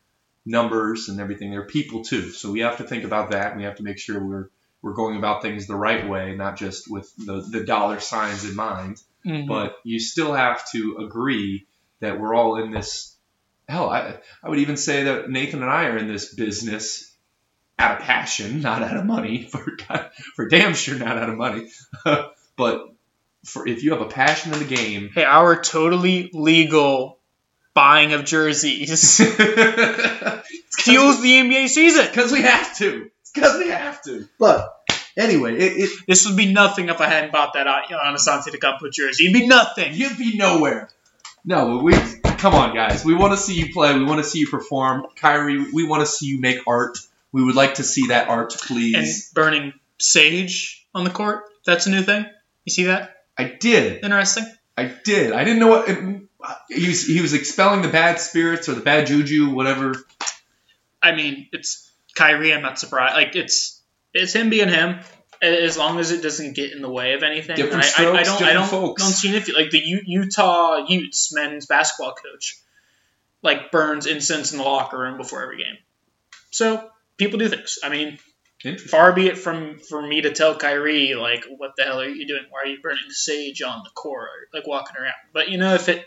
[0.45, 1.51] numbers and everything.
[1.51, 2.31] They're people too.
[2.31, 3.51] So we have to think about that.
[3.51, 4.49] And we have to make sure we're
[4.81, 8.55] we're going about things the right way, not just with the, the dollar signs in
[8.55, 9.47] mind Mhm.
[9.47, 11.67] but you still have to agree
[11.99, 13.15] that we're all in this.
[13.71, 17.09] Hell, I, I would even say that Nathan and I are in this business
[17.79, 19.43] out of passion, not out of money.
[19.49, 19.65] For
[20.35, 21.69] for damn sure, not out of money.
[22.57, 22.89] but
[23.45, 27.17] for if you have a passion in the game, Hey, our totally legal
[27.73, 29.15] buying of jerseys
[30.77, 32.07] fuels the NBA season.
[32.07, 33.09] Because we have to.
[33.33, 34.27] Because we have to.
[34.37, 34.69] But
[35.17, 38.91] anyway, it, it This would be nothing if I hadn't bought that on Giannis Antetokounmpo
[38.91, 39.27] jersey.
[39.27, 39.93] It'd be nothing.
[39.93, 40.89] you'd be nowhere.
[41.43, 43.03] No, we come on, guys.
[43.03, 43.97] We want to see you play.
[43.97, 45.05] We want to see you perform.
[45.15, 46.97] Kyrie, we want to see you make art.
[47.31, 48.95] We would like to see that art, please.
[48.95, 51.45] And burning sage on the court.
[51.65, 52.25] That's a new thing.
[52.65, 53.23] You see that?
[53.37, 54.03] I did.
[54.03, 54.45] Interesting.
[54.77, 55.31] I did.
[55.31, 55.89] I didn't know what.
[55.89, 56.21] It,
[56.69, 59.93] he was he was expelling the bad spirits or the bad juju, whatever.
[61.01, 62.53] I mean, it's Kyrie.
[62.53, 63.15] I'm not surprised.
[63.15, 63.81] Like it's
[64.13, 64.99] it's him being him.
[65.41, 67.55] As long as it doesn't get in the way of anything.
[67.55, 68.43] Different I, I, I don't.
[68.43, 68.67] I don't.
[68.67, 69.01] folks.
[69.01, 72.59] Don't see anything like the U- Utah Utes men's basketball coach,
[73.41, 75.77] like burns incense in the locker room before every game.
[76.51, 76.87] So
[77.17, 77.79] people do things.
[77.83, 78.19] I mean,
[78.77, 82.27] far be it from for me to tell Kyrie like, what the hell are you
[82.27, 82.43] doing?
[82.49, 85.13] Why are you burning sage on the court, like walking around?
[85.33, 86.05] But you know, if it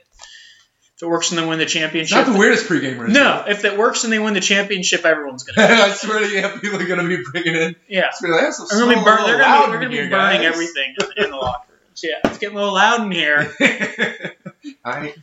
[0.97, 3.15] if it works and they win the It's championship, not the weirdest pregame routine.
[3.15, 5.67] no, if it works and they win the championship, everyone's gonna.
[5.73, 7.77] I swear to you, people are gonna be bringing in.
[7.89, 9.79] Yeah, It's gonna be like, "That's a they're gonna be, burn, they're gonna be, they're
[9.79, 11.81] gonna be here, burning guys." everything in the locker rooms.
[12.03, 13.53] Yeah, it's getting a little loud in here,
[14.85, 15.15] I,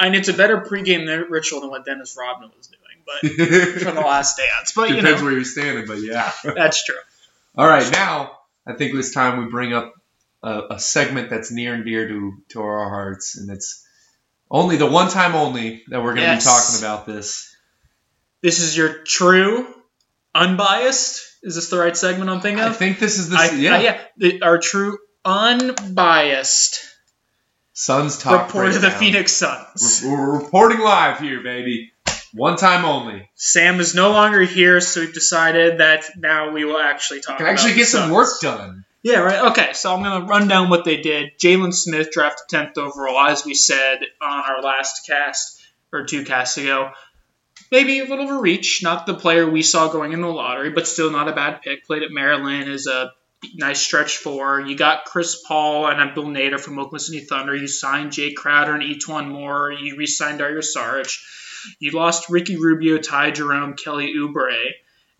[0.00, 4.00] and it's a better pregame ritual than what Dennis Rodman was doing, but from the
[4.02, 4.72] last dance.
[4.72, 6.32] But you Depends know, where you're standing, but yeah.
[6.44, 6.94] that's true.
[7.56, 9.94] All right, now I think it's time we bring up
[10.44, 13.84] a, a segment that's near and dear to to our hearts, and it's
[14.52, 16.44] only the one time only that we're going to Yes.
[16.44, 17.56] be talking about this.
[18.42, 19.66] This is your true,
[20.34, 21.22] unbiased.
[21.42, 22.70] Is this the right segment I'm thinking of?
[22.70, 23.74] I think this is the I- yeah.
[23.76, 26.80] uh, yeah, the, our true unbiased
[27.74, 29.00] Suns talk report of the breakdown.
[29.00, 30.02] Phoenix Suns.
[30.04, 31.92] We're, we're reporting live here, baby.
[32.34, 33.28] One time only.
[33.34, 37.38] Sam is no longer here, so we've decided that now we will actually talk.
[37.38, 38.84] Can actually get some work done.
[39.02, 39.50] Yeah, right.
[39.50, 41.32] Okay, so I'm gonna run down what they did.
[41.38, 45.60] Jalen Smith drafted 10th overall, as we said on our last cast
[45.92, 46.90] or two casts ago.
[47.72, 50.70] Maybe a little of a reach, not the player we saw going in the lottery,
[50.70, 51.84] but still not a bad pick.
[51.84, 53.12] Played at Maryland is a
[53.54, 54.60] nice stretch four.
[54.60, 57.56] You got Chris Paul and Abdel Nader from Oklahoma City Thunder.
[57.56, 59.72] You signed Jae Crowder and E'Twaun Moore.
[59.72, 61.18] You re-signed Dario Saric.
[61.80, 64.72] You lost Ricky Rubio, Ty Jerome, Kelly Oubre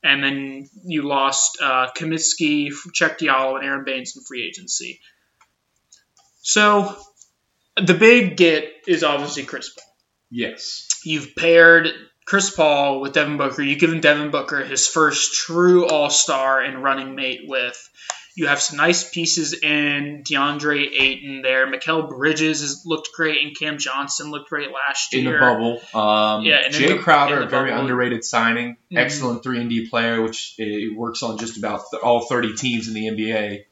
[0.03, 5.01] and then you lost uh, Kaminsky, Cheick Diallo, and Aron Baynes in free agency.
[6.41, 6.97] So
[7.77, 9.95] the big get is obviously Chris Paul.
[10.31, 10.89] Yes.
[11.05, 11.89] You've paired
[12.25, 13.63] Chris Paul with Devin Booker.
[13.63, 17.89] You've given Devin Booker his first true All Star and running mate with.
[18.35, 21.67] You have some nice pieces in DeAndre Ayton there.
[21.71, 25.35] Mikal Bridges has looked great, and Cam Johnson looked great last In year.
[25.35, 25.47] In the
[25.93, 26.01] bubble.
[26.01, 27.83] Um, Yeah, and Jae the- Crowder, a very bubble.
[27.83, 28.77] underrated signing.
[28.91, 28.99] Mhm.
[28.99, 30.65] Excellent 3 and D player, which uh,
[30.97, 33.65] works on just about th- all 30 teams in the NBA.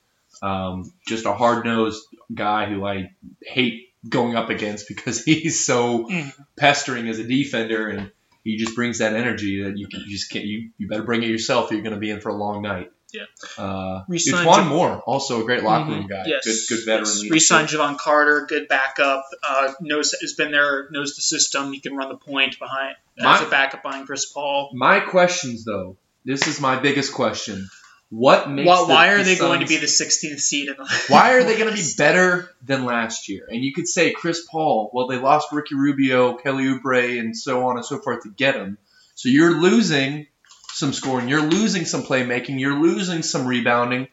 [0.42, 2.02] Um, just a hard nosed
[2.34, 6.32] guy who I hate going up against because he's so Mhm.
[6.58, 8.10] pestering as a defender and
[8.44, 11.28] he just brings that energy that you, you just can't you, you better bring it
[11.28, 12.90] yourself or you're going to be in for a long night.
[13.12, 13.24] Yeah.
[13.58, 16.08] Uh, Re-signed Juan Ja- Moore, also a great locker room Mhm.
[16.08, 16.24] guy.
[16.26, 16.44] Yes.
[16.44, 17.30] Good, good veteran Yes.
[17.30, 19.24] Re-signed Jevon Carter, good backup.
[19.42, 21.72] Uh, knows has been there, knows the system.
[21.72, 24.70] He can run the point behind as My- a backup behind Chris Paul.
[24.74, 27.68] My questions, though, this is my biggest question.
[28.12, 30.68] What makes Why, the- are the they going to be the 16th seed?
[30.68, 33.46] In the Why are they going to be better than last year?
[33.48, 34.90] And you could say Chris Paul.
[34.92, 38.56] Well, they lost Ricky Rubio, Kelly Oubre, and so on and so forth to get
[38.56, 38.78] him.
[39.14, 40.26] So you're losing
[40.72, 41.28] some scoring.
[41.28, 42.58] You're losing some playmaking.
[42.60, 44.08] You're losing some rebounding.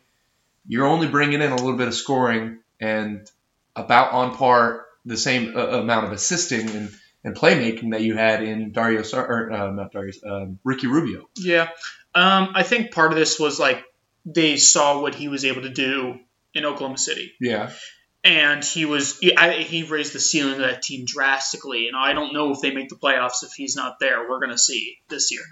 [0.68, 3.30] You're only bringing in a little bit of scoring and
[3.76, 6.91] about on par the same uh, amount of assisting and,
[7.24, 11.30] and playmaking that you had in Dario Sar- or uh, not Dario, um, Ricky Rubio.
[11.38, 11.70] Yeah,
[12.14, 13.84] um, I think part of this was like
[14.26, 16.20] they saw what he was able to do
[16.53, 17.72] in Oklahoma City, Yeah.
[18.24, 21.88] and he was he, I, he raised the ceiling of that team drastically.
[21.88, 24.28] And I don't know if they make the playoffs if he's not there.
[24.28, 25.43] We're gonna see this year.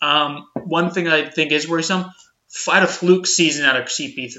[0.00, 2.06] Um, one thing I think is worrisome:
[2.48, 4.34] fight a fluke season out of CP3.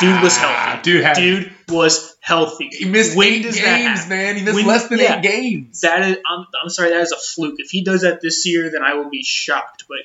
[0.00, 0.54] Dude was healthy.
[0.54, 2.68] Ah, Dude had Dude was healthy.
[2.72, 4.36] He missed When eight games, man.
[4.36, 5.16] He missed When- less than yeah.
[5.16, 5.80] eight games.
[5.80, 7.54] That is, I'm, I'm sorry, that is a fluke.
[7.58, 9.84] If he does that this year, then I will be shocked.
[9.88, 9.98] But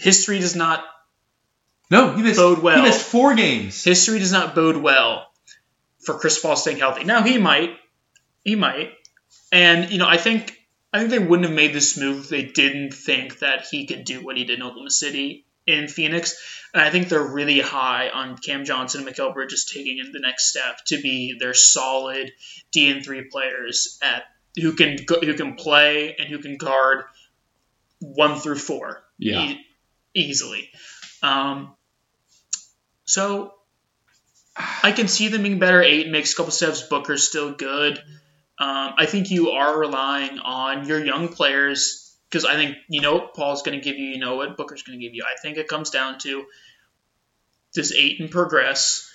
[0.00, 0.82] history does not
[1.90, 2.38] no, he missed.
[2.38, 2.76] bode well.
[2.76, 3.84] He missed four games.
[3.84, 5.26] history does not bode well
[5.98, 7.04] for Chris Paul staying healthy.
[7.04, 7.76] Now he might,
[8.44, 8.92] he might,
[9.52, 10.55] and you know I think
[10.96, 14.04] I think they wouldn't have made this move if they didn't think that he could
[14.06, 16.34] do what he did in Oklahoma City in Phoenix.
[16.72, 20.48] And I think they're really high on Cam Johnson and Mikal Bridges taking the next
[20.48, 22.32] step to be their solid
[22.72, 24.24] D and three players at
[24.58, 27.04] who can who can play and who can guard
[28.00, 29.50] one through four Yeah.
[29.50, 29.66] e-
[30.14, 30.70] easily.
[31.22, 31.74] Um,
[33.04, 33.52] so
[34.82, 35.82] I can see them being better.
[35.82, 36.80] Eight makes a couple steps.
[36.82, 38.02] Booker's still good.
[38.58, 43.14] Um, I think you are relying on your young players because I think you know
[43.14, 45.24] what Paul's going to give you, you know what Booker's going to give you.
[45.24, 46.46] I think it comes down to
[47.74, 49.10] does Ayton progress?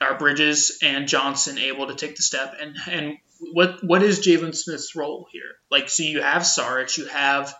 [0.00, 2.54] Are Bridges and Johnson able to take the step?
[2.60, 3.18] And and
[3.52, 5.56] what what is Jalen Smith's role here?
[5.70, 7.54] Like, so you have Saric, you have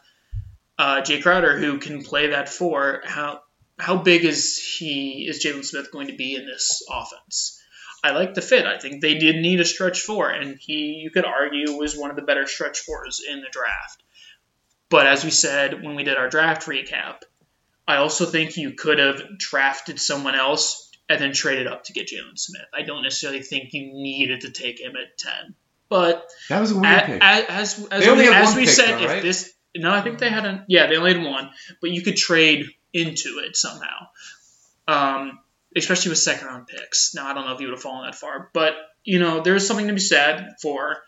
[0.78, 3.02] uh, Jae Crowder who can play that four.
[3.04, 3.40] How
[3.78, 5.26] how big is he?
[5.28, 7.60] Is Jalen Smith going to be in this offense?
[8.04, 8.66] I like the fit.
[8.66, 12.10] I think they did need a stretch four, and he, you could argue, was one
[12.10, 14.02] of the better stretch fours in the draft.
[14.90, 17.22] But as we said when we did our draft recap,
[17.88, 22.08] I also think you could have drafted someone else and then traded up to get
[22.08, 22.66] Jalen Smith.
[22.74, 25.54] I don't necessarily think you needed to take him at ten.
[25.88, 27.22] But That was a weird a- pick.
[27.22, 30.28] as as, only we, as we pick, said, though, if this no, I think they
[30.28, 31.50] had a yeah, they only had one,
[31.80, 34.08] but you could trade into it somehow.
[34.86, 35.38] Um,
[35.76, 37.14] especially with second round picks.
[37.14, 39.66] Now I don't know if you would have fallen that far, but you know there's
[39.66, 40.98] something to be said for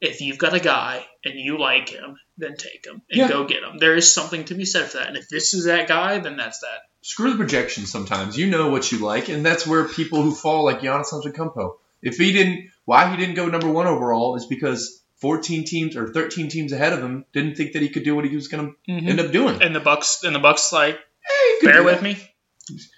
[0.00, 3.28] if you've got a guy and you like him, then take him and Yeah.
[3.28, 3.78] go get him.
[3.78, 6.36] There is something to be said for that, and if this is that guy, then
[6.36, 6.80] that's that.
[7.02, 8.36] Screw the projections sometimes.
[8.36, 11.76] You know what you like, and that's where people who fall like Giannis Antetokounmpo.
[12.02, 16.12] If he didn't, why he didn't go number one overall is because 14 teams or
[16.12, 18.68] 13 teams ahead of him didn't think that he could do what he was going
[18.68, 19.08] to mm-hmm.
[19.08, 19.62] end up doing.
[19.62, 22.16] And the Bucks and the Bucks like Hey, bear with me.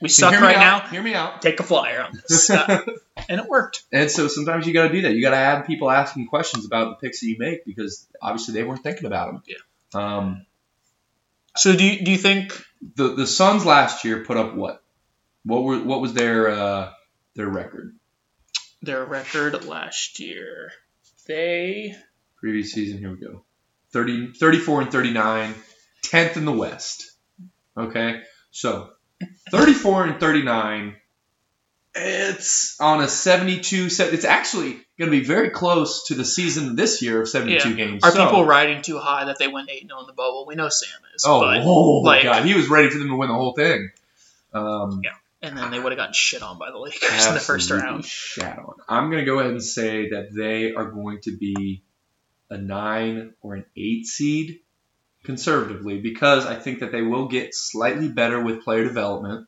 [0.01, 0.89] We suck right out, now.
[0.91, 1.43] Hear me out.
[1.43, 2.85] Take a flyer on this, Uh,
[3.29, 3.83] and it worked.
[3.93, 5.15] And so sometimes you got to do that.
[5.15, 8.55] You got to have people asking questions about the picks that you make because obviously
[8.55, 9.43] they weren't thinking about them.
[9.47, 10.17] Yeah.
[10.17, 10.47] Um,
[11.57, 12.61] So do you, do you think
[12.97, 14.83] the the Suns last year put up what?
[15.45, 16.93] What were what was their uh,
[17.35, 17.95] their record?
[18.83, 20.73] their record last year?
[21.27, 21.95] They
[22.43, 23.45] Previous season, here we go.
[23.93, 25.55] 30, 34 and 39,
[26.07, 27.13] 10th in the West.
[27.77, 28.21] Okay?
[28.51, 28.91] So,
[29.51, 30.97] 34 and 39,
[31.95, 34.15] it's on a 72 set.
[34.15, 37.75] It's actually going to be very close to the season this year of 72 Yeah.
[37.77, 38.03] games.
[38.05, 40.47] are So- people riding too high that they went eight 0 in the bubble.
[40.47, 41.25] We know Sam is.
[41.27, 42.45] Oh, but, oh like- God.
[42.47, 43.91] He was ready for them to win the whole thing.
[44.55, 45.11] Um, Yeah.
[45.43, 48.05] and then they would have gotten shit on by the Lakers in the first round.
[48.07, 48.75] Shat on.
[48.89, 51.83] I'm going to go ahead and say that they are going to be
[52.49, 54.61] a nine or an eight seed
[55.25, 59.47] conservatively because I think that they will get slightly better with player development.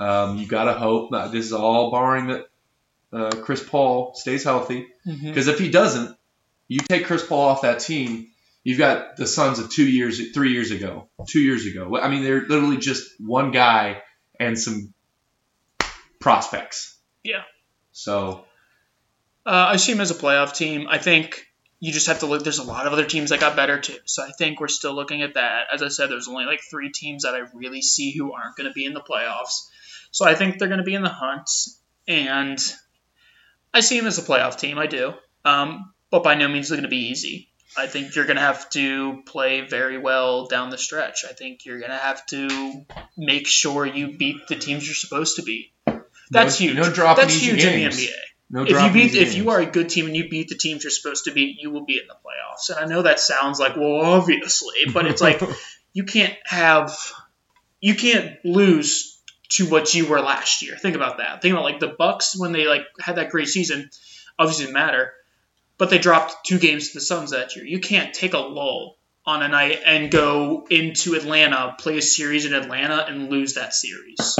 [0.00, 2.46] Um, you got to hope that this is all barring that
[3.12, 4.88] uh, Chris Paul stays healthy.
[5.06, 5.22] Mhm.
[5.22, 6.16] Because if he doesn't,
[6.66, 8.28] you take Chris Paul off that team,
[8.64, 11.96] you've got the Suns of two years, three years ago, two years ago.
[11.96, 14.02] I mean, they're literally just one guy
[14.40, 14.92] and some
[16.20, 16.98] prospects.
[17.22, 17.42] Yeah.
[17.92, 18.44] So
[19.46, 20.86] Uh, I see him as a playoff team.
[20.88, 21.46] I think
[21.80, 22.42] you just have to look.
[22.42, 23.96] There's a lot of other teams that got better too.
[24.04, 25.66] So I think we're still looking at that.
[25.72, 28.68] As I said, there's only like three teams that I really see who aren't going
[28.68, 29.68] to be in the playoffs.
[30.10, 31.50] So I think they're going to be in the hunt,
[32.06, 32.58] and
[33.72, 34.78] I see him as a playoff team.
[34.78, 35.14] I do,
[35.44, 37.48] um, but by no means they're going to be easy.
[37.76, 41.24] I think you're going to have to play very well down the stretch.
[41.28, 45.36] I think you're going to have to make sure you beat the teams you're supposed
[45.36, 45.72] to beat.
[46.30, 46.76] That's no, huge.
[46.76, 47.98] No dropping That's huge games.
[47.98, 50.28] in the NBA No if you beat if you are a good team and you
[50.28, 52.70] beat the teams you're supposed to beat, you will be in the playoffs.
[52.70, 55.42] And I know that sounds like well, obviously, but it's like
[55.92, 56.96] you can't have
[57.80, 60.76] you can't lose to what you were last year.
[60.76, 61.42] Think about that.
[61.42, 63.90] Think about like the Bucks when they like had that great season.
[64.38, 65.12] Obviously, didn't matter,
[65.76, 67.64] but they dropped two games to the Suns that year.
[67.64, 72.46] You can't take a lull on a night and go into Atlanta, play a series
[72.46, 74.38] in Atlanta, and lose that series.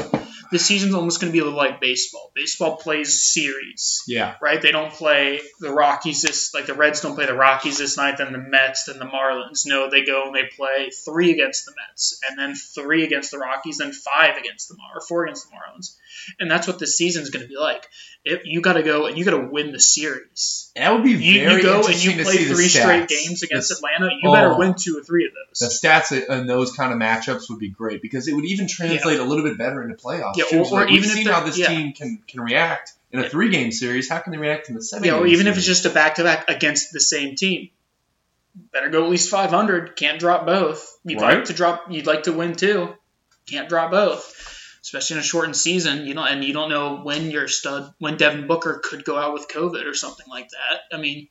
[0.55, 2.31] The season's almost going to be a little like baseball.
[2.33, 4.37] Baseball plays series yeah.
[4.41, 4.61] right?
[4.61, 8.19] They don't play the Rockies this like the Reds don't play the Rockies this night,
[8.19, 9.67] then the Mets, then the Marlins.
[9.67, 13.39] No, they go and they play three against the Mets, and then three against the
[13.39, 15.97] Rockies, then five against the Mar or four against the Marlins,
[16.39, 17.87] and that's what this season's going to be like.
[18.25, 20.71] If you got to go and you got to win the series.
[20.77, 24.09] That would be You, very you go and you play three straight games against Atlanta.
[24.21, 24.59] You better Oh.
[24.59, 25.59] win two or three of those.
[25.59, 29.21] The stats in those kind of matchups would be great because it would even translate
[29.21, 30.37] a little bit better into playoffs.
[30.37, 30.61] Yeah, too.
[30.61, 31.67] or- So, or like, even if seen how this yeah.
[31.69, 33.29] team can, can react in a Yeah.
[33.29, 34.09] three game series.
[34.09, 35.07] How can they react in a seven?
[35.07, 37.69] Yeah, or even if it's just a back to back against the same team.
[38.73, 39.97] Better go at least 500.
[39.97, 40.99] Can't drop both.
[41.05, 41.37] You'd Right.
[41.37, 41.87] like to drop.
[41.91, 42.95] You'd like to win two
[43.47, 44.33] Can't drop both,
[44.85, 46.07] especially in a shortened season.
[46.07, 49.33] You know, and you don't know when your stud, when Devin Booker could go out
[49.33, 50.97] with COVID or something like that.
[50.97, 51.29] I mean,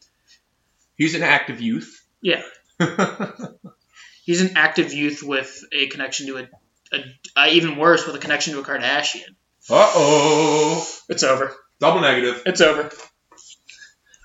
[0.97, 2.03] he's an active youth.
[2.21, 2.41] Yeah.
[4.25, 6.47] he's an active youth with a connection to a,
[6.91, 7.03] a,
[7.35, 9.29] uh, even worse with a connection to a Kardashian.
[9.69, 10.87] Uh oh.
[11.07, 11.55] It's over.
[11.79, 12.41] Double negative.
[12.45, 12.91] It's over.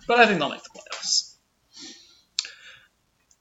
[0.06, 1.34] But I think they'll make the playoffs.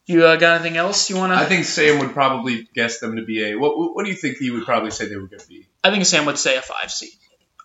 [0.08, 1.38] You uh, got anything else you want to?
[1.38, 3.56] I think Sam would probably guess them to be a.
[3.56, 5.68] What, what do you think he would probably say they were going to be?
[5.88, 7.14] I think Sam would say a five seed.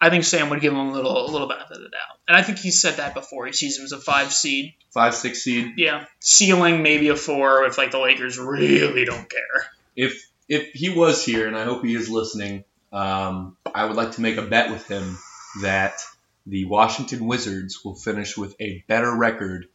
[0.01, 2.37] I think Sam would give him a little a little benefit of the doubt, and
[2.37, 3.47] I think he said that before.
[3.47, 4.75] He sees him as a five seed.
[4.93, 5.75] Five, six seed.
[5.77, 9.71] Yeah, ceiling maybe a four if like the Lakers really don't care.
[9.95, 14.13] If if he was here, and I hope he is listening, um, I would like
[14.13, 15.19] to make a bet with him
[15.63, 16.01] that
[16.47, 19.67] the Washington Wizards will finish with a better record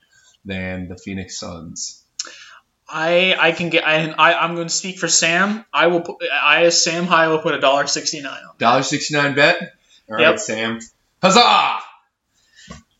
[0.43, 2.03] than the Phoenix Suns.
[2.89, 5.65] I I can get I, I I'm going to speak for Sam.
[5.73, 8.55] I will put I as Sam High will put a dollar sixty nine on.
[8.57, 9.59] Dollar sixty nine bet.
[10.09, 10.39] All right, Yep.
[10.39, 10.79] Sam.
[11.21, 11.79] Huzzah!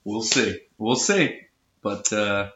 [0.04, 0.60] We'll see.
[0.78, 1.40] We'll see.
[1.82, 2.50] But uh,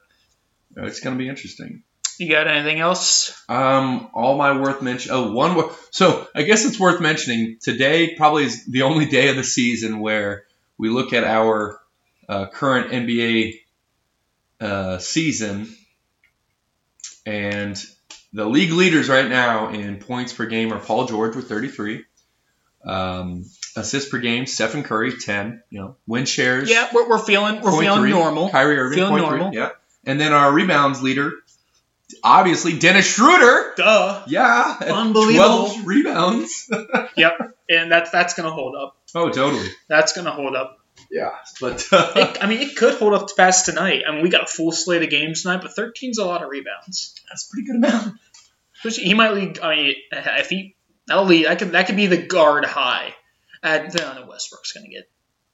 [0.76, 1.84] it's going to be interesting.
[2.18, 3.42] You got anything else?
[3.50, 5.12] Um, all my worth mention.
[5.14, 5.56] Oh, one.
[5.56, 7.58] Wor- so I guess it's worth mentioning.
[7.62, 10.44] Today probably is the only day of the season where
[10.78, 11.80] we look at our
[12.28, 13.54] uh, current NBA
[14.60, 15.74] uh, season,
[17.26, 17.82] and
[18.34, 22.06] the league leaders right now in points per game are Paul George with 33.
[22.84, 23.46] Um,
[23.76, 25.62] assists per game, Stephen Curry 10.
[25.70, 26.70] You know, win shares.
[26.70, 28.10] Yeah, we're, we're feeling we're feeling three.
[28.12, 28.50] normal.
[28.50, 29.60] Kyrie Irving, Feeling point three.
[29.60, 29.70] Yeah.
[30.06, 31.32] And then our rebounds leader,
[32.24, 33.74] obviously Dennis Schroeder.
[33.78, 34.24] Duh.
[34.28, 34.78] Yeah.
[34.82, 35.68] Unbelievable.
[35.70, 36.72] 12 rebounds.
[37.18, 37.58] Yep.
[37.70, 38.98] And that's that's gonna hold up.
[39.16, 39.68] oh, totally.
[39.88, 40.80] That's gonna hold up.
[41.12, 41.32] Yeah.
[41.60, 44.04] But uh, It, I mean, it could hold up past tonight.
[44.08, 46.50] I mean, we got a full slate of games tonight, but 13's a lot of
[46.50, 47.16] rebounds.
[47.30, 48.14] that's a pretty good amount.
[48.78, 49.60] Especially- He might lead.
[49.60, 50.76] I mean, if he
[51.08, 53.14] that'll lead, that could that could be the guard high.
[53.62, 55.08] I don't know Westbrook's gonna get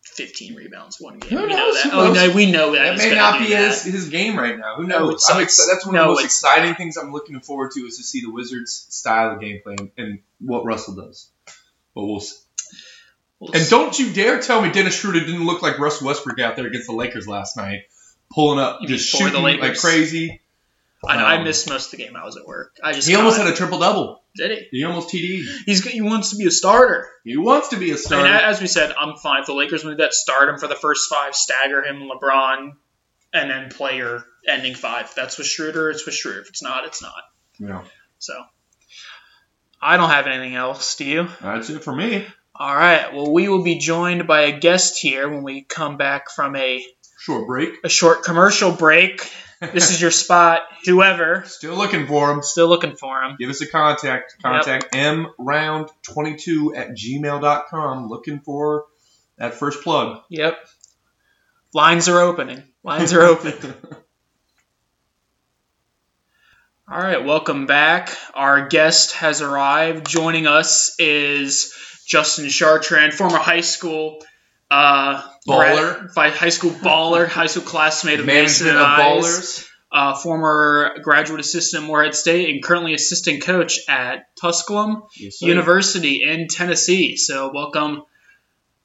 [0.06, 1.32] 15 rebounds one game.
[1.32, 1.84] Who we know knows?
[1.84, 1.92] that.
[1.92, 2.16] Who Oh knows?
[2.30, 2.98] no, we know that.
[2.98, 3.68] That may not do be that.
[3.74, 4.76] his, his game right now.
[4.78, 5.24] Who No, knows?
[5.26, 7.82] it's- I'm exci- that's one no, of the most exciting things I'm looking forward to
[7.82, 11.30] is to see the Wizards' style of gameplay and, and what Russell does.
[11.94, 12.38] But we'll see.
[13.40, 16.56] We'll And don't you dare tell me Dennis Schroeder didn't look like Russell Westbrook out
[16.56, 17.82] there against the Lakers last night,
[18.34, 20.42] pulling up, just for the shooting like crazy.
[21.06, 22.16] I, I um, missed most of the game.
[22.16, 22.76] I was at work.
[22.84, 24.24] I just He almost had a triple double.
[24.36, 24.80] did he?
[24.80, 25.46] He almost TD.
[25.66, 27.08] He's he wants to be a starter.
[27.24, 28.28] He wants to be a starter.
[28.28, 31.10] as we said, I'm fine if the Lakers move that, start him for the first
[31.10, 32.72] five, stagger him, LeBron,
[33.34, 35.06] and then play your ending five.
[35.06, 36.42] If that's with Schroeder, it's with Schroeder.
[36.42, 37.24] If it's not, it's not.
[37.60, 37.84] yeah.
[38.18, 38.34] So
[39.80, 40.96] I don't have anything else.
[40.96, 41.28] Do you?
[41.42, 42.26] That's it for me.
[42.60, 43.14] All right.
[43.14, 46.84] Well, we will be joined by a guest here when we come back from a,
[47.20, 47.70] Short break.
[47.84, 49.30] a short commercial break.
[49.60, 50.62] This is your spot.
[50.86, 52.42] Whoever, Still looking for him.
[52.44, 53.36] still looking for him.
[53.40, 54.36] Give us a contact.
[54.42, 58.08] Contact mround22 at gmail.com.
[58.08, 58.86] Looking for
[59.38, 60.22] that first plug.
[60.30, 60.58] Yep.
[61.74, 62.64] Lines are opening.
[62.84, 63.54] Lines are open.
[66.90, 68.16] All right, welcome back.
[68.34, 70.08] Our guest has arrived.
[70.08, 71.74] Joining us is
[72.08, 74.24] Justin Chartrand, former high school
[74.72, 76.12] uh, Baller.
[76.14, 79.68] grad- high school baller, high school classmate of Mason Management and of I's, ballers.
[79.92, 85.42] uh, former graduate assistant at Morehead State, and currently assistant coach at Tusculum Yes.
[85.42, 87.16] University in Tennessee.
[87.18, 88.04] So, welcome,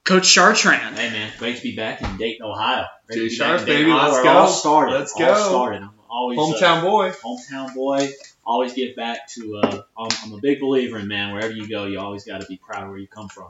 [0.04, 0.96] Coach Chartrand.
[0.96, 2.86] Hey man, great to be back in Dayton, Ohio.
[3.08, 4.52] Great Jay to be back Sharp, in Dayton, baby, Ohio, let's where it all go.
[4.52, 4.92] started.
[4.98, 5.48] Let's all go.
[5.48, 5.82] started.
[5.82, 7.10] I'm always uh, Hometown boy.
[7.10, 8.08] hometown boy.
[8.44, 9.60] Always get back to.
[9.62, 11.32] Uh, I'm, I'm a big believer in man.
[11.32, 13.48] Wherever you go, you always got to be proud of where you come from.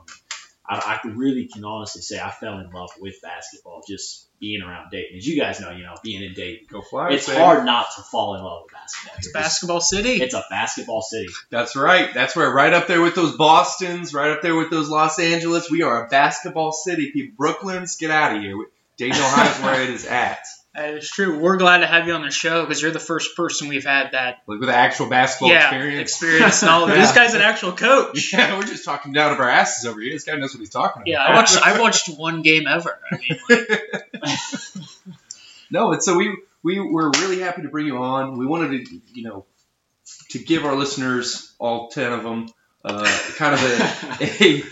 [0.64, 4.90] I, I really can honestly say I fell in love with basketball just being around
[4.90, 5.16] Dayton.
[5.18, 7.14] As you guys know, you know, being in Dayton, Go Flyers.
[7.14, 7.38] it's baby.
[7.40, 9.14] hard not to fall in love with basketball.
[9.18, 10.22] It's It's- basketball city.
[10.22, 11.28] It's a basketball city.
[11.50, 12.12] That's right.
[12.14, 15.68] That's where right up there with those Boston's, right up there with those Los Angeles.
[15.70, 17.10] We are a basketball city.
[17.12, 18.56] People, Brooklyn's, get out of here.
[18.98, 20.44] Dayton, Ohio is where it is at.
[20.74, 21.38] That is true.
[21.38, 24.12] We're glad to have you on the show because you're the first person we've had
[24.12, 26.10] that Like with actual basketball yeah experience.
[26.10, 26.90] experience knowledge.
[26.94, 27.00] Yeah.
[27.02, 28.32] This guy's an actual coach.
[28.32, 30.12] Yeah, we're just talking down of our asses over here.
[30.12, 31.08] This guy knows what he's talking about.
[31.08, 31.58] Yeah, I watched.
[31.62, 32.98] I watched one game ever.
[33.10, 33.68] I mean, like,
[35.70, 38.38] No, and so we we were really happy to bring you on.
[38.38, 39.44] We wanted to, you know,
[40.30, 42.48] to give our listeners, all ten of them,
[42.84, 43.04] uh,
[43.36, 44.62] kind of a, a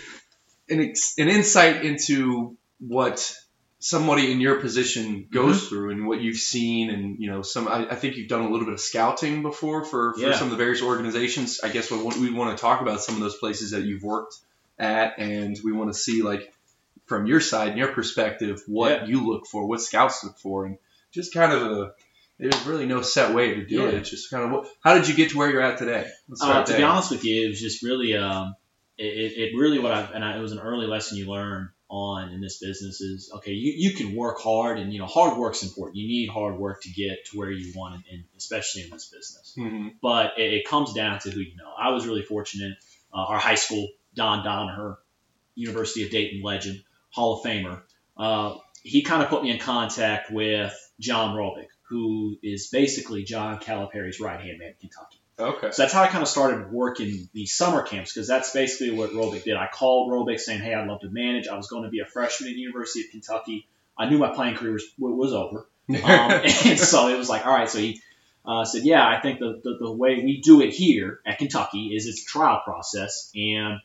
[0.71, 3.35] an, an insight into what
[3.83, 7.67] somebody in your position goes through and what you've seen, and you know, some.
[7.67, 10.35] I, I think you've done a little bit of scouting before for, for Yeah.
[10.37, 11.61] some of the various organizations.
[11.65, 14.03] I guess we want, we want to talk about some of those places that you've
[14.03, 14.37] worked
[14.79, 16.53] at, and we want to see like
[17.07, 19.07] from your side and your perspective what Yeah.
[19.07, 20.79] you look for, what scouts look for, and
[21.11, 21.93] just kind of a.
[22.39, 23.95] There's really no set way to do it.
[23.95, 24.67] It's just kind of.
[24.83, 26.07] How did you get to where you're at today?
[26.41, 26.79] Uh, to there.
[26.81, 28.55] be honest with you, it was just really, um,
[28.97, 31.71] it, it, it really what I and I, it was an early lesson you learn
[31.91, 35.37] on in this business is okay, you, you can work hard and you know hard
[35.37, 35.97] work's important.
[35.97, 39.55] You need hard work to get to where you want, and especially in this business.
[39.59, 39.95] Mhm.
[40.01, 41.71] But it, it comes down to who you know.
[41.77, 42.79] I was really fortunate.
[43.13, 44.97] Uh, our high school, Don Donoher,
[45.57, 47.83] University of Dayton legend, Hall of Famer.
[48.17, 53.59] Uh, he kind of put me in contact with John Robic, who is basically John
[53.59, 55.20] Calipari's right hand man in Kentucky.
[55.41, 55.71] Okay.
[55.71, 59.11] So that's how I kind of started working these summer camps because that's basically what
[59.13, 59.57] Robic did.
[59.57, 62.07] I called Robic saying, "Hey, I'd love to manage." I was going to be a
[62.07, 63.67] freshman at the University of Kentucky.
[63.97, 67.53] I knew my playing career was, was over, um, and so it was like, all
[67.53, 67.69] right.
[67.69, 68.01] So he
[68.45, 71.95] uh, said, "Yeah, I think the, the the way we do it here at Kentucky
[71.95, 73.81] is it's a trial process, and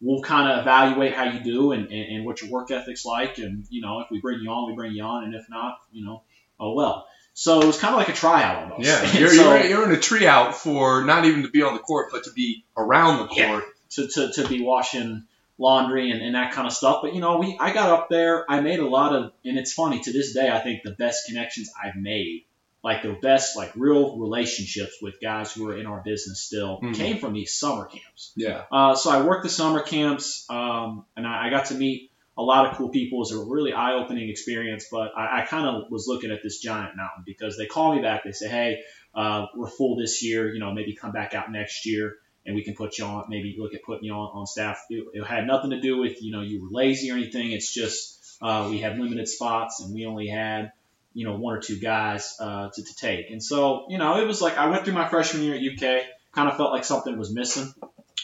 [0.00, 3.38] we'll kind of evaluate how you do and, and, and what your work ethic's like,
[3.38, 5.78] and you know, if we bring you on, we bring you on, and if not,
[5.92, 6.22] you know,
[6.60, 7.06] oh well."
[7.40, 8.84] So it was kind of like a tryout almost.
[8.88, 11.74] yeah, you're, so- you're, you're in a tree out for not even to be on
[11.74, 13.36] the court, but to be around the court.
[13.36, 13.60] Yeah.
[13.90, 15.24] to, to, to be washing
[15.56, 16.98] laundry and, and that kind of stuff.
[17.02, 19.72] But you know, we I got up there, I made a lot of and it's
[19.72, 22.44] funny, to this day I think the best connections I've made,
[22.82, 26.94] like the best like real relationships with guys who are in our business still Mhm.
[26.94, 28.32] came from these summer camps.
[28.36, 28.64] Yeah.
[28.72, 32.07] Uh, so I worked the summer camps, um, and I, I got to meet
[32.38, 33.18] a lot of cool people.
[33.18, 34.86] It was a really eye-opening experience.
[34.90, 38.00] But I, I kind of was looking at this giant mountain because they call me
[38.00, 38.22] back.
[38.24, 38.82] They say, "Hey,
[39.14, 40.52] uh, we're full this year.
[40.52, 42.14] You know, maybe come back out next year,
[42.46, 43.24] and we can put you on.
[43.28, 46.22] Maybe look at putting you on, on staff." It, it had nothing to do with
[46.22, 47.50] you know you were lazy or anything.
[47.50, 50.72] It's just uh, we had limited spots, and we only had
[51.14, 53.30] you know one or two guys uh, to, to take.
[53.30, 56.06] And so you know it was like I went through my freshman year at UK.
[56.30, 57.72] Kind of felt like something was missing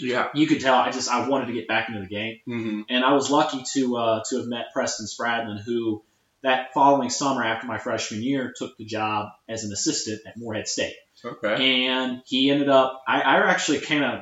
[0.01, 0.29] Yeah.
[0.35, 3.05] you could tell I just I wanted to get back into the game, hmm and
[3.05, 6.03] I was lucky to uh, to have met Preston Spradlin, who
[6.43, 10.69] that following summer after my freshman year took the job as an assistant at Morehead
[10.69, 11.87] State, Okay.
[11.89, 14.21] and he ended up I, I actually kind of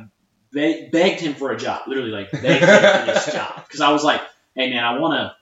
[0.53, 3.91] be- begged him for a job, literally like begged him for this job because I
[3.93, 4.21] was like,
[4.55, 5.35] hey man, I want to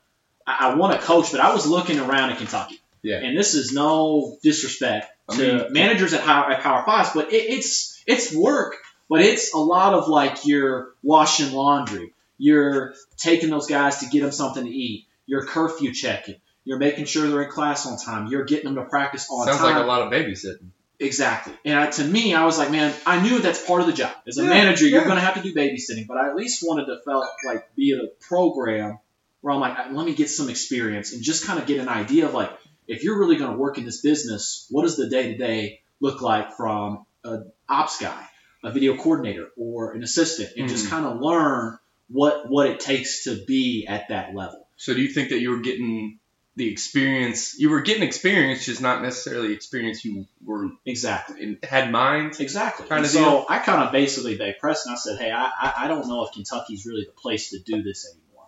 [0.47, 3.17] I, I want to coach, but I was looking around in Kentucky, Yeah.
[3.19, 7.37] and this is no disrespect I to managers at, Power, at Power Fives, but it,
[7.37, 8.77] it's it's work,
[9.11, 14.23] but it's a lot of like you're washing laundry, you're taking those guys to get
[14.23, 18.29] them something to eat, you're curfew checking, you're making sure they're in class on time,
[18.29, 19.67] you're getting them to practice on Sounds time.
[19.67, 20.71] Sounds like a lot of babysitting.
[21.01, 21.55] Exactly.
[21.65, 24.13] And I, to me, I was like, man, I knew that's part of the job.
[24.29, 26.63] As a Yeah, manager, you're going to have to do babysitting, but I at least
[26.63, 28.99] wanted to felt like be at a program
[29.41, 31.89] where I'm like, uh, let me get some experience and just kind of get an
[31.89, 32.51] idea of like,
[32.87, 35.81] if you're really going to work in this business, what does the day to day
[36.01, 38.27] look like from an ops guy,
[38.63, 40.91] a video coordinator, or an assistant, and just Mhm.
[40.91, 44.67] kind of learn what what it takes to be at that level.
[44.77, 46.19] So do you think that you were getting
[46.57, 47.59] the experience?
[47.59, 51.43] You were getting experience, just not necessarily experience you were Exactly.
[51.43, 52.39] in, had in mind.
[52.41, 52.87] Exactly.
[52.89, 54.93] Kinda And so I kind of basically begged Preston.
[54.93, 57.83] I said, "Hey, I, I I don't know if Kentucky's really the place to do
[57.83, 58.47] this anymore.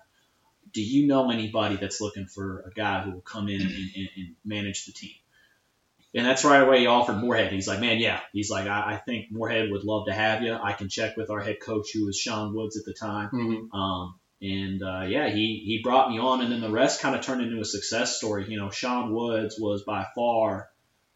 [0.72, 4.08] Do you know anybody that's looking for a guy who will come in and, and,
[4.16, 5.14] and manage the team?"
[6.14, 7.52] And that's right away he offered Morehead.
[7.52, 10.52] He's like, "Man, yeah." He's like, I, "I think Morehead would love to have you.
[10.54, 13.74] I can check with our head coach, who was Sean Woods at the time." Mm-hmm.
[13.74, 17.22] Um, and uh, yeah, he, he brought me on, and then the rest kind of
[17.22, 18.44] turned into a success story.
[18.48, 20.68] You know, Sean Woods was by far,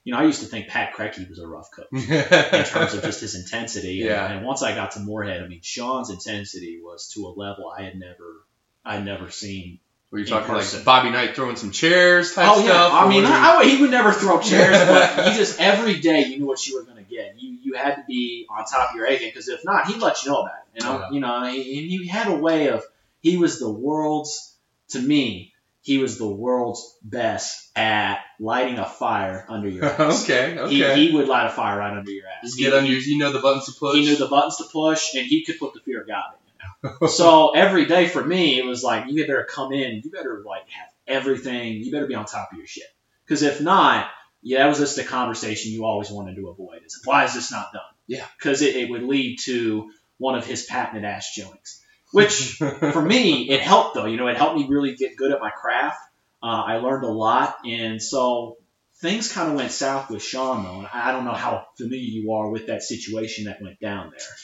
[0.05, 3.03] you know, I used to think Pat Crecky was a rough coach in terms of
[3.03, 4.01] just his intensity.
[4.03, 4.31] And- Yeah.
[4.33, 7.83] And, once I got to Morehead, I mean, Sean's intensity was to a level I
[7.83, 8.45] had never,
[8.85, 9.81] I had never seen.
[10.17, 10.85] Were you In talking like.
[10.85, 12.93] Bobby Knight throwing some chairs type oh yeah, stuff?
[12.95, 16.39] I mean, I, I- he would never throw chairs, but you just every day you
[16.39, 17.35] knew what you were going to get.
[17.39, 19.99] You you had to be on top of your A game because if not, he'd
[20.01, 20.83] let you know about it.
[20.83, 21.11] You know, Yeah.
[21.13, 22.83] you know, and he, he had a way of.
[23.21, 24.57] He was the world's,
[24.91, 25.53] to me,
[25.83, 30.25] he was the world's best at lighting a fire under your ass.
[30.25, 30.95] okay, okay.
[30.97, 32.43] He, he would light a fire right under your ass.
[32.45, 33.97] Just He- get on your, you know the buttons to push.
[33.97, 36.46] he knew the buttons to push, and he could put the fear of God in.
[37.09, 40.69] so every day for me, it was like you better come in, you better like
[40.69, 42.85] have everything, you better be on top of your shit.
[43.25, 44.09] Because if not,
[44.43, 46.83] yeah, that was just the conversation you always wanted to avoid.
[46.85, 47.83] Is why is this not done?
[48.07, 48.25] Yeah.
[48.39, 51.83] Because it, it would lead to one of his patented ass showings.
[52.13, 54.07] Which for me, it helped though.
[54.07, 55.99] You know, it helped me really get good at my craft.
[56.43, 58.59] Uh, I learned a lot, and so
[59.01, 60.79] things kind of went south with Sean though.
[60.79, 64.37] And I don't know how familiar you are with that situation that went down there.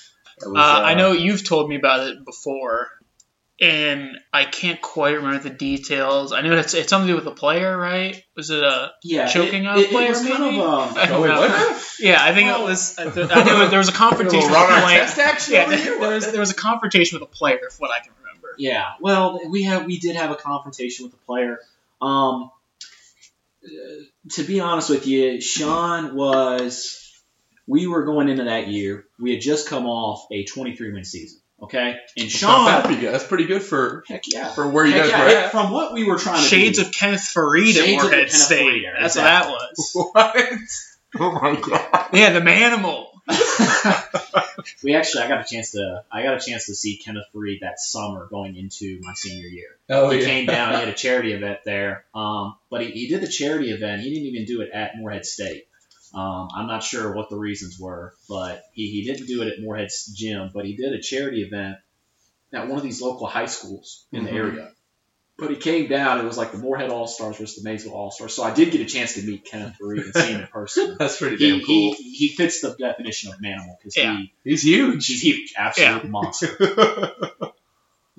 [0.43, 2.89] That was, Uh, I uh, know you've told me about it before,
[3.61, 6.33] and I can't quite remember the details.
[6.33, 8.23] I know it's it's something to do with a player, right?
[8.37, 11.07] Was it a Yeah, Choking it, a it, player, it was kind of um, I
[11.07, 11.79] don't Oh, wait, know.
[12.01, 12.99] Yeah, I think Well- it was.
[12.99, 15.01] I th- I knew there was a confrontation with a player.
[15.05, 17.91] Artest action Yeah, there, there was there was a confrontation with a player, if what
[17.91, 18.49] I can remember.
[18.59, 21.59] Yeah, well, we have we did have a confrontation with a player.
[22.01, 22.51] Um,
[23.65, 23.69] uh,
[24.33, 26.99] to be honest with you, Sean was.
[27.67, 29.05] We were going into that year.
[29.19, 31.41] We had just come off a 23 win season.
[31.63, 33.13] Okay, and That's bad Sean, for you.
[33.13, 35.51] That's pretty good for heck yeah, for where you Heck guys yeah, were at.
[35.53, 36.87] from what we were trying to Shades do.
[36.87, 38.67] of Kenneth Faried at Shades of the Morehead Kenneth State.
[38.67, 39.53] Faried era, That's exactly.
[39.53, 40.71] what that was.
[41.15, 41.25] What?
[41.25, 42.09] Oh my god.
[42.15, 43.09] Yeah, the manimal.
[44.83, 47.61] we actually, I got a chance to, I got a chance to see Kenneth Faried
[47.61, 49.69] that summer going into my senior year.
[49.89, 50.25] Oh he yeah.
[50.25, 50.73] came down.
[50.73, 52.07] He had a charity event there.
[52.15, 54.03] Um, but he, he did the charity event.
[54.03, 55.67] He didn't even do it at Morehead State.
[56.15, 59.61] Um, I'm not sure what the reasons were, but he, he didn't do it at
[59.63, 61.77] Morehead's gym, but he did a charity event
[62.53, 64.25] at one of these local high schools in Mhm.
[64.27, 64.73] the area.
[65.39, 66.21] But he came down.
[66.21, 68.35] It was like the Morehead All Stars versus the Maysville All Stars.
[68.35, 70.97] So I did get a chance to meet Kenneth Reed and see him in person.
[70.99, 71.95] That's pretty he, damn cool.
[71.95, 74.19] he, he fits the definition of an animal because Yeah.
[74.19, 75.07] he, He's huge.
[75.07, 76.57] he's huge, absolute monster.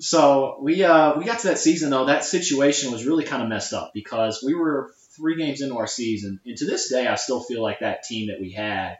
[0.00, 2.06] So we uh, we got to that season though.
[2.06, 5.86] That situation was really kind of messed up because we were three games into our
[5.86, 8.96] season, and to this day, I still feel like that team that we had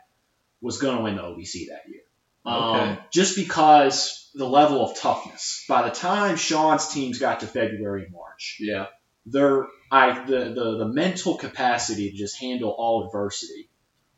[0.60, 2.00] was going to win the OVC that year.
[2.46, 5.64] Um, just because the level of toughness.
[5.68, 8.86] By the time Sean's teams got to February and March, yeah.
[9.24, 13.70] their I the, the the mental capacity to just handle all adversity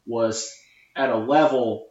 [0.07, 0.51] was
[0.97, 1.89] at a level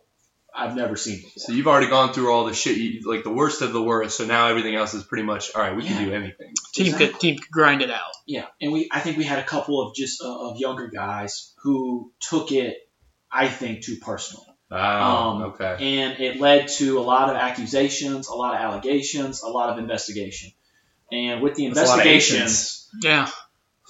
[0.58, 1.32] I've never seen before.
[1.38, 4.18] So you've already gone through all the shit, you, like the worst of the worst.
[4.18, 5.76] So now everything else is pretty much all right.
[5.76, 6.54] We can do anything.
[6.74, 7.08] Team Exactly.
[7.08, 8.12] could team could grind it out.
[8.26, 11.54] Yeah, and we I think we had a couple of just uh, of younger guys
[11.64, 12.78] who took it,
[13.32, 16.00] I think, too personal, Ah, Um, okay.
[16.00, 19.78] and it led to a lot of accusations, a lot of allegations, a lot of
[19.78, 20.52] investigation,
[21.12, 22.90] and with the That's a lot of investigation, Asians.
[23.04, 23.30] Yeah,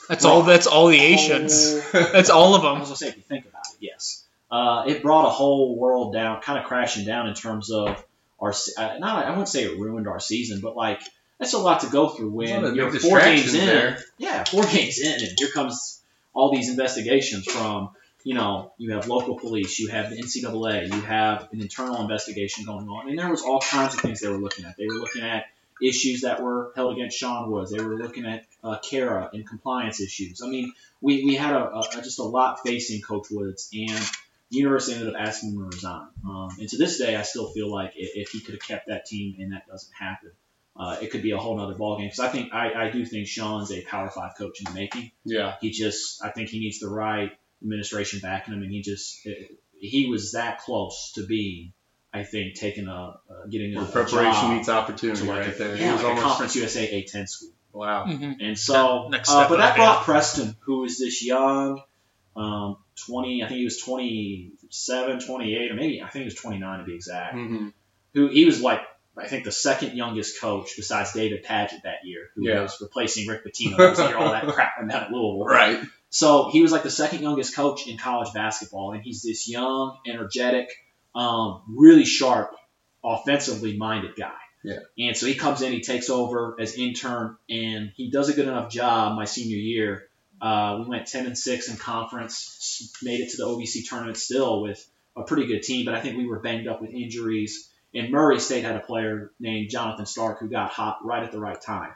[0.10, 0.42] that's Well, all.
[0.44, 1.82] That's all the Asians.
[1.92, 2.80] whole- That's all of I them.
[2.80, 6.14] was gonna say, if you think about it, yes, uh, it brought a whole world
[6.14, 8.04] down, kind of crashing down in terms of
[8.40, 8.54] our.
[8.78, 11.02] Uh, not, I wouldn't say it ruined our season, but like
[11.40, 13.66] that's a lot to go through There's a lot when you're four games in.
[13.66, 14.00] there.
[14.18, 16.02] Yeah, four games in, and here comes
[16.34, 17.90] all these investigations from.
[18.24, 22.66] You know, you have local police, you have the NCAA, you have an internal investigation
[22.66, 24.76] going on, and there was all kinds of things they were looking at.
[24.78, 25.46] They were looking at
[25.80, 27.72] issues that were held against Sean Woods.
[27.72, 30.42] They were looking at uh, Kara and compliance issues.
[30.44, 34.10] I mean, we, we had a, a, just a lot facing Coach Woods, and
[34.52, 36.08] the university ended up asking him to resign.
[36.28, 38.88] Um, and to this day, I still feel like if, if he could have kept
[38.88, 40.32] that team and that doesn't happen,
[40.78, 42.06] uh, it could be a whole other ballgame.
[42.06, 45.12] Because I think I, I do think Sean's a Power Five coach in the making.
[45.24, 45.56] Yeah.
[45.62, 47.32] He just I think he needs the right
[47.62, 49.26] administration backing him, and he just
[49.80, 51.74] he was that close to being.
[52.14, 52.94] I think taking a
[53.30, 55.76] uh, getting a, Where a preparation job meets opportunity to like right a, there.
[55.76, 57.50] yeah, it was like a almost Conference USA A10 school.
[57.74, 58.06] wow.
[58.06, 61.82] hmm And so, Next uh, but that brought Preston, who is this young,
[62.38, 62.78] um,
[63.08, 66.86] 20, I think he was 27, 28, or maybe, I think he was 29 to
[66.86, 67.68] be exact, hmm
[68.14, 68.80] who he was like,
[69.18, 72.62] I think the second youngest coach besides David Padgett that year, who Yeah.
[72.62, 73.78] was replacing Rick Pitino.
[73.78, 75.44] Was hearing all that crap from down at Louisville.
[75.44, 75.82] Right.
[76.10, 79.98] So he was like the second youngest coach in college basketball, and he's this young,
[80.08, 80.70] energetic,
[81.14, 82.56] um, really sharp,
[83.04, 84.32] offensively minded guy.
[84.64, 84.80] Yeah.
[84.98, 88.48] And so he comes in, he takes over as intern, and he does a good
[88.48, 90.08] enough job my senior year.
[90.42, 94.62] Uh, we went 10 and 6 in conference, made it to the OVC tournament still
[94.62, 94.86] with
[95.16, 97.70] a pretty good team, but I think we were banged up with injuries.
[97.94, 101.40] And Murray State had a player named Jonathan Stark who got hot right at the
[101.40, 101.92] right time.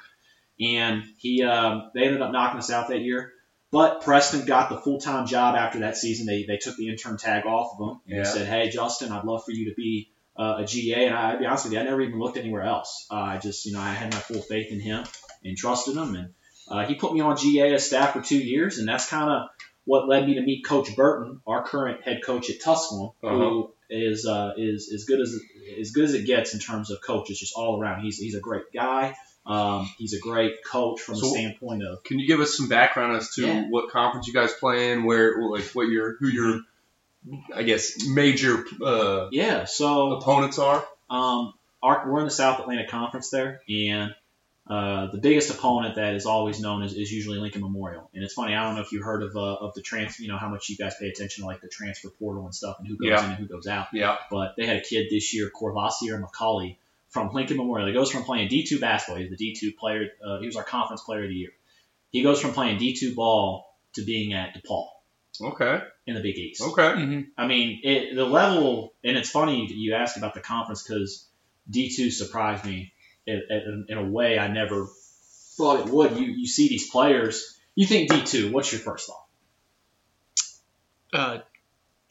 [0.60, 3.34] And he, um, they ended up knocking us out that year.
[3.72, 6.26] But Preston got the full time job after that season.
[6.26, 8.24] They, they took the intern tag off of him and Yeah.
[8.24, 11.40] said, "Hey, Justin, I'd love for you to be uh, a GA." And I, I'd
[11.40, 13.06] be honest with you, I never even looked anywhere else.
[13.11, 15.06] Uh, I just, you know, I had my full faith in him
[15.45, 16.34] and trusted him, and
[16.70, 19.50] uh, he put me on GA as staff for two years, and that's kind of
[19.86, 24.26] what led me to meet Coach Burton, our current head coach at Tusculum, who is
[24.26, 25.40] uh, is as good as
[25.80, 28.02] as good as it gets in terms of coaches, just all around.
[28.02, 29.16] He's he's a great guy.
[29.46, 33.18] Um, he's a great coach from the standpoint of Can you give us some background
[33.18, 33.64] as to Yeah.
[33.70, 36.60] what conference you guys play in, where, like, what your, who your,
[37.56, 39.66] I guess, major uh, yeah.
[39.66, 40.86] So opponents are?
[41.10, 44.14] Um, our, we're in the South Atlantic Conference there, and
[44.70, 48.10] uh, the biggest opponent that is always known is, is usually Lincoln Memorial.
[48.14, 50.28] And it's funny, I don't know if you heard of uh, of the trans, you
[50.28, 52.88] know, how much you guys pay attention to like the transfer portal and stuff, and
[52.88, 53.24] who goes Yeah.
[53.26, 53.88] in and who goes out.
[53.94, 54.18] Yeah.
[54.30, 56.78] But they had a kid this year, Courvoisier McCauley,
[57.10, 57.88] from Lincoln Memorial.
[57.88, 59.20] He goes from playing D2 basketball.
[59.22, 60.10] He's the D2 player.
[60.24, 61.52] Uh, he was our conference player of the year.
[62.12, 63.66] He goes from playing D2 ball
[63.96, 64.88] to being at DePaul
[65.41, 65.80] Okay.
[66.06, 66.62] in the Big East.
[66.62, 66.94] Okay.
[66.94, 70.84] hmm I mean, it, the level, and it's funny that you ask about the conference
[70.84, 71.28] because
[71.72, 72.94] D2 surprised me
[73.30, 74.88] in, in, in a way I never
[75.57, 76.18] thought it would.
[76.18, 79.26] You, you see these players, you think D2, what's your first thought?
[81.11, 81.38] Uh,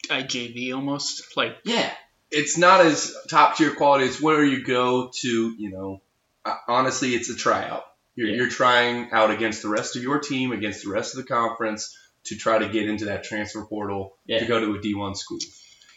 [0.07, 1.91] IJV almost like Yeah.
[2.31, 4.05] It's not as top tier quality.
[4.05, 6.01] It's where you go to, you know,
[6.45, 7.83] uh, honestly, it's a tryout.
[8.15, 8.35] You're, Yeah.
[8.37, 11.97] you're trying out against the rest of your team, against the rest of the conference
[12.25, 14.39] to try to get into that transfer portal Yeah.
[14.39, 15.39] to go to a D1 school.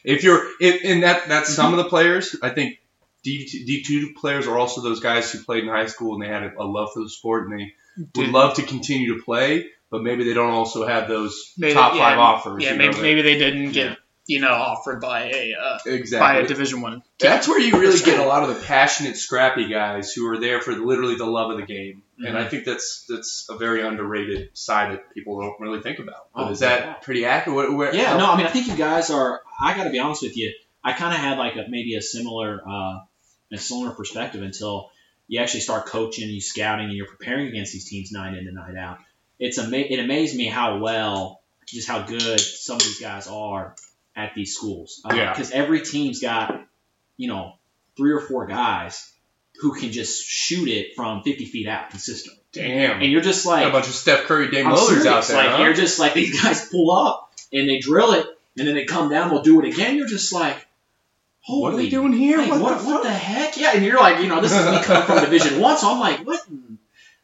[0.04, 2.34] If you're, if, and that that's some of the players.
[2.42, 2.78] I think
[3.26, 6.42] D2, D2 players are also those guys who played in high school and they had
[6.42, 7.72] a, a love for the sport and they
[8.16, 11.94] would love to continue to play, but maybe they don't also have those Maybe- top
[11.94, 12.62] yeah, five offers.
[12.62, 15.78] yeah, maybe know, maybe they didn't get you know, offered by a uh,
[16.18, 17.02] by a Division One.
[17.18, 20.60] That's where you really get a lot of the passionate, scrappy guys who are there
[20.60, 24.56] for literally the love of the game, and I think that's that's a very underrated
[24.56, 26.28] side that people don't really think about.
[26.32, 26.92] But Oh, is that yeah.
[26.94, 27.56] pretty accurate?
[27.56, 29.40] Where, where, Yeah, how- no, I mean, I think you guys are.
[29.60, 30.52] I got to be honest with you.
[30.84, 32.98] I kind of had like a, maybe a similar, uh,
[33.54, 34.90] a similar perspective until
[35.28, 38.54] you actually start coaching, you scouting, and you're preparing against these teams night in and
[38.56, 38.98] night out.
[39.38, 43.74] It's ama- It amazed me how well, just how good some of these guys are
[44.14, 45.00] at these schools.
[45.04, 45.32] Uh, Yeah.
[45.32, 46.66] Because every team's got,
[47.16, 47.54] you know,
[47.96, 49.10] three or four guys
[49.60, 53.00] who can just shoot it from 50 feet out consistently, Damn.
[53.00, 55.36] and you're just like Got a bunch of Steph Curry, Dame Lillards out there.
[55.36, 55.62] Like huh?
[55.62, 58.26] you're just like these guys pull up and they drill it,
[58.58, 59.96] and then they come down, they'll do it again.
[59.96, 60.66] You're just like,
[61.42, 62.38] holy, what are they doing here?
[62.38, 63.56] like, what, what, the what the heck?
[63.56, 66.00] Yeah, and you're like, you know, this is me coming from Division One, so I'm
[66.00, 66.40] like, what?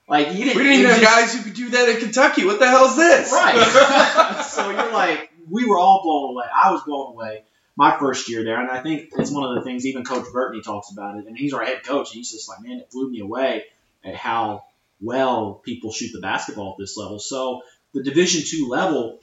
[0.09, 0.57] Like you didn't.
[0.57, 2.45] We didn't even have just- guys who could do that in Kentucky.
[2.45, 3.32] What the hell is this?
[3.32, 4.43] Right.
[4.49, 6.45] so you're like, we were all blown away.
[6.55, 7.45] I was blown away
[7.77, 10.62] my first year there, and I think it's one of the things even Coach Burton
[10.62, 13.11] talks about it, and he's our head coach, and he's just like, man, it blew
[13.11, 13.65] me away
[14.05, 14.65] at how
[15.01, 17.19] well people shoot the basketball at this level.
[17.19, 17.62] So
[17.95, 19.20] the Division two level,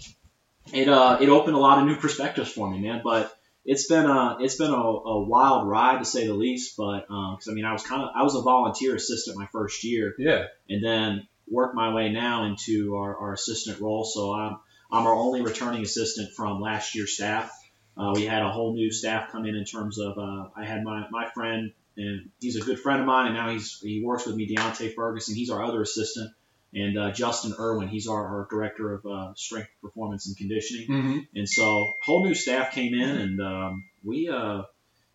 [0.71, 3.01] it uh it opened a lot of new perspectives for me, man.
[3.03, 3.35] But
[3.65, 6.75] it's been a it's been a, a wild ride to say the least.
[6.77, 9.83] But because I mean, I was kind of I was a volunteer assistant my first
[9.83, 10.45] year, Yeah.
[10.69, 14.05] and then work my way now into our, our assistant role.
[14.05, 14.57] So I'm
[14.91, 17.51] I'm our only returning assistant from last year's staff.
[17.97, 20.83] Uh, we had a whole new staff come in in terms of uh, I had
[20.83, 24.25] my, my friend and he's a good friend of mine and now he's he works
[24.25, 26.29] with me Deontay Ferguson he's our other assistant
[26.75, 31.19] and uh, Justin Irwin he's our, our director of uh, strength performance and conditioning Mm-hmm.
[31.33, 34.63] and so whole new staff came in and um, we uh,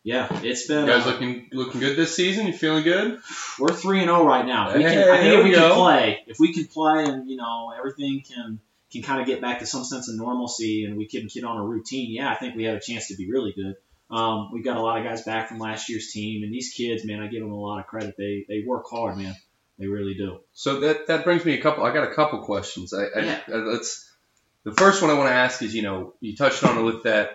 [0.03, 2.47] yeah it's been You guys looking looking good this season?
[2.47, 3.21] You feeling good?
[3.59, 4.75] we're three and zero right now.
[4.75, 7.29] We can, Hey, I think if we we can play, if we can play, and
[7.29, 8.61] you know everything can
[8.91, 11.59] can kind of get back to some sense of normalcy, and we can get on
[11.59, 12.11] a routine.
[12.13, 13.77] Yeah, I think we have a chance to be really good.
[14.11, 17.05] Um, we've got a lot of guys back from last year's team, and these kids,
[17.05, 18.17] man, I give them a lot of credit.
[18.19, 19.37] They they work hard, man.
[19.81, 20.41] They really do.
[20.53, 21.85] So that that brings me a couple.
[21.85, 22.93] I got a couple questions.
[22.93, 23.41] I, I, Yeah.
[23.49, 24.07] I let's.
[24.63, 27.05] The first one I want to ask is, you know, you touched on it with
[27.05, 27.31] that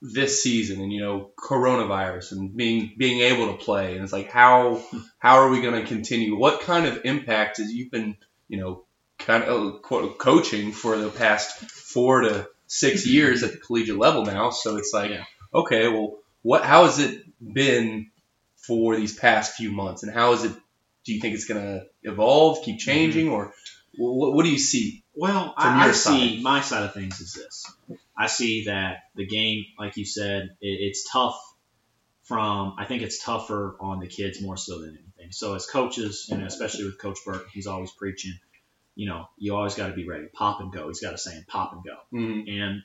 [0.00, 4.30] this season, and you know, coronavirus and being being able to play, and it's like
[4.30, 4.82] how
[5.18, 6.36] how are we going to continue?
[6.36, 8.16] What kind of impact has you been,
[8.48, 8.84] you know,
[9.18, 14.24] kind of quote, coaching for the past four to six years at the collegiate level
[14.24, 14.50] now?
[14.50, 15.24] So it's like, Yeah.
[15.52, 18.10] okay, well, what how has it been
[18.56, 20.52] for these past few months, and how has it?
[21.04, 23.52] Do you think it's going to evolve, keep changing, or
[23.96, 25.04] what, what do you see?
[25.14, 27.98] Well, I, I see my side of things is this.
[28.16, 31.38] I see that the game, like you said, it, it's tough.
[32.24, 35.32] From I think it's tougher on the kids more so than anything.
[35.32, 38.34] So as coaches, and especially with Coach Burke, he's always preaching.
[38.94, 40.86] You know, you always got to be ready, pop and go.
[40.86, 42.16] He's got a saying, pop and go.
[42.16, 42.48] Mm-hmm.
[42.48, 42.82] And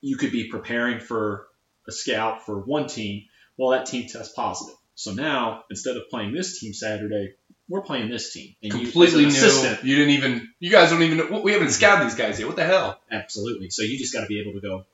[0.00, 1.46] you could be preparing for
[1.86, 3.24] a scout for one team,
[3.56, 4.76] well, that team tests positive.
[4.94, 7.34] So now instead of playing this team Saturday,
[7.68, 8.54] we're playing this team.
[8.62, 9.34] And Completely you, new.
[9.34, 10.52] as an assistant, You didn't even.
[10.60, 11.18] You guys don't even.
[11.18, 12.46] know We haven't scouted these guys yet.
[12.46, 13.00] What the hell?
[13.10, 13.70] Absolutely.
[13.70, 14.84] So you just got to be able to go,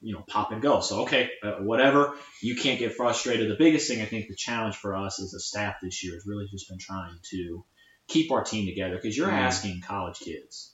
[0.00, 0.80] you know, pop and go.
[0.80, 2.14] So okay, uh, whatever.
[2.40, 3.50] You can't get frustrated.
[3.50, 6.24] The biggest thing I think the challenge for us as a staff this year has
[6.26, 7.64] really just been trying to
[8.08, 9.32] keep our team together because you're Mm.
[9.32, 10.72] asking college kids.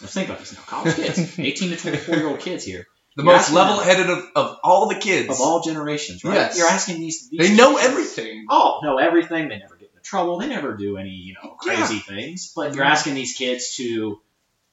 [0.00, 0.60] Let's think about this now.
[0.66, 4.24] College kids, 18 to 24 year old kids here The You're most asking level-headed of,
[4.36, 5.28] of all the kids.
[5.30, 6.34] of all generations, right?
[6.34, 6.56] Yes.
[6.58, 7.28] You're asking these.
[7.28, 8.46] these they know kids- everything.
[8.48, 9.48] Oh, know everything.
[9.48, 10.38] They never get into trouble.
[10.38, 11.74] They never do any, you know, Yeah.
[11.76, 12.52] crazy things.
[12.54, 14.20] But you're asking these kids to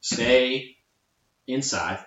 [0.00, 0.76] stay
[1.46, 1.98] inside,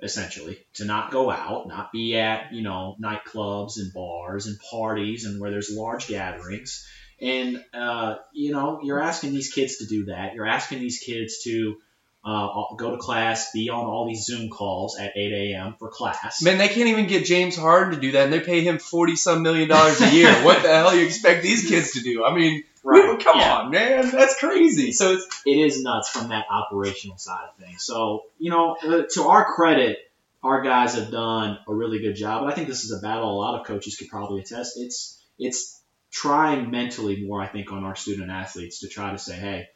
[0.00, 5.24] essentially, to not go out, not be at, you know, nightclubs and bars and parties
[5.24, 6.86] and where there's large gatherings.
[7.20, 10.34] And, uh, you know, you're asking these kids to do that.
[10.34, 11.78] You're asking these kids to
[12.24, 15.74] uh, go to class, be on all these Zoom calls at 8 a.m.
[15.78, 16.42] for class.
[16.42, 19.14] Man, they can't even get James Harden to do that, and they pay him forty
[19.16, 20.32] some million dollars a year.
[20.44, 22.24] what the hell do you expect these kids to do?
[22.24, 23.18] I mean, Right.
[23.18, 23.54] come Yeah.
[23.56, 24.92] on, man, that's crazy.
[24.92, 27.84] So it's it is nuts from that operational side of things.
[27.84, 29.98] So, you know, uh, to our credit,
[30.42, 32.42] our guys have done a really good job.
[32.42, 34.74] And I think this is a battle a lot of coaches could probably attest.
[34.76, 35.80] It's it's
[36.10, 39.66] trying mentally more, I think, on our student athletes to try to say, hey,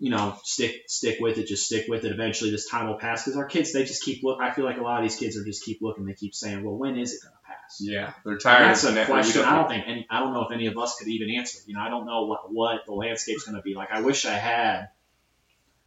[0.00, 2.12] you know, stick stick with it, just stick with it.
[2.12, 4.40] Eventually, this time will pass because our kids they just keep look.
[4.40, 6.04] I feel like a lot of these kids are just keep looking.
[6.06, 7.78] They keep saying, well, when is it going to pass?
[7.80, 8.68] yeah, they're And tired.
[8.68, 11.08] that's a question I don't- think any, I don't know if any of us could
[11.08, 11.58] even answer.
[11.66, 13.90] You know, I don't know what what the landscape's going to be like.
[13.90, 14.88] I wish I had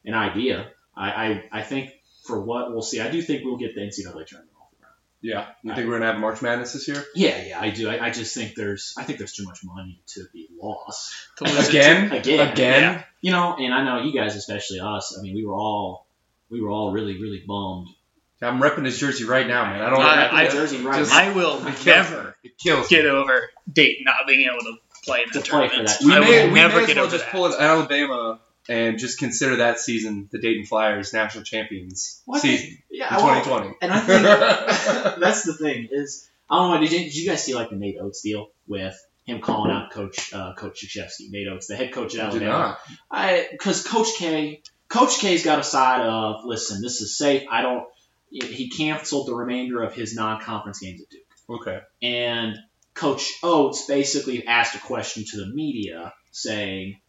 [0.05, 0.71] an idea.
[0.95, 1.91] I, I I think
[2.25, 4.50] for what we'll see, I do think we'll get the NCAA tournament off the ground.
[5.21, 7.87] Yeah, you think we're gonna have March Madness this year Yeah, yeah, I do.
[7.89, 11.13] I, I just think there's I think there's too much money to be lost.
[11.37, 12.11] To lose it again?
[12.11, 12.81] Again, Again?
[12.81, 13.03] Yeah.
[13.21, 15.15] You know, and I know you guys, especially us.
[15.17, 16.07] I mean, we were all
[16.49, 17.87] we were all really really bummed
[18.43, 19.81] I'm repping his jersey right now, man.
[19.81, 20.01] I don't.
[20.01, 21.19] I- I- jersey right just- now.
[21.19, 22.35] I will it never.
[22.43, 22.97] It kills me.
[22.97, 25.87] get over Dayton not being able to play in the To play for tournament.
[25.99, 26.03] that.
[26.03, 27.31] We I may, will we never may as get well over just that.
[27.31, 28.39] pull it Alabama
[28.71, 33.17] and just consider that season the Dayton Flyers national champions Well, I think- season Yeah,
[33.17, 33.77] in well, 2020.
[33.81, 34.23] And I think
[35.21, 36.81] that's the thing is I don't know.
[36.81, 38.95] Did you, did you guys see like the Nate Oats deal with
[39.25, 42.51] him calling out Coach uh, Coach Krzyzewski, Nate Oats, the head coach at Alabama?
[42.51, 42.79] not.
[43.09, 47.43] I because Coach K, Coach K's got a side of listen, this is safe.
[47.49, 47.85] I don't.
[48.29, 51.79] He canceled the remainder of his non-conference games at Duke, Okay.
[52.01, 52.57] and
[52.93, 56.99] Coach Oats basically asked a question to the media saying,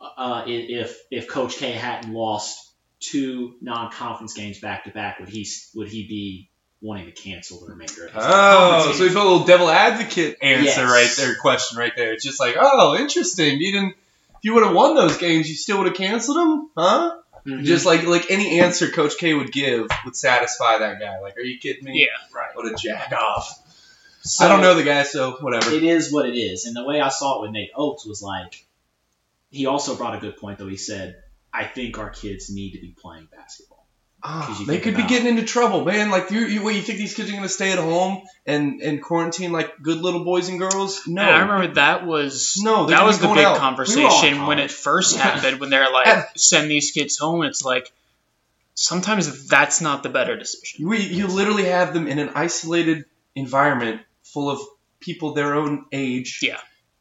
[0.00, 2.66] uh, if if Coach K hadn't lost
[3.00, 6.50] two non-conference games back to back, would he would he be
[6.82, 9.14] wanting to cancel the remainder of his Oh, so we games?
[9.14, 10.78] put a little devil advocate answer Yes.
[10.78, 12.12] right there, question right there.
[12.14, 13.58] It's just like, oh, interesting.
[13.60, 13.90] You didn't.
[14.36, 17.16] If you would have won those games, you still would have canceled them, huh?
[17.46, 17.64] Mhm.
[17.64, 21.20] Just like like any answer Coach K would give would satisfy that guy.
[21.20, 22.00] Like, are you kidding me?
[22.00, 22.36] Yeah.
[22.38, 22.54] right.
[22.54, 23.58] What a jack off.
[24.22, 25.70] So- I don't know the guy, so whatever.
[25.70, 26.64] it is what it is.
[26.66, 28.64] And the way I saw it with Nate Oats was like,
[29.50, 30.68] he also brought a good point though.
[30.68, 31.16] He said,
[31.52, 33.86] I think our kids need to be playing basketball.
[34.22, 36.10] Ah, 'Cause they think could be getting into trouble, man.
[36.10, 39.02] Like you, you, what you think these kids are gonna stay at home and and
[39.02, 41.00] quarantine like good little boys and girls?
[41.06, 43.38] No, And I remember that was No, that was the big out.
[43.38, 45.58] We were all in conversation when it first happened.
[45.58, 47.42] When they're like, send these kids home.
[47.44, 47.90] It's like
[48.74, 50.86] sometimes that's not the better decision.
[50.86, 54.60] You, you literally have them in an isolated environment full of
[55.00, 56.40] people their own age.
[56.42, 56.58] Yeah.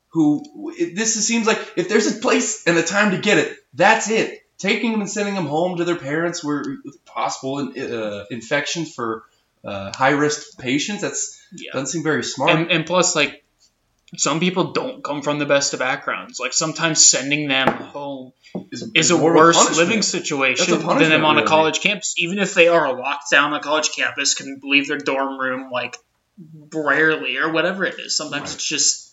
[0.09, 3.37] Who it, this is- seems like if there's a place and a time to get
[3.37, 4.39] it, that's it.
[4.57, 6.63] Taking them and sending them home to their parents where
[7.05, 9.23] possible uh, infections for
[9.63, 11.01] uh, high risk patients.
[11.01, 11.71] That's Yeah.
[11.73, 12.51] doesn't seem very smart.
[12.51, 13.43] And, and plus, like,
[14.17, 16.39] some people don't come from the best of backgrounds.
[16.39, 18.33] Like, sometimes sending them home
[18.71, 19.87] is a more a worse punishment.
[19.87, 22.15] living situation than them on a college campus.
[22.17, 25.69] Even if they are locked down on a college campus, can leave their dorm room,
[25.71, 25.95] like,
[26.73, 28.17] rarely or whatever it is.
[28.17, 29.08] Sometimes it's just.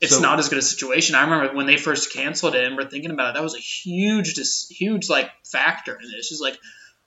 [0.00, 1.14] It's So- not as good a situation.
[1.14, 3.60] I remember when they first canceled it and we're thinking about it, that was a
[3.60, 4.34] huge,
[4.70, 6.14] huge like factor in it.
[6.16, 6.58] It's just like,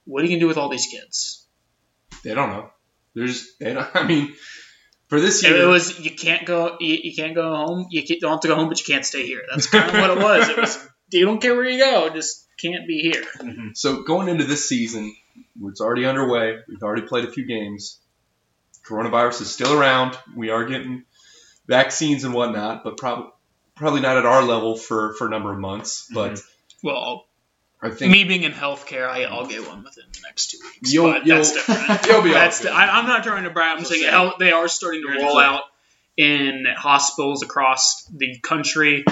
[0.06, 1.46] what are you gonna do with all these kids?
[2.24, 2.70] They don't know.
[3.14, 4.34] There's, they don't, I mean,
[5.08, 7.88] for this year, it was you can't go you, you can't go home.
[7.90, 9.44] You can't, don't have to go home, but you can't stay here.
[9.50, 10.50] That's kind of what it was.
[10.50, 13.24] It was you don't care where you go, just can't be here.
[13.40, 13.68] Mm-hmm.
[13.76, 15.16] so going into this season,
[15.64, 16.58] it's already underway.
[16.68, 18.00] We've already played a few games.
[18.86, 20.18] Coronavirus is still around.
[20.36, 21.04] We are getting
[21.68, 23.32] vaccines and whatnot, but probably
[23.76, 26.10] probably not at our level for for a number of months.
[26.14, 26.40] But
[26.84, 27.26] Well,
[27.82, 30.94] I think me being in healthcare, I, I'll get one within the next two weeks.
[30.94, 32.06] You'll- but that's you'll- different.
[32.08, 33.78] you'll be that's di- I, I'm not trying to brag.
[33.80, 35.64] I'm saying say- how they are starting to roll out
[36.16, 39.06] in hospitals across the country.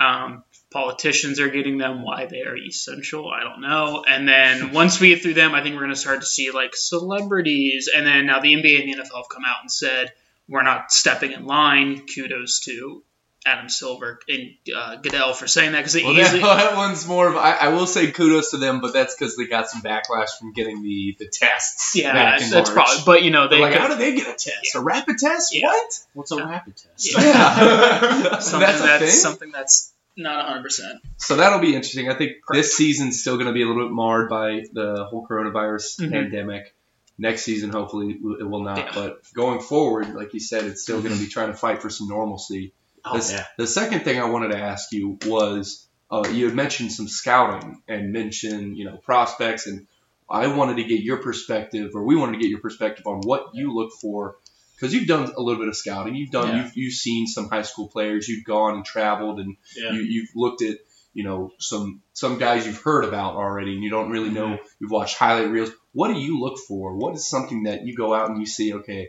[0.00, 2.02] Um, politicians are getting them.
[2.02, 4.04] Why they are essential, I don't know.
[4.08, 6.50] And then once we get through them, I think we're going to start to see
[6.50, 7.88] like celebrities.
[7.94, 10.12] And then now the NBA and the NFL have come out and said
[10.50, 12.06] we're not stepping in line.
[12.06, 13.02] Kudos to
[13.46, 16.40] Adam Silver and uh, Goodell for saying that because they well, that, easily.
[16.42, 19.46] that one's more of I, I will say kudos to them, but that's because they
[19.46, 21.96] got some backlash from getting the the tests.
[21.96, 22.86] Yeah, back that's, in that's March.
[22.88, 23.02] probably.
[23.06, 24.74] But you know, They're like, could- how do they get a test?
[24.74, 25.54] A rapid test?
[25.54, 25.68] Yeah.
[25.68, 26.00] What?
[26.12, 27.14] What's a rapid test?
[27.14, 27.20] Yeah.
[27.22, 28.38] Yeah.
[28.40, 29.10] something that's that's, thing.
[29.12, 30.62] something that's not 100.
[30.62, 32.10] percent So that'll be interesting.
[32.10, 35.26] I think this season's still going to be a little bit marred by the whole
[35.26, 36.10] coronavirus Mhm.
[36.10, 36.74] pandemic.
[37.20, 38.78] Next season, hopefully, it will not.
[38.78, 38.90] Yeah.
[38.94, 41.90] But going forward, like you said, it's still going to be trying to fight for
[41.90, 42.72] some normalcy.
[43.04, 43.44] Oh This- yeah.
[43.58, 47.82] The second thing I wanted to ask you was uh, you had mentioned some scouting
[47.86, 49.86] and mentioned you know prospects, and
[50.28, 53.50] I wanted to get your perspective, or we wanted to get your perspective on what
[53.54, 54.36] you look for
[54.76, 56.14] because you've done a little bit of scouting.
[56.14, 56.62] You've done Yeah.
[56.64, 58.28] you've, you've seen some high school players.
[58.28, 59.92] You've gone and traveled, and Yeah.
[59.92, 60.78] you, you've looked at
[61.12, 64.58] you know some some guys you've heard about already, and you don't really know.
[64.78, 65.70] You've watched highlight reels.
[65.92, 66.94] What do you look for?
[66.96, 68.74] What is something that you go out and you see?
[68.74, 69.08] Okay,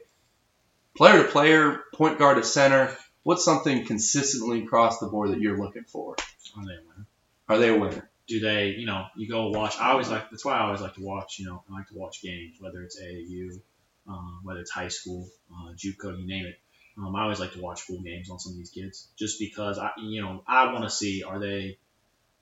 [0.95, 2.95] player to player, point guard to center.
[3.23, 6.15] What's something consistently across the board that you're looking for?
[6.57, 7.07] Are they a winner?
[7.47, 8.09] Are they a winner?
[8.27, 9.77] Do they, you know, you go watch?
[9.79, 10.29] I always like.
[10.31, 11.37] That's why I always like to watch.
[11.37, 13.59] You know, I like to watch games, whether it's AAU,
[14.07, 16.55] um, whether it's high school, uh, JUCO, you name it.
[16.97, 19.77] Um, I always like to watch full games on some of these kids, just because
[19.77, 21.77] I, you know, I want to see are they,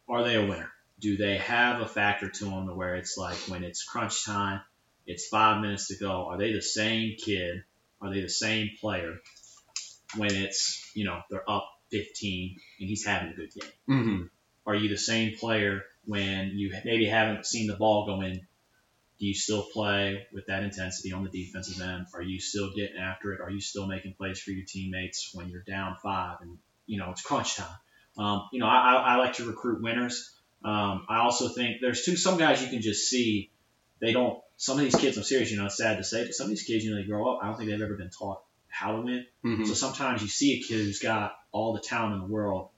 [0.10, 0.72] are they a winner?
[0.99, 4.61] Do they have a factor to them to where it's like when it's crunch time,
[5.06, 6.27] it's five minutes to go.
[6.27, 7.64] Are they the same kid?
[8.02, 9.19] Are they the same player?
[10.15, 13.72] When it's you know they're up 15 and he's having a good game.
[13.90, 14.23] Mm-hmm.
[14.65, 18.41] Are you the same player when you maybe haven't seen the ball go in?
[19.19, 22.07] Do you still play with that intensity on the defensive end?
[22.14, 23.41] Are you still getting after it?
[23.41, 27.11] Are you still making plays for your teammates when you're down five and you know
[27.11, 27.77] it's crunch time?
[28.19, 30.35] Um, you know, I, I, like to recruit winners.
[30.63, 33.49] Um, I also think there's two some guys you can just see
[34.01, 36.33] they don't some of these kids, I'm serious, you know, it's sad to say, but
[36.33, 38.09] some of these kids, you know, they grow up, I don't think they've ever been
[38.09, 39.25] taught how to win.
[39.45, 39.65] Mhm.
[39.65, 42.69] So sometimes you see a kid who's got all the talent in the world,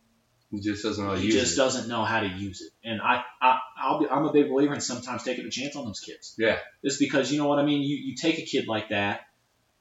[0.52, 1.58] He just doesn't know how to he use just it.
[1.58, 2.72] doesn't know how to use it.
[2.88, 5.86] And I, I I'll be, I'm a big believer in sometimes taking a chance on
[5.86, 6.36] those kids.
[6.38, 6.60] Yeah.
[6.86, 7.82] Just because you know what I mean.
[7.82, 9.22] You you take a kid like that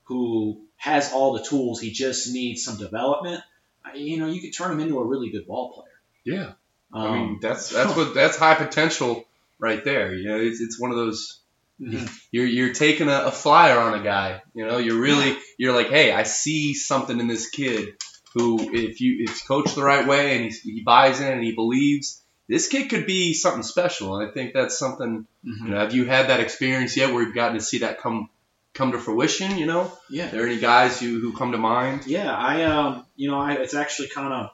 [0.04, 3.42] who has all the tools, he just needs some development.
[3.84, 6.00] I- You know, you could turn him into a really good ball player.
[6.36, 6.52] Yeah.
[6.92, 9.24] Um, I mean, that's that's what that's high potential
[9.58, 10.14] right there.
[10.14, 11.40] You know, it's it's one of those.
[11.80, 12.10] mhm.
[12.32, 14.42] You're you're taking a, a flyer on a guy.
[14.54, 17.94] You know, you're really you're like, hey, I see something in this kid
[18.34, 21.52] who, if you if coached the right way and he, he buys in and he
[21.52, 24.16] believes, this kid could be something special.
[24.18, 25.26] And I think that's something.
[25.46, 25.64] Mhm.
[25.64, 28.28] You know, have you had that experience yet where you've gotten to see that come
[28.74, 29.58] come to fruition?
[29.58, 30.28] You know, Yeah.
[30.28, 32.06] are there any guys you who come to mind?
[32.06, 34.50] Yeah, I um, you know, I, it's actually kind of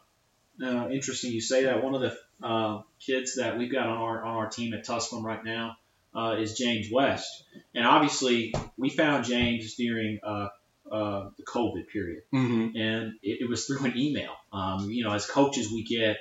[0.62, 1.82] uh, interesting you say that.
[1.84, 2.16] One of the
[2.46, 5.76] uh, kids that we've got on our on our team at Tusculum right now
[6.14, 7.44] uh, is James West,
[7.74, 10.48] and obviously we found James during uh,
[10.90, 12.76] uh, the COVID period, Mm-hmm.
[12.76, 14.32] and it, it was through an email.
[14.52, 16.16] Um, you know, as coaches, we get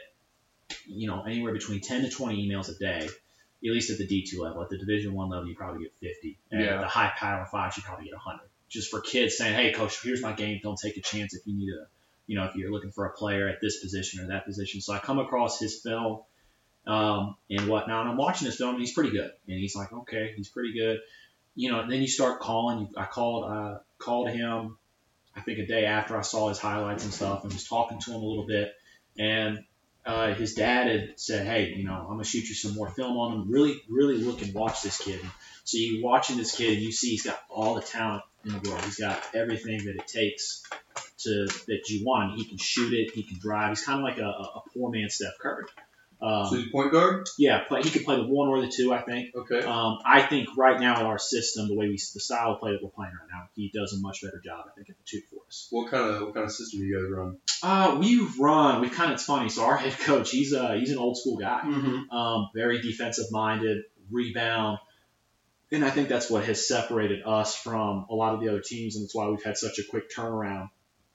[0.88, 3.08] you know anywhere between ten to twenty emails a day.
[3.66, 5.94] At least at the D two level, at the Division one level, you probably get
[6.00, 6.76] fifty, and Yeah.
[6.76, 8.48] at the high Power five, you probably get hundred.
[8.70, 10.60] Just for kids saying, "Hey, coach, here's my game.
[10.62, 11.88] Don't take a chance if you need a,
[12.28, 14.94] you know, if you're looking for a player at this position or that position." So
[14.94, 16.22] I come across his film
[16.88, 18.02] um, and whatnot.
[18.02, 19.32] And I'm watching this film, and he's pretty good.
[19.48, 21.00] And he's like, "Okay, he's pretty good."
[21.56, 22.94] You know, and then you start calling.
[22.98, 24.78] I called, uh, called him.
[25.36, 28.12] I think a day after I saw his highlights and stuff, and was talking to
[28.12, 28.74] him a little bit.
[29.18, 29.64] And
[30.06, 33.18] uh, his dad had said, "Hey, you know, I'm gonna shoot you some more film
[33.18, 33.52] on him.
[33.52, 35.20] Really, really look and watch this kid."
[35.64, 38.70] So you watching this kid, and you see he's got all the talent in the
[38.70, 38.84] world.
[38.84, 40.64] He's got everything that it takes
[41.20, 42.38] to that you want.
[42.38, 43.14] He can shoot it.
[43.14, 43.70] He can drive.
[43.70, 45.66] He's kind of like a a poor man Steph Curry.
[46.22, 47.28] Um, So he's point guard.
[47.38, 48.94] yeah, play, he could play the one or the two.
[48.94, 49.36] I think.
[49.36, 49.60] Okay.
[49.60, 52.72] Um, I think right now in our system, the way we the style of play
[52.72, 54.66] that we're playing right now, he does a much better job.
[54.68, 55.68] I think at the two for us.
[55.72, 57.38] What kind of what kind of system do you guys run?
[57.64, 58.82] Uh, we've run.
[58.82, 59.50] We kind of it's funny.
[59.50, 61.62] So our head coach, he's a he's an old school guy.
[61.64, 62.16] Mm-hmm.
[62.16, 64.80] Um, very defensive minded, rebound,
[65.72, 68.96] and I think that's what has separated us from a lot of the other teams,
[68.96, 70.70] and it's why we've had such a quick turnaround,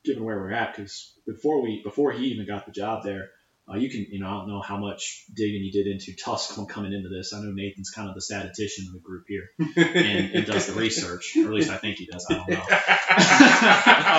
[0.05, 0.75] given where we're at.
[0.77, 3.31] Because before we before he even got the job there.
[3.71, 6.69] Uh, you can, you know, I don't know how much digging you did into Tusculum
[6.69, 7.33] coming into this.
[7.33, 10.73] I know Nathan's kind of the statistician of the group here and, and does the
[10.73, 12.27] research, or at least I think he does.
[12.29, 12.63] I don't know.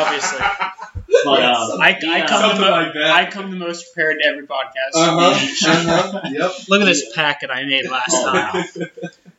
[0.06, 0.40] Obviously.
[1.26, 2.96] But um, I, I come the like.
[2.96, 4.94] I come the most prepared to every podcast.
[4.96, 6.30] uh-huh.
[6.32, 6.52] Yep.
[6.70, 8.66] Look at this packet I made last Oh, time.
[8.80, 8.88] wow.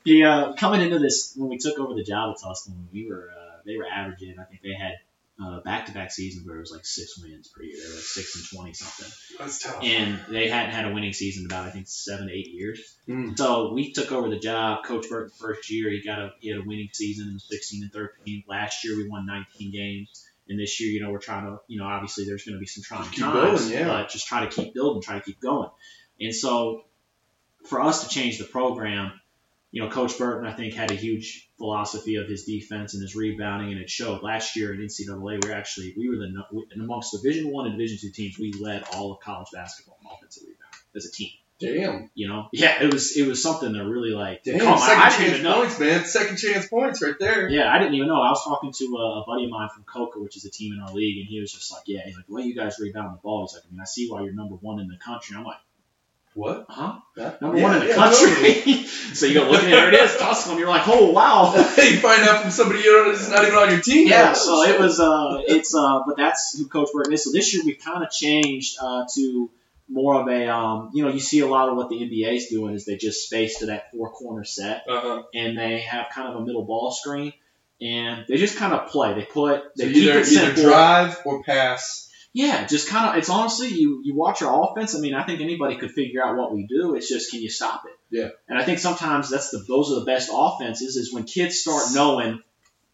[0.05, 3.31] He uh, coming into this when we took over the job at Tusculum, we were
[3.31, 4.37] uh, they were averaging.
[4.39, 4.95] I think they had
[5.43, 7.77] uh, back-to-back seasons where it was like six wins per year.
[7.81, 9.83] They were like six and twenty something, That's tough.
[9.83, 12.81] and they hadn't had a winning season in about I think seven to eight years.
[13.09, 13.37] Mm.
[13.37, 14.85] So we took over the job.
[14.85, 17.93] Coach Burton first year he got a he had a winning season in 16 and
[17.93, 18.45] 13.
[18.49, 20.27] Last year we won 19 games.
[20.49, 22.67] And this year, you know, we're trying to, you know, obviously there's going to be
[22.67, 23.87] some trying to Keep times, going, yeah.
[23.87, 25.69] but just try to keep building, try to keep going.
[26.21, 26.83] And so,
[27.67, 29.13] for us to change the program,
[29.73, 33.17] you know, Coach Burton, I think, had a huge philosophy of his defense and his
[33.17, 34.23] rebounding, and it showed.
[34.23, 37.99] Last year in NCAA, we were actually we were the amongst Division One and Division
[37.99, 41.31] Two teams, we led all of college basketball in offensive rebound as a team.
[41.59, 42.11] Damn.
[42.15, 44.43] You know, yeah, it was it was something that really like.
[44.43, 44.59] Damn.
[44.59, 46.05] come on, second I, I didn't chance points, man.
[46.05, 47.49] Second chance points right there.
[47.49, 48.21] Yeah, I didn't even know.
[48.21, 50.75] I was talking to a, a buddy of mine from Coker, which is a team
[50.75, 52.79] in our league, and he was just like, "Yeah, he's like the way you guys
[52.79, 54.99] rebound the ball." He's like, "I mean, I see why you're number one in the
[54.99, 55.59] country." I'm like,
[56.35, 56.67] What?
[56.69, 56.95] "Huh?
[57.17, 58.85] That- Number yeah, one in the yeah, country?"
[59.15, 60.59] so you go look at it, there it is, Tusculum.
[60.59, 63.81] You're like, "Oh wow." you find out from somebody you don't, not even on your
[63.81, 64.09] team.
[64.09, 67.25] Yeah, so it was uh it's uh but that's who Coach Burton is.
[67.25, 69.51] So this year we've kind of changed uh to
[69.89, 72.47] more of a um you know you see a lot of what the NBA is
[72.47, 75.25] doing is they just space to that four corner set Uh-huh.
[75.35, 77.35] and they have kind of a middle ball screen
[77.81, 79.13] and they just kind of play.
[79.15, 82.09] They put So they keep either, it either drive or pass.
[82.35, 84.95] Yeah, just kind of it's honestly you you watch our offense.
[84.95, 86.95] I mean, I think anybody could figure out what we do.
[86.95, 87.93] It's just can you stop it?
[88.11, 88.29] Yeah.
[88.49, 91.85] And I think sometimes that's the those are the best offenses is when kids start
[91.93, 92.43] knowing,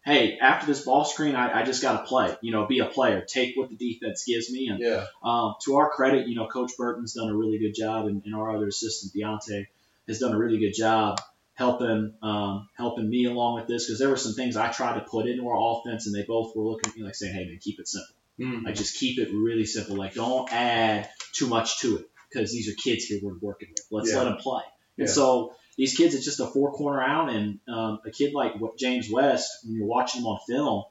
[0.05, 2.37] hey, after this ball screen, I, I just got to play.
[2.41, 4.69] You know, be a player, take what the defense gives me.
[4.69, 5.07] And Yeah.
[5.23, 8.35] um, to our credit, you know, Coach Burton's done a really good job, and, and
[8.35, 9.67] our other assistant Deontay
[10.09, 11.21] has done a really good job
[11.55, 15.01] helping um, helping me along with this because there were some things I tried to
[15.01, 17.59] put into our offense, and they both were looking at me like saying, hey man,
[17.61, 18.15] keep it simple.
[18.39, 18.65] Mm.
[18.65, 19.97] Like just keep it really simple.
[19.97, 23.85] Like don't add too much to it because these are kids here we're working with.
[23.91, 24.19] Let's Yeah.
[24.19, 24.63] let them play.
[24.99, 28.55] And so these kids, it's just a four corner out, and um, a kid like
[28.79, 30.83] James West, when you're watching him on film,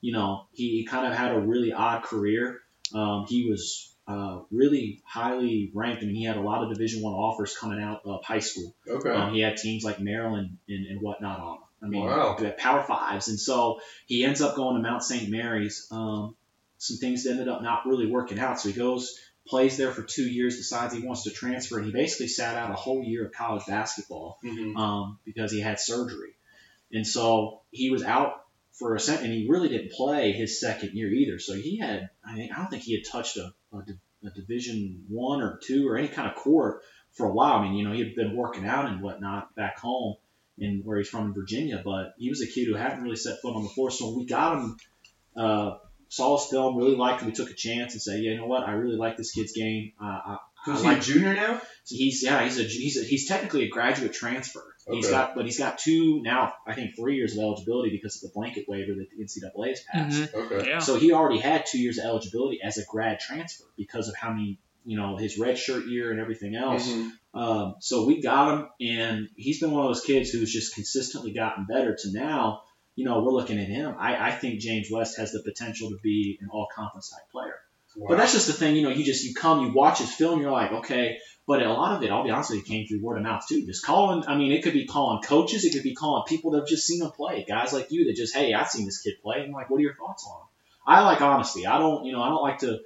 [0.00, 2.60] you know he kind of had a really odd career.
[2.94, 6.02] Um, he was uh, really highly ranked.
[6.02, 8.72] I mean, he had a lot of Division One offers coming out of high school.
[8.88, 9.10] Okay.
[9.10, 11.62] Um, he had teams like Maryland and, and whatnot on him.
[11.82, 12.36] I mean, Wow.
[12.56, 15.28] Power Fives, and so he ends up going to Mount St.
[15.28, 15.88] Mary's.
[15.90, 16.36] Um,
[16.78, 20.02] some things that ended up not really working out, so he goes, plays there for
[20.02, 23.26] two years, decides he wants to transfer, and he basically sat out a whole year
[23.26, 24.76] of college basketball Mhm.
[24.76, 26.36] um, because he had surgery,
[26.92, 28.42] and so he was out
[28.72, 31.38] for a second, and he really didn't play his second year either.
[31.38, 33.78] So he had, I think, I don't think he had touched a, a,
[34.26, 36.82] a Division one or two or any kind of court
[37.12, 37.54] for a while.
[37.58, 40.16] I mean, you know, he had been working out and whatnot back home
[40.58, 43.40] in where he's from in Virginia, but he was a kid who hadn't really set
[43.40, 43.90] foot on the floor.
[43.90, 44.76] So when we got him,
[45.36, 45.78] uh,
[46.08, 47.26] saw his film, really liked him.
[47.28, 49.52] We took a chance and said, yeah, you know what, I really like this kid's
[49.52, 49.92] game.
[50.00, 51.60] Uh, I, So is I he like a junior now?
[51.84, 54.64] so he's yeah he's a he's a, he's technically a graduate transfer.
[54.90, 55.12] He's Okay.
[55.14, 58.34] got but he's got two now I think three years of eligibility because of the
[58.34, 60.32] blanket waiver that the NCAA has passed.
[60.32, 60.34] Mhm.
[60.52, 60.68] Okay.
[60.70, 60.78] Yeah.
[60.80, 64.30] So he already had two years of eligibility as a grad transfer because of how
[64.32, 66.88] many you know his red shirt year and everything else.
[66.88, 67.10] Mhm.
[67.34, 71.32] Um, so we got him, and he's been one of those kids who's just consistently
[71.32, 72.62] gotten better to now.
[72.96, 73.94] You know, we're looking at him.
[73.98, 77.54] I, I think James West has the potential to be an all conference type player.
[77.94, 78.08] Wow.
[78.08, 80.40] But that's just the thing, you know, you just you come, you watch his film,
[80.40, 81.18] you're like, okay.
[81.46, 83.44] But a lot of it, I'll be honest with you, came through word of mouth
[83.48, 83.64] too.
[83.64, 86.60] Just calling, I mean, it could be calling coaches, it could be calling people that
[86.60, 89.14] have just seen him play, guys like you that just, hey, I've seen this kid
[89.22, 89.42] play.
[89.42, 90.46] I'm like, what are your thoughts on him?
[90.86, 91.66] I like honesty.
[91.66, 92.80] I don't, you know, I don't like to.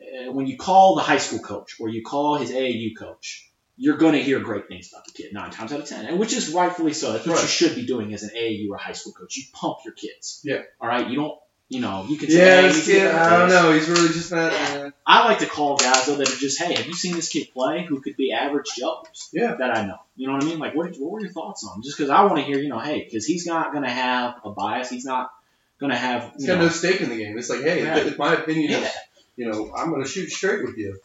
[0.00, 3.96] Uh, when you call the high school coach or you call his AAU coach, you're
[3.96, 6.32] going to hear great things about the kid nine times out of ten, and which
[6.32, 7.12] is rightfully so.
[7.12, 9.36] That's what you should be doing as an AAU or high school coach.
[9.36, 10.40] You pump your kids.
[10.44, 10.62] Yeah.
[10.80, 11.08] All right.
[11.08, 11.38] You don't.
[11.68, 13.72] You know, you can say, Yeah, this kid, I don't know.
[13.72, 14.52] He's really just not.
[14.52, 17.30] Uh, I like to call guys though that are just, hey, have you seen this
[17.30, 17.86] kid play?
[17.86, 19.30] Who could be average Joes?
[19.32, 19.54] Yeah.
[19.54, 19.96] That I know.
[20.14, 20.58] You know what I mean?
[20.58, 21.76] Like, what, what were your thoughts on?
[21.78, 21.82] him?
[21.82, 24.34] Just because I want to hear, you know, hey, because he's not going to have
[24.44, 24.90] a bias.
[24.90, 25.30] He's not
[25.80, 26.34] going to have.
[26.36, 27.38] he's got know, no stake in the game.
[27.38, 28.06] It's like, hey, Right.
[28.06, 28.78] if my opinion yeah.
[28.80, 28.92] is,
[29.36, 31.00] you know, I'm going to shoot straight with you.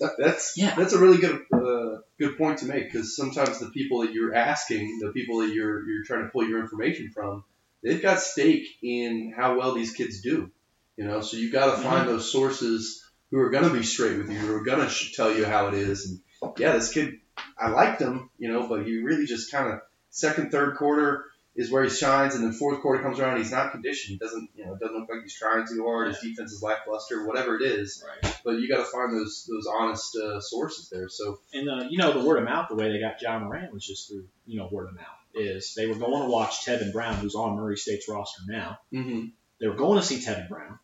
[0.00, 0.72] That- That's Yeah.
[0.76, 1.75] that's a really good uh,
[2.18, 5.88] good point to make because sometimes the people that you're asking, the people that you're
[5.88, 7.44] you're trying to pull your information from,
[7.82, 10.50] they've got stake in how well these kids do.
[10.96, 11.82] You know, so you've got to Mm-hmm.
[11.82, 14.88] find those sources who are going to be straight with you, who are going to
[14.88, 16.06] sh- tell you how it is.
[16.08, 17.14] And yeah, this kid,
[17.58, 19.80] I liked him, you know, but he really just kind of
[20.10, 21.26] second, third quarter
[21.56, 24.12] is where he shines, and then fourth quarter comes around, he's not conditioned.
[24.12, 26.08] He doesn't, you know, doesn't look like he's trying too hard.
[26.08, 28.04] His defense is lackluster, whatever it is.
[28.06, 28.36] Right.
[28.44, 31.08] But you got to find those those honest uh, sources there.
[31.08, 33.72] So And uh, you know, the word of mouth, the way they got Ja Morant
[33.72, 35.04] was just through, you know, word of mouth.
[35.34, 38.78] Is they were going to watch Tevin Brown, who's on Murray State's roster now.
[38.92, 39.26] mm-hmm.
[39.60, 40.78] They were going to see Tevin Brown,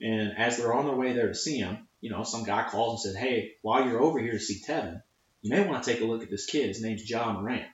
[0.00, 3.04] and as they're on their way there to see him, you know, some guy calls
[3.04, 5.02] and said, "Hey, while you're over here to see Tevin,
[5.42, 6.68] you may want to take a look at this kid.
[6.68, 7.64] His name's Ja Morant."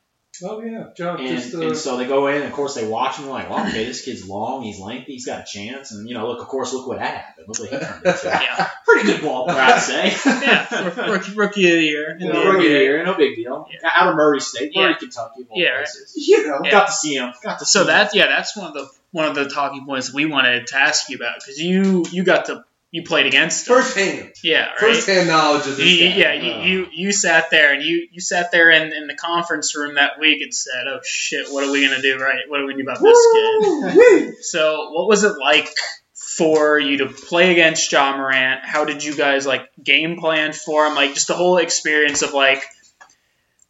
[0.44, 2.86] Oh yeah, John, And, just uh, and so they go in, and of course they
[2.86, 3.24] watch him.
[3.24, 6.14] They're like, "Well, okay, this kid's long, he's lengthy, he's got a chance." And you
[6.14, 7.46] know, look, of course, look what happened.
[7.48, 8.20] Look what he turned into.
[8.24, 8.68] Yeah.
[8.86, 10.08] Pretty good ball I'd say.
[10.26, 11.10] yeah.
[11.10, 12.10] Rookie, rookie of the year.
[12.12, 12.80] in You the know, rookie NBA.
[12.82, 13.68] year, no big deal.
[13.84, 14.96] Out of Murray State, Murray, Yeah.
[14.98, 15.88] Kentucky, of all Yeah, right.
[16.16, 16.70] you know, Yeah.
[16.70, 17.32] Got to see him.
[17.42, 17.86] Got to see So him.
[17.88, 21.08] that yeah, that's one of the one of the talking points we wanted to ask
[21.08, 23.74] you about because you you got to you played against him.
[23.76, 24.78] firsthand, Yeah, right.
[24.80, 26.16] firsthand knowledge of this You- guy.
[26.16, 26.62] yeah, Uh.
[26.64, 29.94] you, you you sat there and you you sat there in, in the conference room
[29.94, 32.48] that week and said, "Oh shit, what are we gonna do right?
[32.48, 35.68] What are we gonna do about this kid?" So, what was it like
[36.14, 38.60] for you to play against Ja Morant?
[38.64, 40.94] How did you guys like game plan for him?
[40.96, 42.62] Like just the whole experience of like.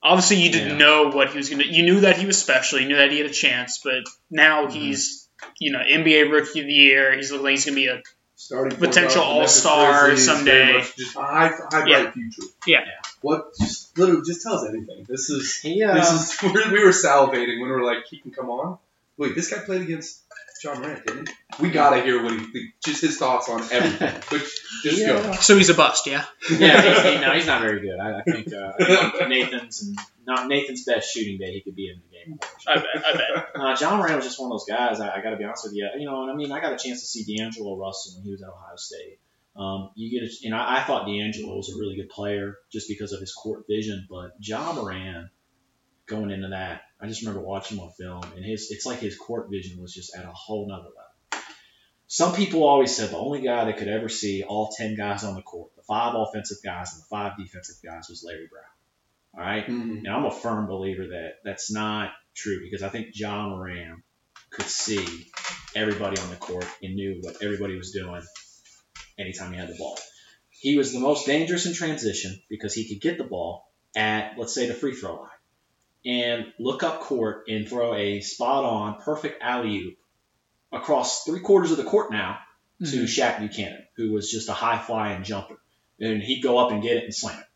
[0.03, 0.77] Obviously, you didn't Yeah.
[0.79, 1.65] know what he was gonna.
[1.65, 2.81] You knew that he was special.
[2.81, 4.73] You knew that he had a chance, but now Mhm.
[4.73, 5.29] he's,
[5.59, 7.15] you know, NBA Rookie of the Year.
[7.15, 8.01] He's looking like he's gonna be a
[8.41, 10.51] Starting Potential point guard for the Memphis all-star someday.
[10.51, 12.01] very much Just a high, high Yeah.
[12.03, 12.43] bright future.
[12.67, 12.79] Yeah.
[13.21, 13.51] What?
[13.61, 15.05] Just literally, just tell us anything.
[15.07, 18.19] This is He, uh, this is we we were salivating when we were like, he
[18.19, 18.79] can come on.
[19.19, 20.23] Wait, this guy played against
[20.65, 21.35] Ja Morant, didn't he?
[21.62, 24.15] We gotta hear what he just his thoughts on everything.
[24.31, 25.21] Which just Yeah.
[25.23, 25.33] go.
[25.35, 26.25] so he's a bust, yeah.
[26.51, 27.99] yeah, he's, he, no, he's not very good.
[28.01, 28.73] I, I think uh,
[29.23, 31.53] I Nathan's and not Nathan's best shooting day.
[31.53, 32.39] He could be in game.
[32.67, 32.87] I bet.
[33.05, 33.47] I bet.
[33.61, 35.01] Uh, Ja Morant was just one of those guys.
[35.01, 35.89] I, I got to be honest with you.
[35.99, 38.31] You know, and I mean, I got a chance to see D'Angelo Russell when he
[38.31, 39.19] was at Ohio State.
[39.57, 42.89] Um, you get, a, know, I, I thought D'Angelo was a really good player just
[42.89, 45.29] because of his court vision, but Ja Morant
[46.07, 49.17] going into that, I just remember watching him on film, and his it's like his
[49.17, 51.45] court vision was just at a whole nother level.
[52.07, 55.35] Some people always said the only guy that could ever see all ten guys on
[55.35, 58.65] the court, the five offensive guys and the five defensive guys, was Larry Brown.
[59.35, 59.66] All right.
[59.66, 59.98] Mhm.
[59.98, 64.02] And I'm a firm believer that that's not true because I think Ja Morant
[64.51, 65.31] could see
[65.74, 68.23] everybody on the court and knew what everybody was doing
[69.19, 69.98] anytime he had the ball.
[70.51, 74.55] He was the most dangerous in transition because he could get the ball at, let's
[74.55, 75.31] say, the free throw line
[76.05, 79.98] and look up court and throw a spot on, perfect alley oop
[80.73, 82.39] across three quarters of the court now
[82.81, 83.05] to Mhm.
[83.05, 85.61] Shaq Buchanan, who was just a high flying jumper.
[86.01, 87.47] And he'd go up and get it and slam it.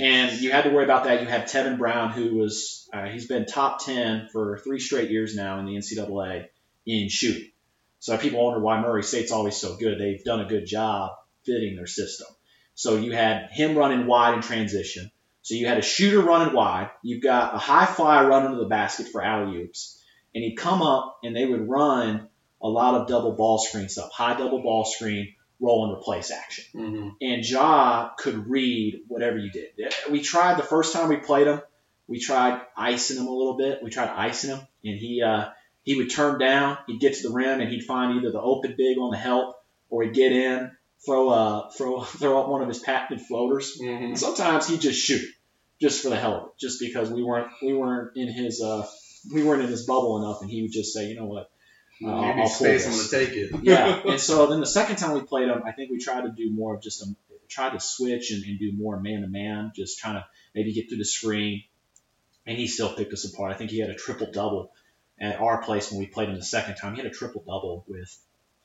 [0.00, 1.20] And you had to worry about that.
[1.20, 5.34] You had Tevin Brown, who was uh, he's been top ten for three straight years
[5.34, 6.46] now in the NCAA
[6.86, 7.50] in shooting.
[7.98, 9.98] So people wonder why Murray State's always so good.
[9.98, 11.12] They've done a good job
[11.44, 12.26] fitting their system.
[12.74, 15.10] So you had him running wide in transition.
[15.42, 16.90] So you had a shooter running wide.
[17.02, 20.02] You've got a high flyer running to the basket for alley oops,
[20.34, 22.28] and he'd come up and they would run
[22.62, 25.34] a lot of double ball screen stuff, high double ball screen,
[25.64, 26.64] roll and replace action.
[26.74, 27.08] Mm-hmm.
[27.20, 29.70] And Ja could read whatever you did.
[30.10, 31.60] We tried the first time we played him.
[32.06, 33.82] We tried icing him a little bit.
[33.82, 35.46] We tried icing him, and he uh,
[35.82, 36.78] he would turn down.
[36.86, 39.56] He'd get to the rim, and he'd find either the open big on the help,
[39.88, 40.70] or he'd get in,
[41.04, 43.78] throw a throw throw up one of his patented floaters.
[43.80, 44.14] Mm-hmm.
[44.16, 45.26] Sometimes he'd just shoot,
[45.80, 48.86] just for the hell of it, just because we weren't we weren't in his uh,
[49.32, 51.50] we weren't in his bubble enough, and he would just say, you know what,
[52.02, 52.86] uh, I'll, Give me I'll space.
[52.86, 53.52] I'm gonna take it.
[53.62, 54.00] yeah.
[54.06, 56.50] And so then the second time we played him, I think we tried to do
[56.50, 57.14] more of just a
[57.48, 60.88] try to switch and, and do more man to man, just trying to maybe get
[60.88, 61.64] through the screen.
[62.46, 63.52] And he still picked us apart.
[63.52, 64.72] I think he had a triple double
[65.18, 66.94] at our place when we played him the second time.
[66.94, 68.14] He had a triple double with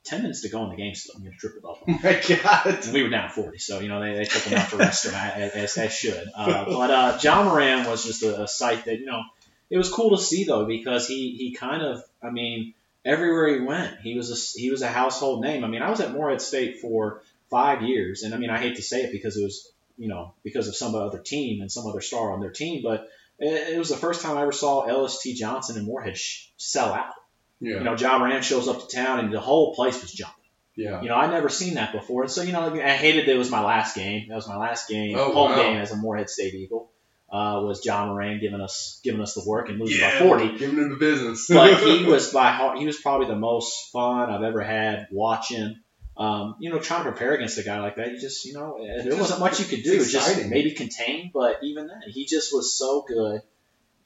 [0.06, 1.20] 10 minutes to go in the game still.
[1.20, 1.80] He had a triple double.
[1.88, 2.86] Oh my god.
[2.86, 5.06] And we were down 40, so you know they, they took him out to rest
[5.06, 6.28] him as, as, as should.
[6.36, 9.22] Uh, but uh, Ja Morant was just a, a sight that you know
[9.70, 12.74] it was cool to see though because he he kind of I mean
[13.10, 15.64] everywhere he went he was a he was a household name.
[15.64, 18.76] I mean I was at Morehead State for five years, and I mean I hate
[18.78, 21.86] to say it because it was you know because of some other team and some
[21.88, 23.08] other star on their team, but
[23.40, 25.34] it, it was the first time I ever saw Ellis T.
[25.34, 27.14] Johnson and Morehead sh- sell out.
[27.62, 27.78] Yeah.
[27.80, 30.36] You know Ja Morant shows up to town and the whole place was jumping.
[30.76, 31.02] yeah.
[31.02, 32.22] You know, I'd never seen that before.
[32.24, 34.28] And so, you know, I hated that it was my last game.
[34.30, 35.56] That was my last game, Oh, home wow.
[35.62, 36.90] game as a Morehead State Eagle.
[37.32, 40.58] Uh, was Ja Morant giving us giving us the work and losing Yeah, by 40.
[40.58, 41.48] Giving him the business.
[41.48, 45.80] But he was by heart, he was probably the most fun I've ever had watching.
[46.18, 48.78] Um, you know, trying to prepare against a guy like that, you just, you know,
[48.78, 50.04] eh, there wasn't much you could do.
[50.04, 53.42] Just maybe contain, but even then, he just was so good.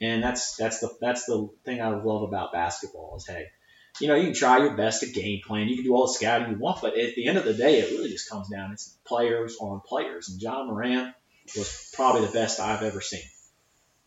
[0.01, 3.47] And that's that's the that's the thing I love about basketball is hey,
[3.99, 6.13] you know, you can try your best to game plan, you can do all the
[6.13, 8.73] scouting you want, but at the end of the day, it really just comes down
[8.73, 10.29] it's players on players.
[10.29, 11.15] And Ja Morant
[11.55, 13.21] was probably the best I've ever seen,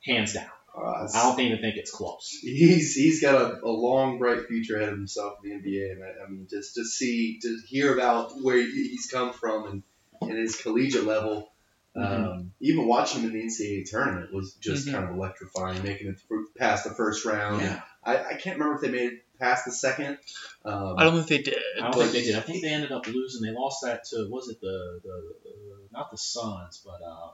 [0.04, 0.46] hands down.
[0.76, 2.36] Uh, I don't even think it's close.
[2.42, 6.04] he's he's got a, a long bright future ahead of himself in the NBA, and
[6.04, 9.82] I, I mean just to see to hear about where he's come from and,
[10.20, 11.50] and his collegiate level.
[11.98, 14.92] Um, even watching him in the NCAA tournament was just Mhm.
[14.92, 16.20] kind of electrifying, making it
[16.58, 17.62] past the first round.
[17.62, 17.80] Yeah.
[18.04, 20.18] I, I can't remember if they made it past the second.
[20.62, 21.58] Um, I don't think they did.
[21.80, 22.36] I don't think they did.
[22.36, 23.40] I think they ended up losing.
[23.46, 25.50] They lost that to was it the the, the
[25.97, 27.31] not the Suns, but uh,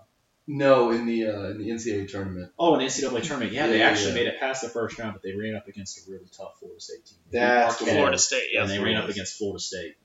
[0.47, 2.51] no, in the uh, in the NCAA tournament.
[2.59, 3.53] oh, an NCAA tournament.
[3.53, 4.15] Yeah, they actually yeah.
[4.15, 6.81] made it past the first round, but they ran up against a really tough Florida
[6.81, 7.19] State team.
[7.31, 8.63] That's Marquette, Florida State, yeah.
[8.63, 9.97] and they ran up against Florida State.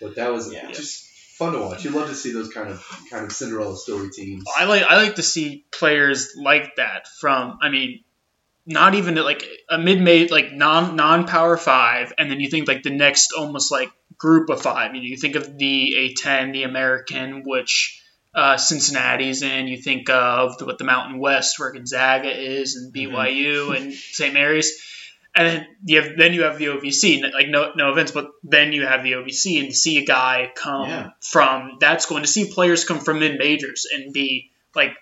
[0.00, 0.70] But that was Yeah.
[0.72, 1.06] just
[1.38, 1.84] fun to watch.
[1.84, 4.44] You love to see those kind of kind of Cinderella story teams.
[4.58, 8.02] I like I like to see players like that from I mean
[8.66, 12.68] not even like a mid made like non non power five and then you think
[12.68, 14.94] like the next almost like group of five.
[14.94, 18.00] You know you think of the A10 the American which
[18.34, 19.68] uh, Cincinnati's in.
[19.68, 24.32] You think of the, what the Mountain West where Gonzaga is and BYU and St
[24.32, 24.80] Mary's.
[25.34, 28.72] And then you have then you have the OVC like no no offense but then
[28.72, 31.10] you have the OVC and to see a guy come Yeah.
[31.20, 34.92] from that's going to see players come from mid majors and be like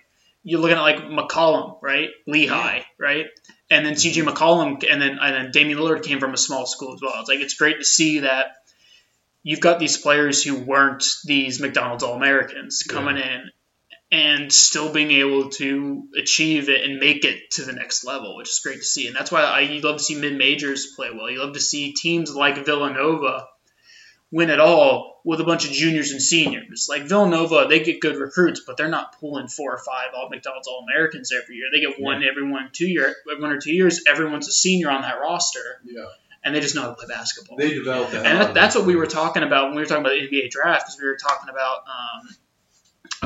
[0.43, 2.09] you're looking at like McCollum, right?
[2.27, 3.27] Lehigh, right?
[3.71, 6.95] And then CJ McCollum, and then and then Damian Lillard came from a small school
[6.95, 7.21] as well.
[7.21, 8.47] It's like it's great to see that
[9.43, 13.51] you've got these players who weren't these McDonald's All Americans coming in
[14.13, 18.49] and still being able to achieve it and make it to the next level, which
[18.49, 19.07] is great to see.
[19.07, 21.31] And that's why I you love to see mid majors play well.
[21.31, 23.47] You love to see teams like Villanova
[24.33, 26.87] win at all with a bunch of juniors and seniors.
[26.89, 30.69] Like Villanova, they get good recruits, but they're not pulling four or five all McDonald's
[30.69, 31.67] All Americans every year.
[31.73, 34.03] They get one every one two year one or two years.
[34.09, 36.05] Everyone's a senior on that roster, Yeah,
[36.45, 37.57] and they just know how to play basketball.
[37.59, 38.25] they developed that.
[38.25, 40.51] and that, that's what we were talking about when we were talking about the NBA
[40.51, 42.37] draft, because we were talking about um,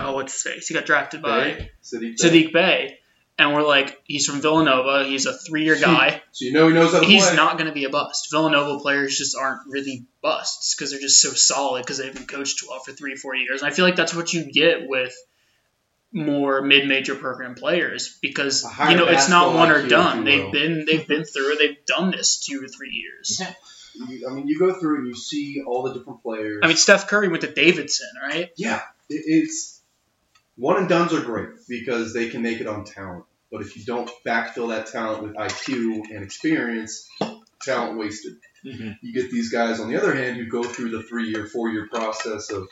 [0.07, 0.69] oh what's his face?
[0.69, 2.17] He got drafted by Sadiq.
[2.17, 2.99] Sadiq Bey,
[3.39, 5.05] and we're like, he's from Villanova.
[5.05, 6.23] He's a three year guy.
[6.33, 7.37] So you know he knows how to He's play.
[7.37, 8.29] not going to be a bust.
[8.31, 12.63] Villanova players just aren't really busts because they're just so solid because they've been coached
[12.69, 13.63] well for three four years.
[13.63, 15.15] And I feel like that's what you get with
[16.13, 20.25] more mid-major program players because you know it's not one or done.
[20.25, 21.57] They've been they've been through.
[21.57, 23.39] They've done this two or three years.
[23.41, 23.53] Yeah.
[24.09, 26.61] You- I mean, you go through and you see all the different players.
[26.65, 28.51] I mean, Steph Curry went to Davidson, right?
[28.57, 29.74] yeah, it, it's
[30.57, 33.25] one and duns are great because they can make it on talent.
[33.51, 37.09] But if you don't backfill that talent with IQ and experience,
[37.63, 38.35] talent wasted.
[38.65, 38.91] Mm-hmm.
[39.03, 41.69] You get these guys on the other hand who go through the three year, four
[41.71, 42.69] year process of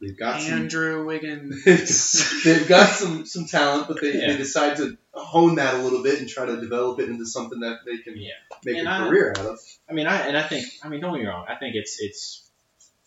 [0.00, 1.64] they've got some Andrew Wiggins.
[2.44, 4.28] they've got some some talent, but they, Yeah.
[4.32, 7.60] they decide to hone that a little bit and try to develop it into something
[7.60, 8.30] that they can Yeah.
[8.64, 9.58] make And a I- career out of.
[9.90, 11.46] I mean, I and I think, I mean, don't get me wrong.
[11.48, 12.47] I think it's it's.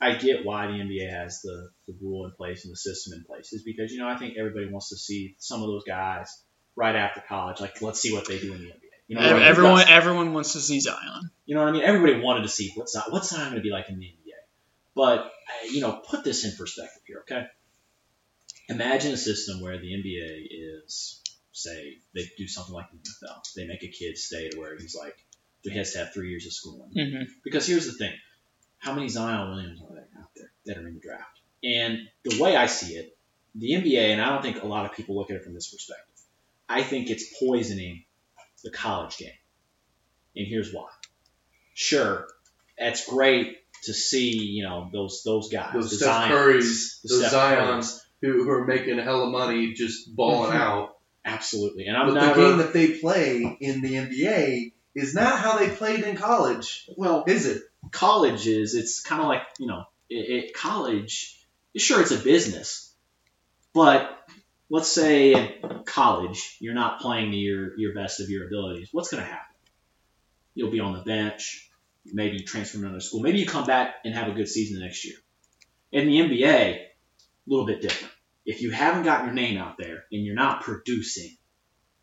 [0.01, 3.23] I get why the NBA has the, the rule in place and the system in
[3.23, 6.43] place is because you know I think everybody wants to see some of those guys
[6.75, 7.61] right after college.
[7.61, 8.77] Like, let's see what they do in the NBA.
[9.07, 11.29] You know, Ev- like, everyone, everyone wants to see Zion.
[11.45, 11.83] You know what I mean?
[11.83, 14.33] Everybody wanted to see what's Zion, what's Zion going to be like in the NBA.
[14.95, 15.31] But
[15.69, 17.45] you know, put this in perspective here, okay?
[18.69, 21.21] Imagine a system where the NBA is,
[21.51, 23.41] say, they do something like the NFL.
[23.55, 25.15] They make a kid stay to where he's like,
[25.61, 26.91] he has to have three years of schooling.
[26.97, 27.23] Mm-hmm.
[27.43, 28.13] Because here's the thing:
[28.81, 31.39] how many Zion Williams are there out there that are in the draft?
[31.63, 33.15] And the way I see it,
[33.55, 35.71] the NBA, and I don't think a lot of people look at it from this
[35.71, 36.05] perspective.
[36.67, 38.03] I think it's poisoning
[38.63, 39.29] the college game,
[40.35, 40.89] and here's why.
[41.73, 42.27] Sure,
[42.77, 47.07] that's great to see, you know, those those guys, Those the Steph Zions, Currys, the
[47.09, 50.55] those Steph Zions, who, who are making a hell of money just balling Mhm.
[50.55, 50.97] out.
[51.25, 51.85] absolutely.
[51.87, 55.57] And I'm But never the game that they play in the NBA is not how
[55.57, 57.23] they played in college, well.
[57.27, 57.61] is it?
[57.89, 61.45] College is it's kind of like you know it, it, college
[61.75, 62.93] sure it's a business
[63.73, 64.19] but
[64.69, 69.23] let's say college you're not playing to your, your best of your abilities what's going
[69.23, 69.55] to happen?
[70.53, 71.69] You'll be on the bench
[72.05, 74.85] maybe transfer to another school maybe you come back and have a good season the
[74.85, 75.15] next year.
[75.91, 76.87] In the nba a
[77.47, 78.13] little bit different.
[78.45, 81.37] If you haven't got your name out there and you're not producing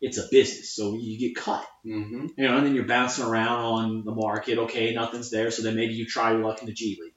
[0.01, 2.27] it's a business so you get cut Mm-hmm.
[2.37, 4.57] you know, and then you're bouncing around on the market.
[4.57, 7.13] Okay, nothing's there, so then maybe you try your luck in the G League.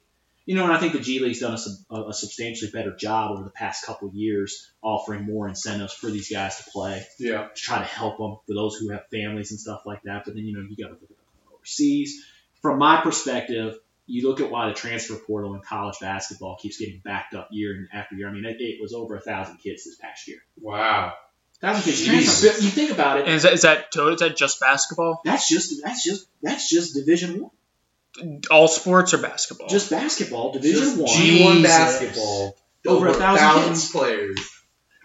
[0.46, 1.58] You know, and I think the G League's done
[1.90, 6.10] a, a, substantially better job over the past couple of years, offering more incentives for
[6.10, 7.48] these guys to play Yeah.
[7.48, 10.24] to try to help them for those who have families and stuff like that.
[10.24, 12.24] But then you know, you got to look at them overseas.
[12.60, 17.00] From my perspective, you look at why the transfer portal in college basketball keeps getting
[17.04, 18.28] backed up year after year.
[18.28, 20.38] I mean, it, it was over a thousand kids this past year.
[20.60, 21.14] Wow.
[21.62, 22.40] Thousand kids Jesus.
[22.42, 22.58] transfer.
[22.58, 23.26] But You think about it.
[23.26, 24.14] And is that, is that total?
[24.14, 25.20] Is that just basketball?
[25.24, 28.40] That's just that's just that's just Division One.
[28.50, 29.68] All sports or basketball?
[29.68, 31.08] Just basketball, Division Just One.
[31.08, 32.56] G1 basketball.
[32.86, 33.90] Over a thousand thousand kids.
[33.92, 34.50] players.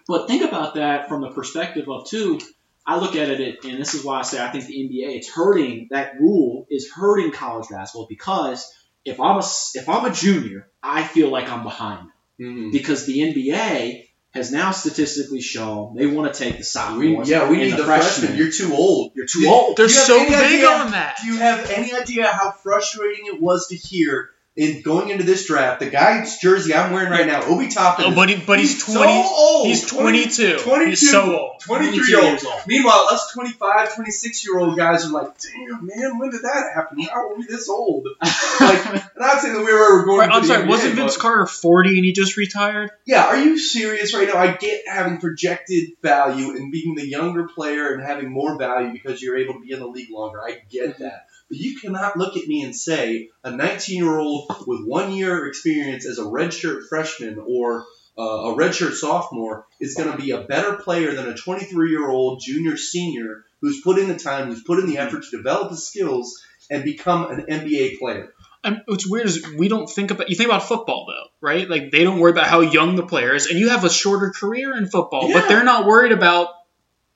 [0.06, 2.38] But think about that from the perspective of two.
[2.86, 5.30] I look at it, and this is why I say I think the NBA it's
[5.30, 5.88] hurting.
[5.90, 8.70] That rule is hurting college basketball because
[9.04, 9.44] if I'm a
[9.74, 12.08] if I'm a junior, I feel like I'm behind
[12.40, 12.70] Mm-hmm.
[12.70, 17.28] because the NBA has now statistically shown they want to take the We, sophomores.
[17.28, 18.36] yeah, we and need the the freshmen.
[18.36, 19.12] You're too old.
[19.14, 19.76] You're too old.
[19.76, 21.16] They're Do you have so big idea- on that.
[21.22, 25.46] Do you have any idea how frustrating it was to hear in going into this
[25.46, 25.78] draft?
[25.78, 28.06] The guy's jersey I'm wearing right now, Obi Toppin.
[28.08, 29.12] Oh, but, he, but he's, so 20.
[29.12, 29.66] old.
[29.68, 30.58] he's 22.
[30.58, 30.90] 22.
[30.90, 31.60] He's so old.
[31.60, 32.28] 23 22 year old.
[32.30, 32.60] years old.
[32.66, 36.98] Meanwhile, us 25, 26 year old guys are like, damn, man, when did that happen?
[37.04, 38.08] How are we this old?
[38.60, 41.16] Like, not saying that we were ever going Right, to I'm sorry, NBA, wasn't Vince
[41.16, 42.90] but- Carter 40 and he just retired?
[43.06, 44.36] Yeah, are you serious right now?
[44.36, 49.22] I get having projected value and being the younger player and having more value because
[49.22, 50.40] you're able to be in the league longer.
[50.42, 51.04] I get mm-hmm.
[51.04, 51.26] that.
[51.48, 55.46] But you cannot look at me and say a 19 year old with one year
[55.46, 57.84] experience as a redshirt freshman or
[58.18, 62.08] uh, a redshirt sophomore is going to be a better player than a 23 year
[62.08, 65.70] old junior senior who's put in the time, who's put in the effort to develop
[65.70, 68.32] his skills and become an NBA player.
[68.64, 71.68] I'm, what's weird is we don't think about you think about football though, right?
[71.70, 74.32] Like they don't worry about how young the player is, and you have a shorter
[74.36, 75.40] career in football, Yeah.
[75.40, 76.48] but they're not worried about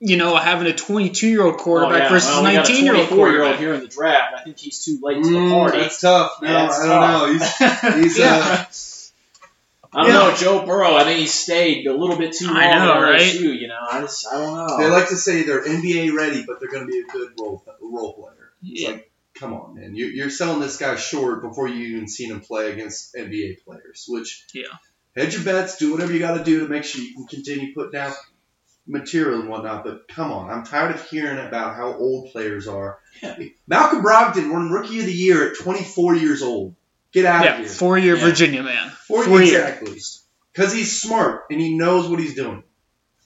[0.05, 2.09] you know having a 22 year old quarterback Oh, yeah.
[2.09, 3.59] versus well, a 19 year old 24 year old quarterback.
[3.59, 4.33] here in the draft.
[4.39, 5.77] I think he's too late to the Mm, party.
[5.79, 6.31] that's tough.
[6.41, 7.33] No, Yeah, it's I don't know.
[7.33, 8.35] He's, he's Yeah.
[8.35, 8.65] uh,
[9.95, 10.13] I don't Yeah.
[10.31, 10.95] know, Joe Burrow.
[10.95, 13.21] I think he stayed a little bit too long I know, at right?
[13.21, 13.59] LSU.
[13.59, 14.77] You know, I just I don't know.
[14.77, 17.63] They like to say they're NBA ready, but they're going to be a good role
[17.81, 18.51] role player.
[18.63, 18.89] It's Yeah.
[18.89, 22.39] like, come on, man, you, you're selling this guy short before you even seen him
[22.41, 24.05] play against NBA players.
[24.07, 24.63] Which, Yeah.
[25.15, 27.73] hedge your bets, do whatever you got to do to make sure you can continue
[27.75, 28.15] putting out
[28.87, 29.83] material and whatnot.
[29.83, 32.99] But come on, I'm tired of hearing about how old players are.
[33.21, 33.37] Yeah.
[33.67, 36.75] Malcolm Brogdon won Rookie of the Year at 24 years old.
[37.11, 37.67] Get out of here.
[37.67, 38.25] four year Yeah.
[38.25, 38.89] Virginia man.
[38.89, 39.53] Four, four years.
[39.53, 39.99] exactly.
[40.51, 42.63] Because he's smart and he knows what he's doing.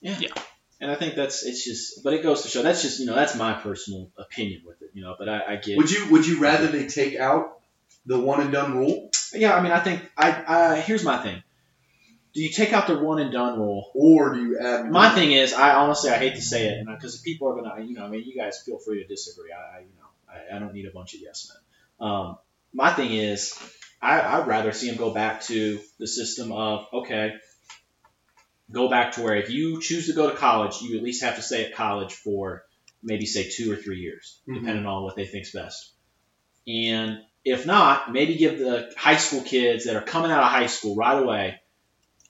[0.01, 0.17] Yeah.
[0.19, 0.33] yeah.
[0.79, 3.15] And I think that's it's just, but it goes to show that's just you know
[3.15, 4.91] that's my personal opinion with it.
[4.93, 5.77] You know, but I, I get.
[5.77, 7.59] Would you Would you rather they take out
[8.05, 9.09] the one and done rule?
[9.33, 10.43] yeah, I mean, I think I,
[10.75, 11.41] I here's my thing.
[12.37, 13.89] Do you take out the one and done rule?
[13.95, 17.19] Or do you add My thing is, I honestly I hate to say it, because
[17.19, 19.49] people are gonna, you know, I mean, you guys feel free to disagree.
[19.51, 21.51] I, I you know, I, I don't need a bunch of yes
[21.99, 22.11] men.
[22.11, 22.37] Um,
[22.75, 23.57] my thing is,
[23.99, 27.33] I, I'd rather see him go back to the system of okay,
[28.71, 31.37] go back to where if you choose to go to college, you at least have
[31.37, 32.65] to stay at college for
[33.01, 34.59] maybe say two or three years, Mhm.
[34.59, 35.91] depending on what they think's best.
[36.67, 40.67] And if not, maybe give the high school kids that are coming out of high
[40.67, 41.59] school right away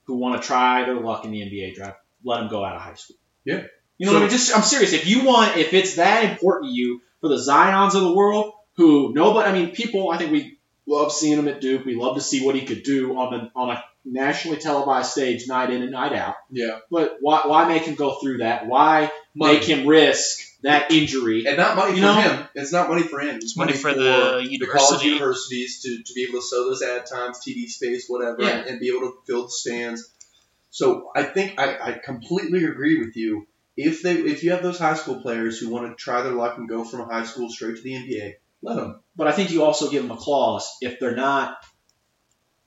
[0.08, 2.82] who want to try their luck in the NBA draft, let them go out of
[2.82, 3.18] high school.
[3.46, 3.64] Yeah.
[3.98, 4.30] You know So- what I mean?
[4.32, 4.94] Just I'm serious.
[4.94, 8.54] If you want, if it's that important to you for the Zions of the world,
[8.76, 10.58] who nobody, I mean, people, I think we
[10.88, 11.84] love seeing him at Duke.
[11.86, 15.48] We love to see what he could do on a on a nationally televised stage,
[15.48, 16.36] night in and night out.
[16.52, 16.80] Yeah.
[16.92, 18.68] But why why make him go through that?
[18.68, 19.54] Why Money.
[19.56, 21.46] make him risk that injury?
[21.48, 22.14] and not money You for know?
[22.22, 22.48] him.
[22.56, 23.36] It's not money for him.
[23.38, 25.08] It's money for the college university.
[25.10, 28.58] universities to, to be able to sell those ad times, TV space, whatever, Yeah.
[28.60, 30.12] and, and be able to fill the stands.
[30.70, 33.48] So I think I, I completely agree with you.
[33.76, 36.58] If they if you have those high school players who want to try their luck
[36.58, 39.00] and go from high school straight to the NBA, let them.
[39.16, 41.58] But I think you also give them a clause if they're not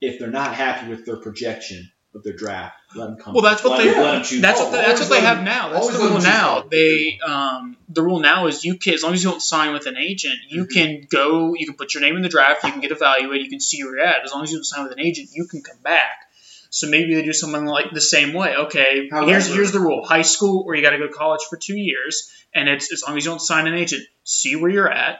[0.01, 2.77] if they're not happy with their projection of their draft.
[2.95, 3.35] Let them come.
[3.35, 4.41] Well, that's what let they- them, let them choose.
[4.41, 5.69] That's what the, that's what they have now.
[5.71, 6.63] That's the rule now.
[6.63, 9.87] They um, the rule now is you can as long as you don't sign with
[9.87, 10.73] an agent, you Mhm.
[10.73, 11.55] can go.
[11.55, 12.65] You can put your name in the draft.
[12.65, 13.45] You can get evaluated.
[13.45, 14.25] You can see where you're at.
[14.25, 16.27] As long as you don't sign with an agent, you can come back.
[16.73, 18.55] So maybe they do something like the same way.
[18.57, 21.57] Okay, here's here's the rule: high school, or you got to go to college for
[21.57, 24.91] two years, and it's as long as you don't sign an agent, see where you're
[24.91, 25.19] at,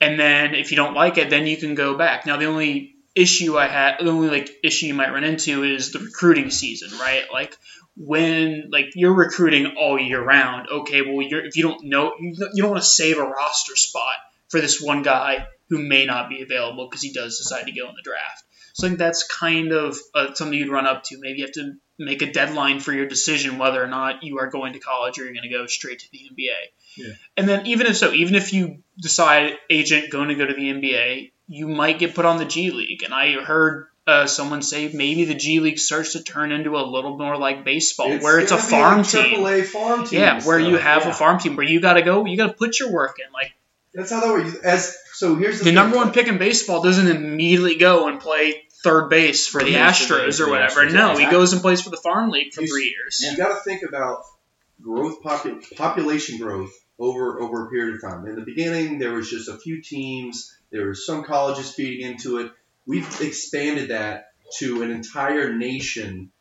[0.00, 2.26] and then if you don't like it, then you can go back.
[2.26, 5.92] Now the only issue I had, the only like issue you might run into is
[5.92, 7.24] the recruiting season, right?
[7.32, 7.56] Like
[7.96, 10.68] when like you're recruiting all year round.
[10.70, 13.22] Okay, well you're if you don't know you don't- you don't want to save a
[13.24, 14.14] roster spot
[14.48, 17.88] for this one guy who may not be available because he does decide to go
[17.88, 18.44] in the draft.
[18.72, 21.18] So I think that's kind of uh, something you'd run up to.
[21.20, 24.46] Maybe you have to make a deadline for your decision whether or not you are
[24.48, 26.54] going to college or you're going to go straight to the NBA.
[26.96, 27.12] Yeah.
[27.36, 30.72] And then even if so, even if you decide agent going to go to the
[30.72, 33.02] NBA, you might get put on the G League.
[33.02, 36.84] And I heard uh, someone say maybe the G League starts to turn into a
[36.86, 39.40] little more like baseball, where it's a gonna be farm team.
[39.40, 40.20] AAA farm team.
[40.20, 41.10] Yeah, where you have yeah.
[41.10, 43.32] a farm team where you got to go, you got to put your work in.
[43.32, 43.52] Like
[43.92, 44.54] That's how that works.
[44.60, 48.62] As so, here's the, the number one pick in baseball doesn't immediately go and play
[48.84, 50.80] third base for the Yeah, the- Astros for or the whatever.
[50.86, 53.20] Astros, No, yeah, he goes and plays for the farm league for You- three years.
[53.28, 54.22] You got to think about
[54.80, 58.26] growth, popu- population growth over over a period of time.
[58.26, 60.56] In the beginning, there was just a few teams.
[60.70, 62.52] There were some colleges feeding into it.
[62.86, 66.32] We've expanded that to an entire nation,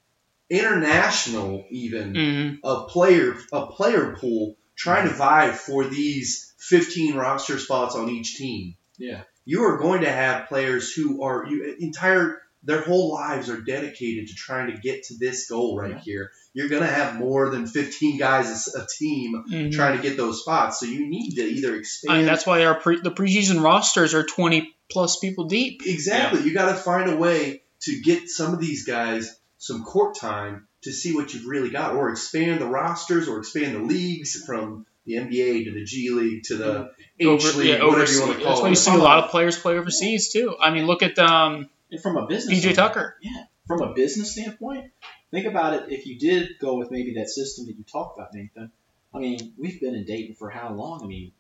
[0.50, 7.58] international even, hmm a player a player pool trying to vie for these 15 roster
[7.60, 8.76] spots on each team.
[8.98, 9.22] Yeah.
[9.46, 14.28] You are going to have players who are you entire their whole lives are dedicated
[14.28, 16.00] to trying to get to this goal right Yeah.
[16.00, 16.32] here.
[16.54, 19.72] You're going to have more than 15 guys a, a team Mhm.
[19.72, 20.80] trying to get those spots.
[20.80, 24.14] So you need to either expand I mean, that's why our pre- the preseason rosters
[24.16, 25.84] are twenty plus people deep.
[25.86, 26.42] Exactly.
[26.44, 30.68] You got to find a way to get some of these guys some court time
[30.84, 34.86] to see what you've really got, or expand the rosters, or expand the leagues from
[35.06, 38.16] the NBA to the G League to the H Over, League, yeah, whatever overseas.
[38.16, 38.72] you want to That's call why it.
[38.72, 40.56] you see a lot of players play overseas too.
[40.60, 43.18] I mean, look at um, And from a business PJ Tucker.
[43.22, 44.92] Yeah, from a business standpoint,
[45.32, 45.92] think about it.
[45.92, 48.72] If you did go with maybe that system that you talked about, Nathan.
[49.14, 51.04] I mean, we've been in Dayton for how long?
[51.04, 51.32] I mean,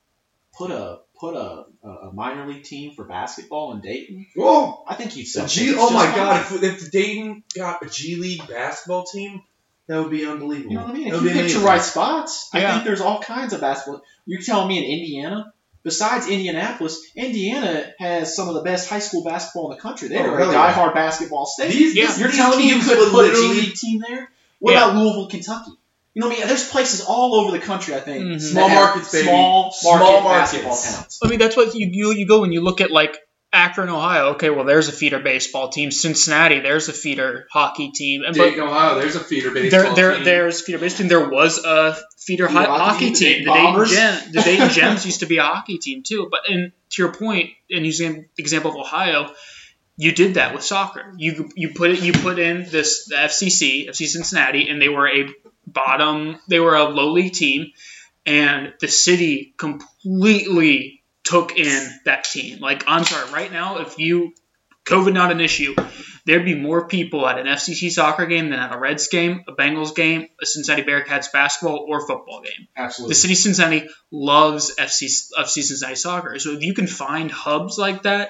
[0.57, 4.25] put a put a, a a minor league team for basketball in Dayton.
[4.35, 4.83] Whoa!
[4.87, 5.47] I think you'd A sell.
[5.47, 6.51] G- oh my God!
[6.51, 9.43] If, if Dayton got a G League basketball team,
[9.87, 10.71] that would be unbelievable.
[10.71, 11.07] You know what I mean?
[11.07, 12.69] If you be pick your right spots, yeah.
[12.69, 14.03] I think there's all kinds of basketball.
[14.25, 15.53] You're telling me in Indiana,
[15.83, 20.07] besides Indianapolis, Indiana has some of the best high school basketball in the country.
[20.09, 20.73] They're Oh, a hell yeah.
[20.73, 21.71] diehard basketball state.
[21.71, 22.15] These, Yeah.
[22.17, 24.31] You're these telling me you could put a G League team there?
[24.59, 24.89] What Yeah.
[24.89, 25.71] about Louisville, Kentucky?
[26.13, 26.47] You know what I mean?
[26.47, 28.23] There's places all over the country, I think.
[28.25, 28.41] Mhm.
[28.41, 29.27] Small markets, baby.
[29.27, 30.51] Small, Small market markets.
[30.51, 31.19] basketball towns.
[31.23, 33.17] I mean, that's what you, you you go and you look at like
[33.51, 34.33] Akron, Ohio.
[34.33, 35.89] Okay, well, there's a feeder baseball team.
[35.89, 38.23] Cincinnati, there's a feeder hockey team.
[38.23, 38.99] And Dayton, Ohio.
[38.99, 40.23] There's a feeder baseball there, there, team.
[40.23, 41.07] there's feeder baseball team.
[41.09, 43.51] There was a feeder ho- hockey hockey team, the.
[43.51, 46.27] Dayton The Dayton, Gem, the Dayton Gems used to be a hockey team too.
[46.29, 49.31] But and to your point, and using example of Ohio,
[49.97, 51.11] you did that with soccer.
[51.17, 55.07] You you put it you put in this the FCC, FC Cincinnati, and they were
[55.07, 55.27] a
[55.65, 56.37] bottom.
[56.47, 57.71] They were a low league team,
[58.25, 62.59] and the city completely took in that team.
[62.59, 64.33] Like I'm sorry, right now, if you
[64.85, 65.75] COVID not an issue,
[66.25, 69.53] there'd be more people at an FCC soccer game than at a Reds game, a
[69.53, 72.67] Bengals game, a Cincinnati Bearcats basketball or football game.
[72.75, 73.11] Absolutely.
[73.11, 75.05] The city of Cincinnati loves FC,
[75.37, 76.39] FC Cincinnati soccer.
[76.39, 78.29] So if you can find hubs like that,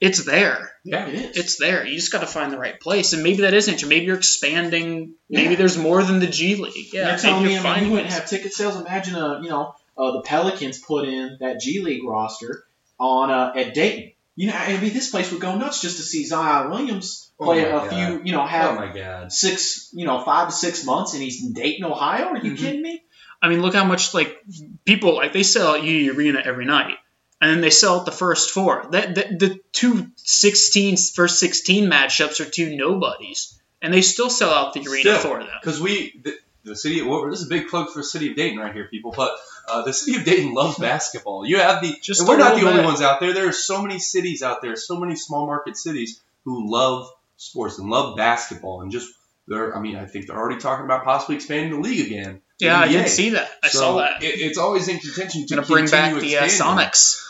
[0.00, 0.72] it's there.
[0.84, 1.06] yeah.
[1.06, 1.36] it is.
[1.36, 1.86] It's there.
[1.86, 3.12] You just got to find the right place.
[3.12, 3.88] And maybe that isn't.
[3.88, 5.14] Maybe you're expanding.
[5.30, 6.92] Maybe there's more than the G League.
[6.92, 8.76] Yeah, You're telling me you're I mean, you wouldn't have ticket sales.
[8.76, 12.64] Imagine a you know uh, the Pelicans put in that G League roster
[12.98, 14.12] on uh, at Dayton.
[14.36, 17.44] You know, I mean, this place would go nuts just to see Zion Williams Oh
[17.46, 17.90] play my a God.
[17.90, 19.30] few, you know, Oh have my God.
[19.32, 22.26] six, you know, five to six months, and he's in Dayton, Ohio.
[22.28, 22.58] Are you Mhm.
[22.58, 23.02] kidding me?
[23.42, 24.36] I mean, look how much like
[24.84, 26.96] people like they sell at UD Arena every night,
[27.40, 28.86] and then they sell at the first four.
[28.90, 34.50] That, that the two 16 first 16 matchups are two nobodies, and they still sell
[34.50, 35.30] out the arena Still.
[35.30, 35.48] for them.
[35.60, 36.34] Because we, the,
[36.64, 38.88] the city, well, this is a big plug for the city of Dayton right here,
[38.90, 39.12] people.
[39.16, 39.32] But
[39.68, 41.46] uh, the city of Dayton loves basketball.
[41.46, 42.86] You have the, Just and we're not the little only bit.
[42.86, 43.32] ones out there.
[43.32, 47.78] There are so many cities out there, so many small market cities who love sports
[47.78, 49.12] and love basketball, and just
[49.48, 49.76] they're.
[49.76, 52.40] I mean, I think they're already talking about possibly expanding the league again.
[52.58, 52.92] Yeah, I NBA.
[52.92, 53.50] did see that.
[53.62, 54.22] I So saw that.
[54.22, 56.44] It, it's always in contention to bring back the uh.
[56.44, 57.20] Sonics.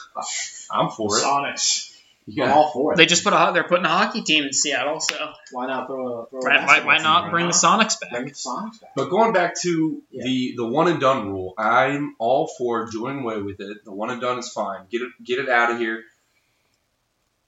[0.70, 1.22] I'm for it.
[1.22, 1.93] Sonics.
[2.26, 2.54] I'm Yeah.
[2.54, 2.96] all for it.
[2.96, 5.14] They just put a they're putting a hockey team in Seattle, so
[5.52, 7.50] why not throw a throw a why, why, basketball why team not right bring now?
[7.52, 8.10] the Sonics back?
[8.12, 8.90] Bring the Sonics back.
[8.96, 10.24] But going back to Yeah.
[10.24, 13.84] the the one and done rule, I'm all for doing away with it.
[13.84, 14.86] The one and done is fine.
[14.90, 16.02] Get it get it out of here.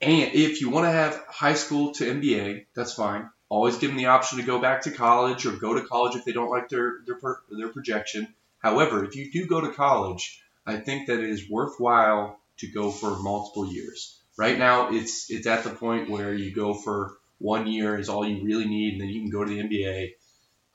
[0.03, 3.31] And if you want to have high school to NBA, that's fine.
[3.48, 6.24] Always give them the option to go back to college or go to college if
[6.24, 8.28] they don't like their their per, their projection.
[8.59, 12.90] However, if you do go to college, I think that it is worthwhile to go
[12.90, 14.16] for multiple years.
[14.39, 18.27] Right now, it's it's at the point where you go for one year is all
[18.27, 20.11] you really need, and then you can go to the NBA.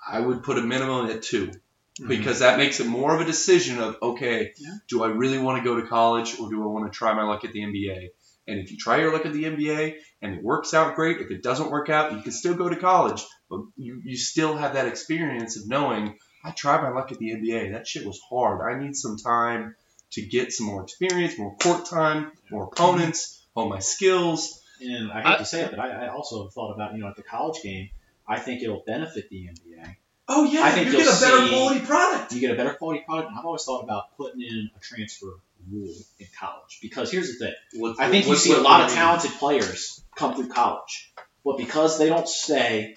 [0.08, 2.08] I would put a minimum at two mm-hmm.
[2.08, 4.76] because that makes it more of a decision of okay, Yeah.
[4.88, 7.24] do I really want to go to college or do I want to try my
[7.24, 8.10] luck at the NBA?
[8.48, 11.30] And if you try your luck at the NBA and it works out great, if
[11.30, 14.74] it doesn't work out, you can still go to college, but you, you still have
[14.74, 17.74] that experience of knowing I tried my luck at the NBA.
[17.74, 18.62] That shit was hard.
[18.62, 19.76] I need some time
[20.12, 24.62] to get some more experience, more court time, more opponents, hone my skills.
[24.82, 27.08] And I hate I- to say it, but I, I also thought about you know
[27.08, 27.90] at the college game.
[28.28, 29.96] I think it'll benefit the NBA.
[30.28, 32.32] Oh yeah, I think you you'll get a better see- quality product.
[32.34, 33.30] You get a better quality product.
[33.30, 35.38] And I've always thought about putting in a transfer
[35.70, 37.54] rule in college because here's the thing.
[37.76, 39.04] What's- I think you see a lot of do mean?
[39.04, 41.12] talented players come through college,
[41.44, 42.96] but because they don't stay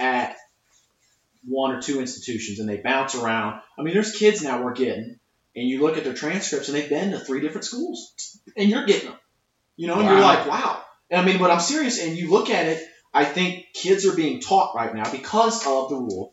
[0.00, 0.36] at
[1.46, 3.60] one or two institutions and they bounce around.
[3.78, 5.18] I mean, there's kids now we're getting,
[5.54, 8.86] and you look at their transcripts and they've been to three different schools, and you're
[8.86, 9.18] getting them.
[9.76, 10.82] You know, and you're like, wow.
[11.10, 12.00] And I mean, but I'm serious.
[12.02, 12.82] And you look at it,
[13.12, 16.32] I think kids are being taught right now because of the rule.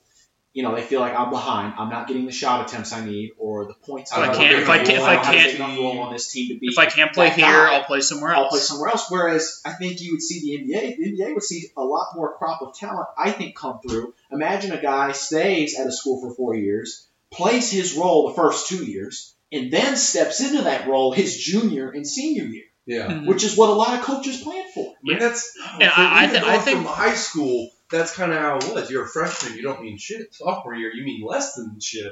[0.53, 1.75] You know, they feel like I'm behind.
[1.77, 4.11] I'm not getting the shot attempts I need or the points.
[4.11, 5.07] If I I'm can't- if I can't- if I role.
[5.07, 7.29] I'm not can't- getting enough role on this team to be If I can't play
[7.29, 7.73] here, guy.
[7.73, 8.43] I'll play somewhere else.
[8.43, 9.05] I'll play somewhere else.
[9.09, 10.95] Whereas I think you would see the NBA.
[10.97, 13.07] The NBA would see a lot more crop of talent.
[13.17, 14.13] I think come through.
[14.29, 18.67] Imagine a guy stays at a school for four years, plays his role the first
[18.67, 23.07] two years, and then steps into that role his junior and senior year, Yeah.
[23.07, 23.27] Mhm.
[23.27, 24.91] which is what a lot of coaches plan for.
[24.93, 27.69] I mean, that's And I- I even I going think- from high school.
[27.91, 28.89] That's kind of how it was.
[28.89, 30.33] You're a freshman, you don't mean shit.
[30.33, 32.11] Sophomore year, you mean less than shit.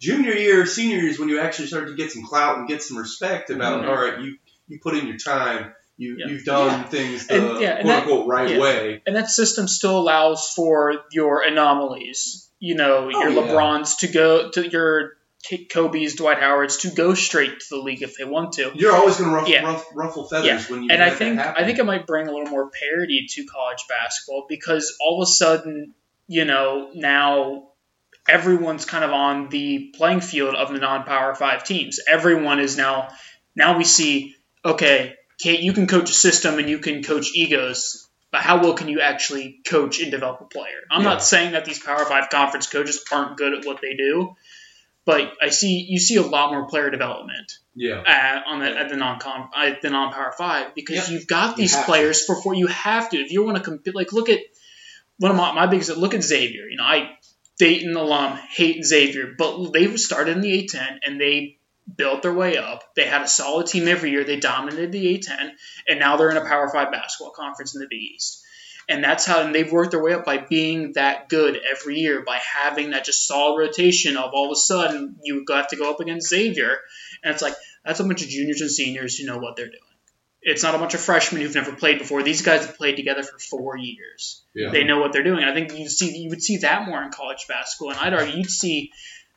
[0.00, 2.82] Junior year, senior year is when you actually start to get some clout and get
[2.82, 3.82] some respect about.
[3.84, 3.88] Mhm.
[3.88, 4.36] All right, you
[4.68, 5.72] you put in your time.
[5.96, 6.26] You Yeah.
[6.28, 6.82] you've done Yeah.
[6.88, 8.58] things the And- yeah, and quote that- unquote right yeah.
[8.58, 9.02] way.
[9.06, 12.48] and that system still allows for your anomalies.
[12.58, 13.52] You know, your Oh, yeah.
[13.52, 15.14] LeBrons to go to your K-
[15.70, 18.70] Kobe's, Dwight Howard's to go straight to the league if they want to.
[18.74, 19.64] You're always going to ruffle, Yeah.
[19.64, 20.62] ruff, ruffle feathers Yeah.
[20.72, 20.90] when you.
[20.92, 21.40] And I think.
[21.40, 25.28] I think it might bring a little more parity to college basketball because all of
[25.28, 25.94] a sudden,
[26.28, 27.68] you know, now
[28.28, 31.98] everyone's kind of on the playing field of the non-power five teams.
[32.08, 33.08] Everyone is now
[33.56, 38.08] now we see okay, Kate, you can coach a system and you can coach egos,
[38.30, 40.78] but how well can you actually coach and develop a player?
[40.88, 41.08] I'm Yeah.
[41.08, 44.36] not saying that these Power Five conference coaches aren't good at what they do,
[45.04, 48.02] but I see you see a lot more player development Yeah.
[48.06, 49.18] at, on the, at the non
[49.56, 51.82] at the non power five because you've got these to.
[51.84, 53.94] players for for you have to if you want to compete.
[53.94, 54.40] Like look at
[55.18, 56.66] one of my, my biggest look at Xavier.
[56.66, 57.10] You know, I
[57.58, 61.58] Dayton alum hate Xavier, but they started in the A10 and they
[61.96, 62.82] built their way up.
[62.96, 64.24] They had a solid team every year.
[64.24, 65.50] They dominated the A10,
[65.88, 68.41] and now they're in a Power Five basketball conference in the Big East.
[68.92, 72.22] And that's how and they've worked their way up by being that good every year,
[72.22, 75.90] by having that just solid rotation of all of a sudden you have to go
[75.90, 76.76] up against Xavier,
[77.24, 77.54] and it's like
[77.86, 79.78] that's a bunch of juniors and seniors who know what they're doing.
[80.42, 82.22] It's not a bunch of freshmen who've never played before.
[82.22, 84.44] These guys have played together for four years.
[84.54, 84.70] Yeah.
[84.70, 85.44] They know what they're doing.
[85.44, 88.36] I think you see you would see that more in college basketball, and I'd argue
[88.36, 88.92] you'd see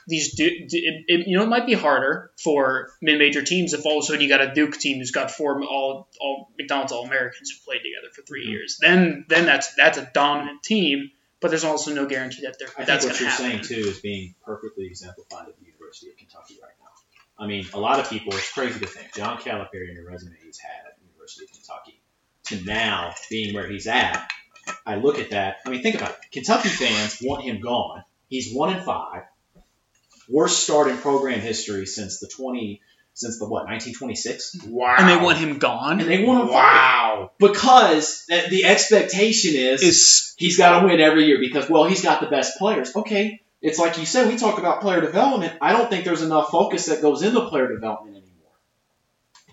[0.07, 0.35] these.
[0.35, 0.71] Du- it,
[1.07, 4.21] it, you know, it might be harder for mid-major teams if all of a sudden
[4.21, 7.81] you got a Duke team who's got four all all McDonald's All Americans who played
[7.83, 8.49] together for 3 Mhm.
[8.49, 8.77] years.
[8.79, 12.71] Then then that's that's a dominant team, but there's also no guarantee that they're, I
[12.71, 13.63] think that's what you're happen.
[13.63, 17.43] saying too is being perfectly exemplified at the University of Kentucky right now.
[17.43, 20.35] I mean, a lot of people, it's crazy to think, John Calipari and the resume
[20.43, 22.01] he's had at the University of Kentucky
[22.45, 24.29] to now being where he's at.
[24.85, 25.57] I look at that.
[25.65, 26.17] I mean, think about it.
[26.31, 28.03] Kentucky fans want him gone.
[28.29, 29.23] He's one in five.
[30.29, 32.81] Worst start in program history since the twenty,
[33.13, 34.57] since the what, 1926?
[34.67, 34.95] Wow.
[34.99, 35.99] And they want him gone.
[36.01, 37.31] And they want him fired Wow.
[37.39, 42.01] because the the expectation is Is he's got to win every year because well he's
[42.03, 45.71] got the best players okay it's like you said we talk about player development i
[45.71, 48.51] don't think there's enough focus that goes into player development anymore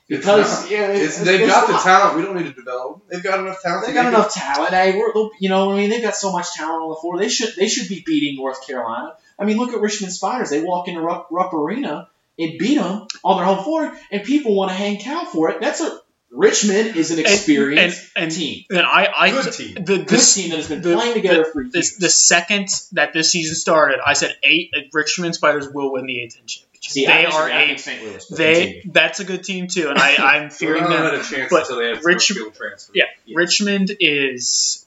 [0.08, 0.70] It's because not.
[0.70, 2.16] yeah, It's, it's, they've it's got the talent.
[2.16, 3.02] We don't need to develop.
[3.08, 3.86] They've got enough talent.
[3.86, 4.70] They've got make enough talent.
[4.74, 7.18] Hey, we're, they'll- you know, I mean, they've got so much talent on the floor.
[7.18, 9.14] They should they should be beating North Carolina.
[9.43, 10.51] I mean, look at Richmond Spiders.
[10.51, 12.09] They walk into Rupp, Rupp Arena
[12.39, 15.60] and beat them on their home floor, and people want to hang cow for it.
[15.60, 16.01] That's a
[16.35, 19.31] Richmond is an experienced and, and, team, and I, I.
[19.32, 19.74] Good team.
[19.74, 21.97] the, good this, team that has been the- playing together for this, years.
[21.98, 24.70] the second that this season started, I said eight.
[24.94, 26.69] Richmond Spiders will win the A10 championship.
[26.85, 27.52] See, they are disagree.
[27.52, 27.81] I think eight.
[27.81, 28.02] St.
[28.02, 28.28] Louis.
[28.31, 30.93] They that's a good team too, and I, I'm fearing them.
[30.93, 32.93] had a chance but until they had Rich- first field transfer.
[32.94, 33.36] Yeah, Yeah.
[33.36, 34.86] Richmond is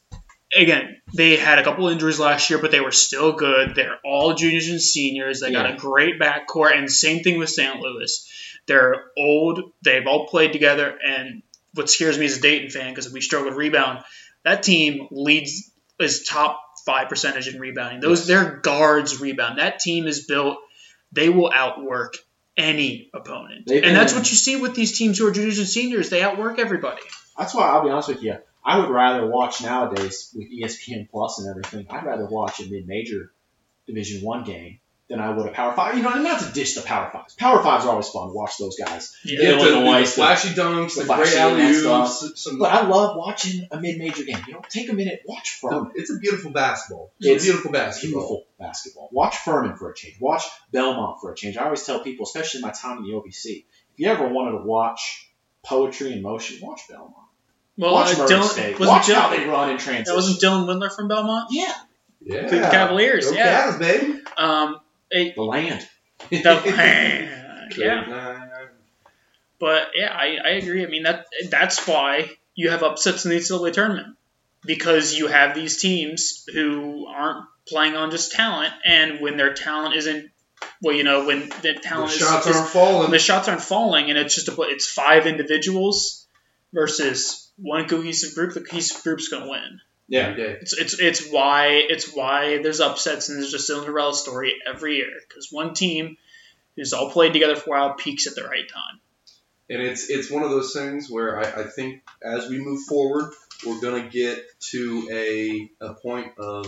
[0.55, 0.97] again.
[1.13, 3.75] They had a couple injuries last year, but they were still good.
[3.75, 5.39] They're all juniors and seniors.
[5.39, 7.79] They got a great backcourt, and same thing with St.
[7.79, 8.27] Louis.
[8.67, 9.71] They're old.
[9.83, 13.51] They've all played together, and what scares me as a Dayton fan because we struggle
[13.51, 14.03] to rebound.
[14.43, 17.99] That team leads is top five percentage in rebounding.
[17.99, 18.27] Those Yes.
[18.27, 19.59] their guards rebound.
[19.59, 20.57] That team is built.
[21.11, 22.15] They will outwork
[22.57, 25.59] any opponent, They've and that's been- what you see with these teams who are juniors
[25.59, 26.09] and seniors.
[26.09, 27.01] They outwork everybody.
[27.37, 28.37] That's why I'll be honest with you.
[28.65, 31.85] I would rather watch nowadays with ESPN Plus and everything.
[31.89, 33.31] I'd rather watch a mid-major
[33.85, 35.95] Division One game than I would a Power Five.
[35.95, 37.35] You know, not to dish the Power Fives.
[37.35, 39.15] Power Fives are always fun to watch those guys.
[39.23, 39.51] Yeah.
[39.51, 42.47] The, Illinois, the flashy dunks, the the, great alley oops.
[42.57, 44.39] But I love watching a mid-major game.
[44.47, 45.91] You know, take a minute, watch Furman.
[45.93, 47.11] it's a beautiful basketball.
[47.19, 48.19] It's, It's a beautiful basketball.
[48.21, 49.09] Beautiful basketball.
[49.11, 50.19] Watch Furman for a change.
[50.19, 51.57] Watch Belmont for a change.
[51.57, 54.57] I always tell people, especially in my time in the OVC, if you ever wanted
[54.57, 55.31] to watch
[55.63, 57.13] poetry in motion, watch Belmont.
[57.77, 58.79] Well, watch uh, Murray Dylan, State.
[58.79, 60.03] wasn't Watch Dylan, how they run in transition.
[60.07, 61.47] that wasn't Dylan Windler from Belmont.
[61.51, 61.73] yeah,
[62.21, 62.47] Yeah.
[62.47, 63.71] The Cavaliers, Go yeah.
[63.71, 64.21] Cavs, baby.
[64.37, 64.79] Um,
[65.11, 65.87] it, the land.
[66.29, 66.39] the,
[67.77, 68.47] yeah,
[69.59, 70.83] but yeah, I, I agree.
[70.83, 74.15] I mean that that's why you have upsets in the NCAA tournament
[74.65, 79.95] because you have these teams who aren't playing on just talent, and when their talent
[79.95, 80.29] isn't,
[80.81, 83.11] well, you know, when the The talent is, shots is- aren't falling.
[83.11, 86.25] the shots aren't falling, and it's just a, it's five individuals
[86.73, 88.53] versus one cohesive group.
[88.53, 89.81] The cohesive group's going to win.
[90.07, 90.27] Yeah.
[90.27, 90.57] Every day.
[90.61, 94.97] It's it's it's why it's why there's upsets and there's just a Cinderella story every
[94.97, 96.17] year because one team
[96.75, 98.99] who's all played together for a while peaks at the right time.
[99.69, 103.33] And it's it's one of those things where I, I think as we move forward,
[103.65, 106.67] we're gonna get to a a point of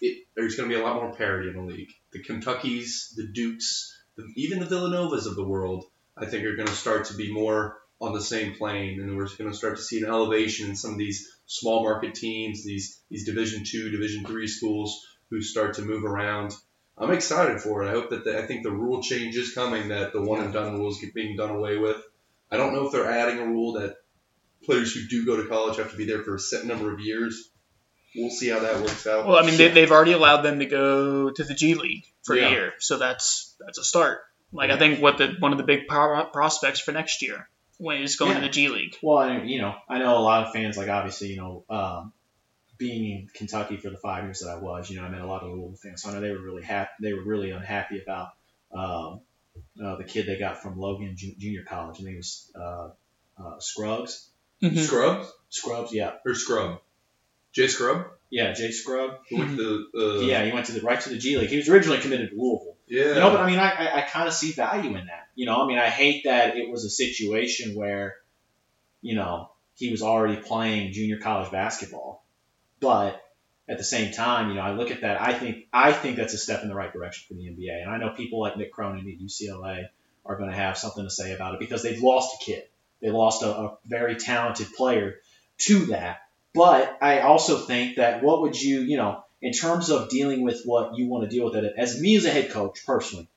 [0.00, 1.92] it, there's gonna be a lot more parity in the league.
[2.12, 5.84] The Kentuckies, the Dukes, the, even the Villanovas of the world,
[6.16, 9.52] I think are gonna start to be more on the same plane, and we're gonna
[9.54, 13.62] start to see an elevation in some of these small market teams, these these Division
[13.64, 16.54] two, Division three schools who start to move around.
[16.96, 17.88] I'm excited for it.
[17.88, 20.52] I hope that the, I think the rule change is coming that the one and
[20.52, 21.96] done rules get being done away with.
[22.50, 23.96] I don't know if they're adding a rule that
[24.64, 27.00] players who do go to college have to be there for a set number of
[27.00, 27.50] years.
[28.16, 29.26] We'll see how that works out.
[29.26, 32.34] Well, I mean they, they've already allowed them to go to the G League for
[32.34, 32.48] Yeah.
[32.48, 34.18] a year, so that's that's a start.
[34.52, 37.48] Like I think what the one of the big pro- prospects for next year
[37.80, 38.96] when is going to the G League.
[39.02, 42.12] Well, I, you know, I know a lot of fans, like obviously, you know, um,
[42.78, 45.26] being in Kentucky for the five years that I was, you know, I met a
[45.26, 46.02] lot of Louisville fans.
[46.02, 46.90] So I know they were really happy.
[47.00, 48.28] They were really unhappy about
[48.72, 49.20] um,
[49.82, 51.96] uh, the kid they got from Logan Ju- Junior College.
[52.00, 52.88] I think it was uh,
[53.42, 54.28] uh, Scruggs.
[54.62, 56.80] Scrubs Scrubs, yeah, or Scrub?
[57.52, 59.18] Jay Scrubb yeah, Jay Scrubb.
[59.28, 61.50] who went to uh, yeah, he went to the right to the G League.
[61.50, 62.69] He was originally committed to Louisville.
[62.90, 63.04] Yeah.
[63.06, 65.28] You know, but I mean, I, I, I kind of see value in that.
[65.36, 68.16] You know, I mean, I hate that it was a situation where,
[69.00, 72.26] you know, he was already playing junior college basketball,
[72.80, 73.22] but
[73.68, 75.22] at the same time, you know, I look at that.
[75.22, 77.90] I think I think that's a step in the right direction for the NBA, and
[77.90, 79.86] I know people like Mick Cronin at UCLA
[80.26, 82.64] are going to have something to say about it because they've lost a kid.
[83.00, 85.20] They lost a, a very talented player
[85.58, 86.18] to that.
[86.52, 90.62] But I also think that what would you, you know, in terms of dealing with
[90.64, 93.28] what you want to deal with it, as me as a head coach personally,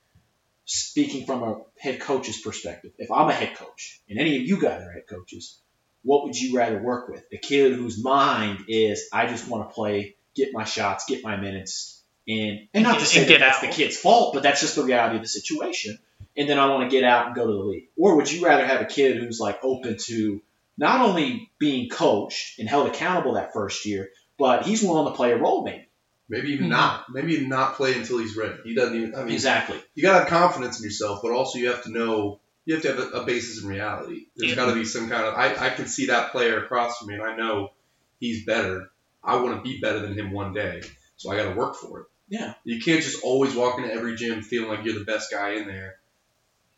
[0.65, 4.59] speaking from a head coach's perspective, if I'm a head coach and any of you
[4.59, 5.59] guys are head coaches,
[6.03, 7.23] what would you rather work with?
[7.31, 11.37] A kid whose mind is, I just want to play, get my shots, get my
[11.37, 13.61] minutes, and and not to say that that's out.
[13.61, 15.97] the kid's fault, but that's just the reality of the situation.
[16.35, 17.89] And then I want to get out and go to the league.
[17.97, 20.41] Or would you rather have a kid who's like open to
[20.77, 25.31] not only being coached and held accountable that first year, but he's willing to play
[25.31, 25.87] a role maybe.
[26.29, 26.71] Maybe even Mhm.
[26.71, 27.05] not.
[27.11, 28.59] Maybe even not play until he's ready.
[28.63, 29.15] He doesn't even.
[29.15, 29.81] I mean, Exactly.
[29.95, 32.89] you gotta have confidence in yourself, but also you have to know you have to
[32.95, 34.27] have a, a basis in reality.
[34.37, 34.55] There's Yeah.
[34.55, 35.33] got to be some kind of.
[35.35, 37.71] I, I can see that player across from me, and I know
[38.19, 38.89] he's better.
[39.21, 40.81] I want to be better than him one day,
[41.17, 42.05] so I got to work for it.
[42.29, 42.53] Yeah.
[42.63, 45.67] You can't just always walk into every gym feeling like you're the best guy in
[45.67, 45.99] there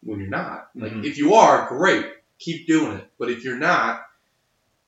[0.01, 0.69] when you're not.
[0.75, 1.05] Like Mhm.
[1.05, 2.05] if you are, great,
[2.39, 3.07] keep doing it.
[3.19, 4.01] But if you're not,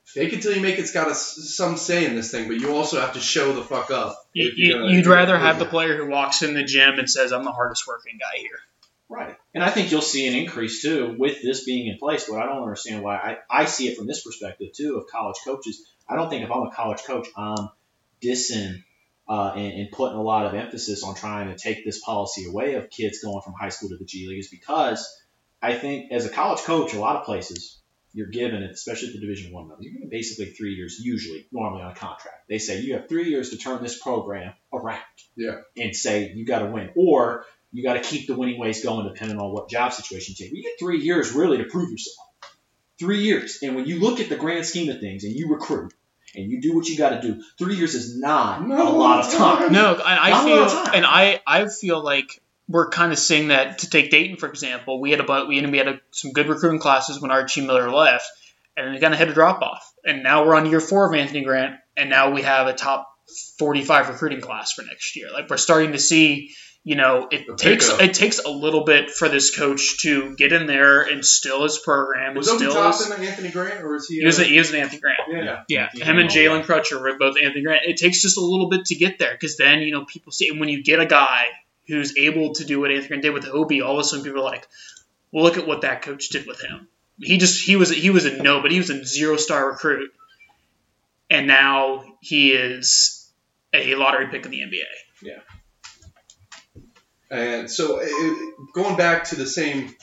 [0.08, 2.48] fake it till you make it's got a, some say in this thing.
[2.48, 4.18] But you also have to show the fuck up.
[4.34, 6.54] You, if you're you, gonna- you'd you're rather have do the player who walks in
[6.54, 8.60] the gym and says, "I'm the hardest working guy here."
[9.10, 9.38] Right.
[9.54, 12.26] And I think you'll see an increase too with this being in place.
[12.30, 13.16] But I don't understand why.
[13.16, 15.82] I, I see it from this perspective too of college coaches.
[16.10, 17.70] I don't think if I'm a college coach, I'm
[18.22, 18.84] dissing
[19.30, 22.76] uh, and, and putting a lot of emphasis on trying to take this policy away
[22.76, 25.06] of kids going from high school to the G League is because
[25.62, 27.78] I think as a college coach, a lot of places
[28.14, 31.46] you're given, it, especially at the Division One level, you're given basically three years, usually
[31.52, 32.48] normally on a contract.
[32.50, 35.02] They say you have three years to turn this program around.
[35.36, 35.58] Yeah.
[35.78, 39.06] And say you got to win, or you got to keep the winning ways going,
[39.08, 40.56] depending on what job situation you take.
[40.56, 42.16] You get three years really to prove yourself.
[43.00, 45.94] Three years, and when you look at the grand scheme of things, and you recruit,
[46.36, 49.24] and you do what you got to do, three years is not No, a lot
[49.24, 49.72] of time.
[49.72, 50.94] No, and I Not a lot of feel time.
[50.96, 55.00] and I I feel like we're kind of seeing that to take Dayton for example.
[55.02, 57.62] We had a bu- we had, we had a, some good recruiting classes when Archie
[57.66, 58.30] Miller left,
[58.76, 59.84] and then we kind of hit a drop off.
[60.06, 63.08] And now we're on year four of Anthony Grant, and now we have a top
[63.60, 65.28] forty five recruiting class for next year.
[65.34, 66.52] Like we're starting to see.
[66.84, 68.02] You know, it A takes pickup.
[68.02, 71.78] it takes a little bit for this coach to get in there and still his
[71.80, 72.34] program.
[72.34, 74.20] Was and Obi still his, Anthony Grant, or is he?
[74.20, 75.20] he was uh, a, he was an Anthony Grant.
[75.30, 75.64] yeah.
[75.68, 76.06] Yeah, Yeah.
[76.06, 77.82] him and Jalen Crutcher were both Anthony Grant.
[77.86, 80.48] It takes just a little bit to get there because then you know people see
[80.48, 81.48] and when you get a guy
[81.88, 84.44] who's able to do what Anthony did with Obi, all of a sudden people are
[84.44, 84.68] like,
[85.32, 86.88] "Well, look at what that coach did with him.
[87.20, 90.12] He just he was he was a no, but he was a zero star recruit,
[91.30, 93.32] and now he is
[93.74, 94.84] a lottery pick in the NBA.
[95.22, 95.40] Yeah.
[97.30, 98.02] And so,
[98.74, 99.94] going back to the same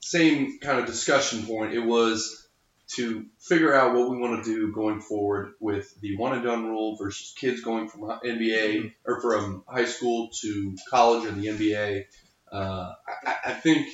[0.00, 2.47] same kind of discussion point, it was
[2.96, 6.66] to figure out what we want to do going forward with the one and done
[6.66, 12.04] rule versus kids going from NBA or from high school to college or the NBA.
[12.50, 12.94] Uh,
[13.26, 13.86] I, I think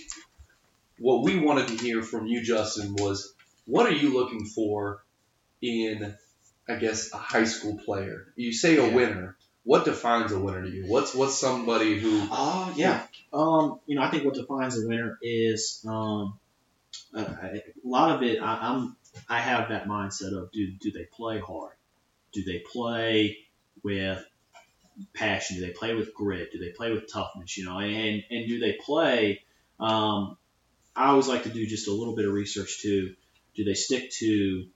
[0.99, 3.35] what we wanted to hear from you, Justin, was
[3.67, 5.03] what are you looking for
[5.61, 6.15] in,
[6.69, 8.33] I guess, a high school player?
[8.37, 8.95] You say a Yeah.
[8.95, 9.37] winner.
[9.65, 10.85] What defines a winner to you?
[10.87, 13.03] What's what's somebody who Oh yeah.
[13.33, 16.39] Um, you know, I think what defines a winner is um,
[17.15, 18.41] uh, a lot of it.
[18.43, 18.97] I, I'm
[19.29, 21.75] I have that mindset of do do they play hard?
[22.33, 23.39] Do they play
[23.83, 24.25] with
[25.15, 25.57] passion?
[25.57, 26.53] Do they play with grit?
[26.53, 27.57] Do they play with toughness?
[27.57, 29.43] You know, and and do they play?
[29.79, 30.37] Um,
[30.97, 33.15] I always like to do just a little bit of research too.
[33.55, 34.67] Do they stick to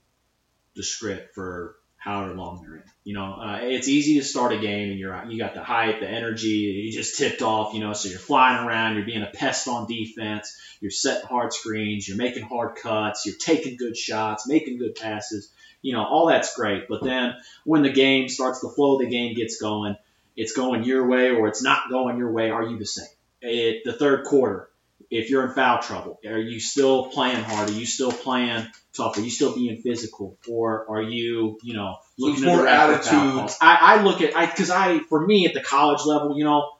[0.76, 2.82] the script for however long they're in?
[3.04, 6.00] You know, uh, it's easy to start a game and you're you got the hype,
[6.00, 6.48] the energy,
[6.86, 7.74] you just tipped off.
[7.74, 11.52] You know, so you're flying around, you're being a pest on defense, you're setting hard
[11.52, 15.52] screens, you're making hard cuts, you're taking good shots, making good passes.
[15.82, 16.88] You know, all that's great.
[16.88, 17.34] But then
[17.64, 19.96] when the game starts, the flow of the game gets going,
[20.36, 22.50] it's going your way or it's not going your way.
[22.50, 23.06] Are you the same?
[23.40, 24.67] It, the third quarter,
[25.10, 27.70] if you're in foul trouble, are you still playing hard?
[27.70, 29.16] Are you still playing tough?
[29.16, 33.50] Are you still being physical, or are you, you know, looking more attitude.
[33.60, 36.72] I, I look at I because I for me at the college level, you know,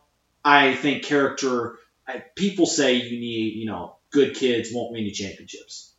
[0.45, 1.79] I think character.
[2.07, 5.93] I, people say you need, you know, good kids won't win you championships.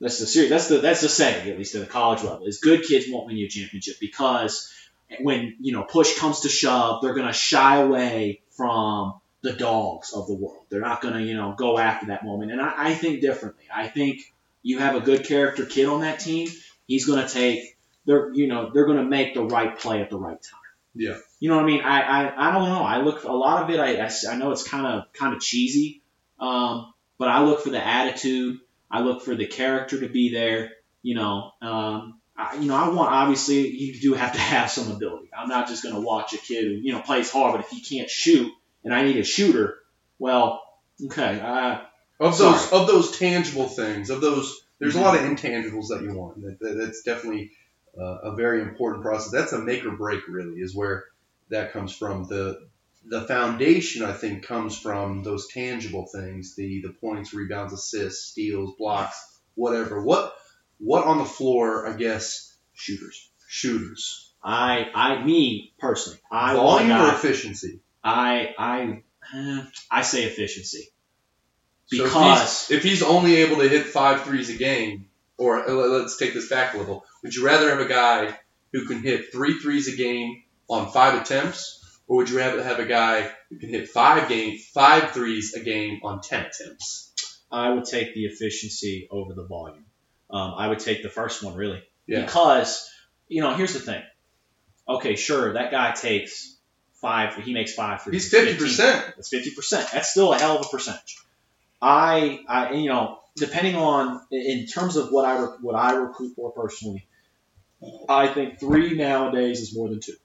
[0.00, 0.50] That's the serious.
[0.50, 3.26] That's the that's the saying at least at the college level is good kids won't
[3.26, 4.72] win you a championship because
[5.20, 10.26] when you know push comes to shove, they're gonna shy away from the dogs of
[10.26, 10.64] the world.
[10.68, 12.52] They're not gonna you know go after that moment.
[12.52, 13.64] And I, I think differently.
[13.72, 14.20] I think
[14.62, 16.48] you have a good character kid on that team.
[16.86, 17.76] He's gonna take.
[18.06, 20.60] They're you know they're gonna make the right play at the right time.
[20.94, 21.16] Yeah.
[21.38, 21.82] You know what I mean?
[21.82, 22.82] I, I, I don't know.
[22.82, 23.78] I look a lot of it.
[23.78, 26.02] I—I know it's kind of kind of cheesy,
[26.40, 28.58] um, but I look for the attitude.
[28.90, 30.72] I look for the character to be there.
[31.02, 34.90] You know, um, I, you know, I want obviously you do have to have some
[34.90, 35.30] ability.
[35.36, 37.70] I'm not just going to watch a kid who you know plays hard, but if
[37.70, 38.50] he can't shoot
[38.84, 39.76] and I need a shooter,
[40.18, 40.62] well,
[41.06, 41.80] okay, uh,
[42.20, 42.52] of Sorry.
[42.52, 46.40] those of those tangible things of those there's a lot of intangibles that you want
[46.42, 47.52] that, that, that's definitely
[47.98, 49.32] uh, a very important process.
[49.32, 51.04] That's a make or break really is where
[51.50, 52.24] that comes from.
[52.28, 52.68] The
[53.04, 58.74] the foundation i think comes from those tangible things the the points rebounds assists steals
[58.76, 60.02] blocks whatever.
[60.02, 60.34] What
[60.78, 63.30] what on the floor i guess shooters.
[63.46, 64.32] shooters.
[64.42, 69.02] I, I, me personally, I volume or efficiency I, I,
[69.34, 70.88] eh, I say efficiency.
[71.86, 75.06] So if Because- he's, if he's only able to hit five threes a game,
[75.36, 78.38] or let's take this back a little, would you rather have a guy
[78.72, 82.78] who can hit three threes a game on five attempts, or would you rather have
[82.80, 87.12] a guy who can hit five game five threes a game on ten attempts?
[87.50, 89.86] I would take the efficiency over the volume.
[90.30, 92.26] Um, I would take the first one really Yeah.
[92.26, 92.90] because
[93.28, 94.02] you know here's the thing.
[94.86, 96.57] Okay, sure, that guy takes
[97.00, 97.34] five.
[97.36, 99.12] He makes five for He's fifty percent.
[99.16, 99.88] That's fifty percent.
[99.92, 101.18] That's still a hell of a percentage.
[101.80, 106.50] I, I, you know, depending on in terms of what I what I recruit for
[106.50, 107.06] personally,
[108.08, 110.16] I think three nowadays is more than two.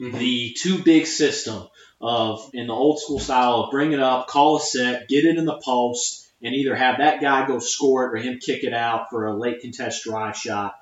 [0.00, 0.18] Mhm.
[0.18, 1.66] the two big system
[2.00, 5.36] of in the old school style of bring it up, call a set, get it
[5.36, 8.72] in the post, and either have that guy go score it or him kick it
[8.72, 10.76] out for a late contest drive shot.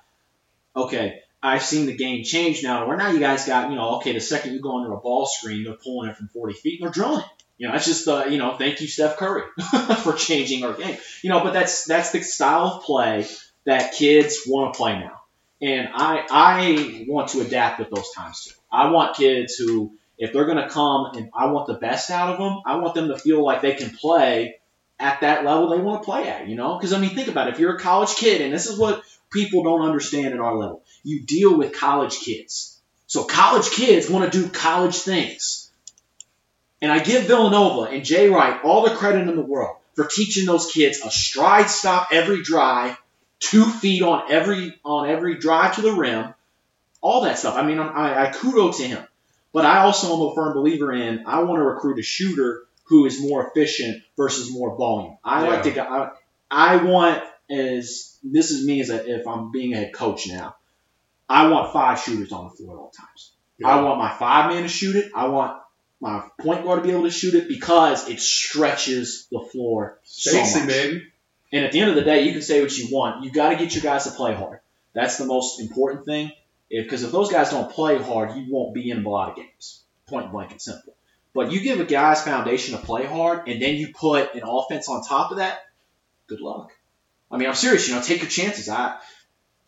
[0.77, 4.13] Okay, I've seen the game change now where now you guys got, you know, okay,
[4.13, 6.87] the second you go under a ball screen, they're pulling it from 40 feet and
[6.87, 7.45] they're drilling it.
[7.59, 9.45] You know, that's just the, you know, thank you, Steph Curry,
[10.03, 10.97] for changing our game.
[11.23, 13.27] You know, but that's that's the style of play
[13.65, 15.23] that kids want to play now.
[15.63, 18.55] And I I want to adapt with those times too.
[18.71, 22.33] I want kids who, if they're going to come and I want the best out
[22.33, 24.57] of them, I want them to feel like they can play
[24.99, 26.77] at that level they want to play at, you know?
[26.77, 27.55] Because, I mean, think about it.
[27.55, 30.83] If you're a college kid, and this is what people don't understand at our level,
[31.03, 32.81] you deal with college kids.
[33.07, 35.71] So college kids want to do college things.
[36.83, 40.45] And I give Villanova and Jay Wright all the credit in the world for teaching
[40.45, 42.97] those kids a stride stop every drive,
[43.41, 46.35] two feet on every on every drive to the rim,
[47.01, 47.57] all that stuff.
[47.57, 49.05] I mean, I, I kudos to him.
[49.53, 53.07] But I also am a firm believer in I want to recruit a shooter who
[53.07, 55.17] is more efficient versus more volume.
[55.25, 55.81] I like to.
[55.81, 56.11] I,
[56.51, 60.57] I want as this is me as a, if I'm being a head coach now.
[61.29, 63.33] I want five shooters on the floor at all times.
[63.65, 65.11] I want my five man to shoot it.
[65.15, 65.61] I want
[66.01, 70.31] my point guard to be able to shoot it because it stretches the floor so
[70.31, 70.69] Spacing, much.
[70.71, 71.03] baby.
[71.53, 73.25] And at the end of the day, you can say what you want.
[73.25, 74.61] You got to get your guys to play hard.
[74.95, 76.33] That's the most important thing.
[76.69, 79.83] Because if, those guys don't play hard, you won't be in a lot of games.
[80.09, 80.95] Point blank and simple.
[81.35, 84.89] But you give a guy's foundation to play hard, and then you put an offense
[84.89, 85.61] on top of that.
[86.27, 86.73] Good luck.
[87.31, 87.89] I mean, I'm serious.
[87.89, 88.69] You know, take your chances.
[88.69, 88.99] I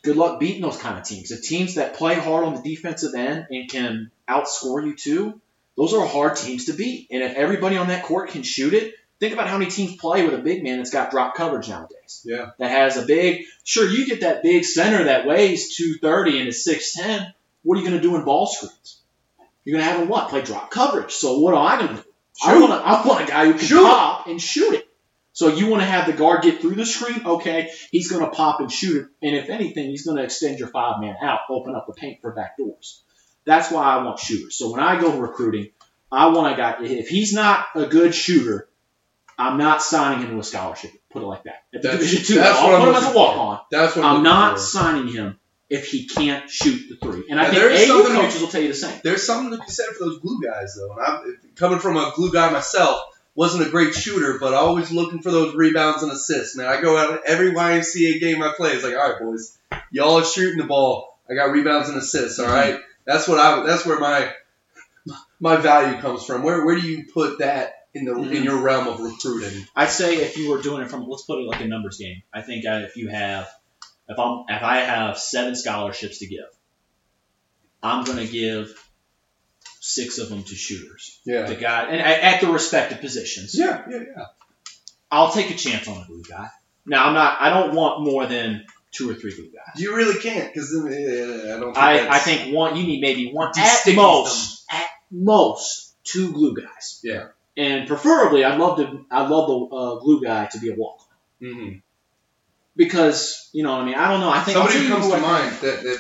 [0.02, 1.28] good luck beating those kind of teams.
[1.30, 5.40] The teams that play hard on the defensive end and can outscore you too,
[5.76, 7.08] those are hard teams to beat.
[7.10, 10.24] And if everybody on that court can shoot it, think about how many teams play
[10.24, 12.22] with a big man that's got drop coverage nowadays.
[12.24, 12.50] Yeah.
[12.58, 16.66] That has a big, sure, you get that big center that weighs 230 and is
[16.66, 17.32] 6'10.
[17.64, 19.02] What are you going to do in ball screens?
[19.64, 20.28] You're going to have him what?
[20.30, 21.12] Play drop coverage.
[21.12, 22.08] So what am I going to do?
[22.44, 22.60] I Shoot.
[22.60, 23.82] want, a, I want a guy who can Shoot.
[23.82, 24.87] pop and shoot it.
[25.38, 27.24] So you want to have the guard get through the screen?
[27.24, 29.06] Okay, he's going to pop and shoot it.
[29.24, 32.18] And if anything, he's going to extend your five man out, open up the paint
[32.22, 33.04] for back doors.
[33.44, 34.56] That's why I want shooters.
[34.58, 35.68] So when I go recruiting,
[36.10, 36.78] I want a guy.
[36.80, 38.68] If he's not a good shooter,
[39.38, 40.90] I'm not signing him to a scholarship.
[41.12, 41.62] Put it like that.
[41.72, 43.60] At the That's- Division two, that's I'll I'm put him as a walk on.
[43.70, 44.58] That's what I'm looking not for.
[44.58, 45.38] signing him
[45.70, 47.26] if he can't shoot the three.
[47.30, 49.00] And I Now, think AU to be- coaches will tell you the same.
[49.04, 50.90] There's something to be said for those glue guys, though.
[50.96, 53.00] And I'm coming from a glue guy myself.
[53.38, 56.56] Wasn't a great shooter, but always looking for those rebounds and assists.
[56.56, 58.72] Man, I go out every YMCA game I play.
[58.72, 59.56] It's like, all right, boys,
[59.92, 61.20] y'all are shooting the ball.
[61.30, 62.40] I got rebounds and assists.
[62.40, 63.64] All right, that's what I.
[63.64, 64.28] That's where my
[65.38, 66.42] my value comes from.
[66.42, 68.42] Where where do you put that in the in mm-hmm.
[68.42, 69.68] your realm of recruiting?
[69.76, 72.24] I'd say if you were doing it from, let's put it like a numbers game.
[72.34, 73.48] I think if you have,
[74.08, 76.48] if I'm, if I have seven scholarships to give,
[77.84, 78.74] I'm going to give
[79.88, 81.20] six of them to shooters.
[81.24, 81.46] Yeah.
[81.46, 83.58] The guy, and at the respective positions.
[83.58, 84.24] Yeah, yeah, yeah.
[85.10, 86.48] I'll take a chance on a glue guy.
[86.84, 87.38] Now I'm not.
[87.40, 89.80] I don't want more than two or three glue guys.
[89.80, 91.74] You really can't because I don't.
[91.74, 92.76] Think I, I think one.
[92.76, 94.64] You need maybe one at most.
[94.70, 97.00] At most, two glue guys.
[97.02, 97.28] Yeah.
[97.56, 99.06] And preferably, I'd love to.
[99.10, 101.00] I'd love the uh, glue guy to be a walk.
[101.40, 101.78] Mm-hmm.
[102.76, 103.72] because you know.
[103.72, 104.30] what I mean, I don't know.
[104.30, 105.98] I think Somebody who tell you comes to mind that, that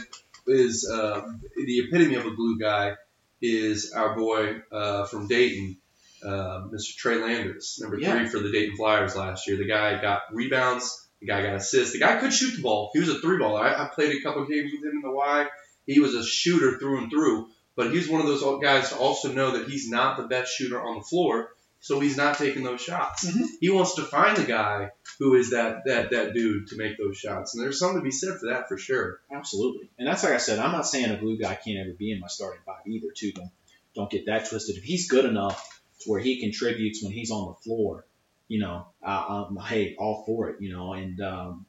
[0.48, 1.20] is uh,
[1.54, 2.94] the epitome of a glue guy
[3.40, 5.76] is our boy uh, from Dayton,
[6.24, 6.96] uh, Mr.
[6.96, 8.18] Trey Landers, number Yeah.
[8.18, 9.56] three for the Dayton Flyers last year.
[9.56, 11.06] The guy got rebounds.
[11.20, 11.92] The guy got assists.
[11.92, 12.90] The guy could shoot the ball.
[12.92, 13.60] He was a three baller.
[13.60, 15.46] I, I played a couple games with him in the Y.
[15.86, 17.48] He was a shooter through and through.
[17.76, 20.80] But he's one of those guys to also know that he's not the best shooter
[20.80, 21.50] on the floor,
[21.80, 23.24] so he's not taking those shots.
[23.26, 23.46] Mhm.
[23.60, 27.16] He wants to find the guy who is that that that dude to make those
[27.16, 29.20] shots, and there's something to be said for that for sure.
[29.30, 29.88] Absolutely.
[29.98, 32.20] And that's like I said, I'm not saying a glue guy can't ever be in
[32.20, 33.32] my starting five either, too.
[33.32, 33.50] Don't
[33.94, 34.76] don't get that twisted.
[34.76, 38.06] If he's good enough to where he contributes when he's on the floor,
[38.46, 40.92] you know, uh, um, hey, all for it, you know.
[40.92, 41.66] And um,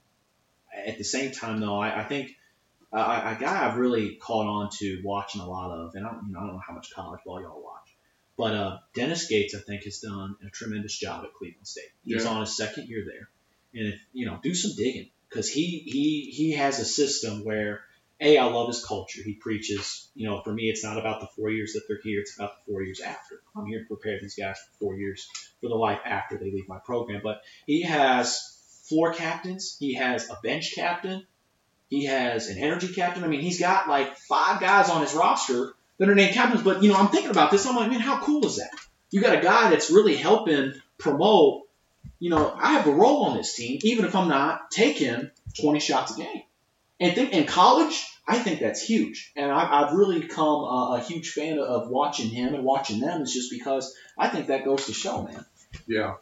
[0.86, 2.36] at the same time, though, I, I think
[2.94, 6.28] uh, a guy I've really caught on to watching a lot of, and I don't,
[6.28, 7.79] you know, I don't know how much college ball y'all watch,
[8.40, 11.92] but uh, Dennis Gates, I think, has done a tremendous job at Cleveland State.
[12.06, 12.30] He's Yeah.
[12.30, 13.30] on his second year there,
[13.74, 17.82] and if you know, do some digging because he he he has a system where
[18.22, 19.22] a I love his culture.
[19.22, 22.22] He preaches, you know, for me, it's not about the four years that they're here;
[22.22, 23.42] it's about the four years after.
[23.58, 25.28] I'm here to prepare these guys for four years
[25.60, 27.20] for the life after they leave my program.
[27.22, 28.40] But he has
[28.88, 29.76] floor captains.
[29.80, 31.28] He has a bench captain.
[31.90, 33.26] He has an energy captain.
[33.26, 36.64] I mean, he's got like five guys on his roster that are named captains.
[36.64, 37.66] But you know, I'm thinking about this.
[37.66, 38.72] I'm like, man, how cool is that?
[39.12, 41.64] You got a guy that's really helping promote.
[42.20, 45.30] You know, I have a role on this team, even if I'm not taking
[45.62, 46.44] 20 shots a game.
[47.00, 49.32] And think in college, I think that's huge.
[49.36, 53.22] And I, I've really become a, a huge fan of watching him and watching them.
[53.22, 55.46] Is just because I think that goes to show, man.
[55.88, 56.16] Yeah.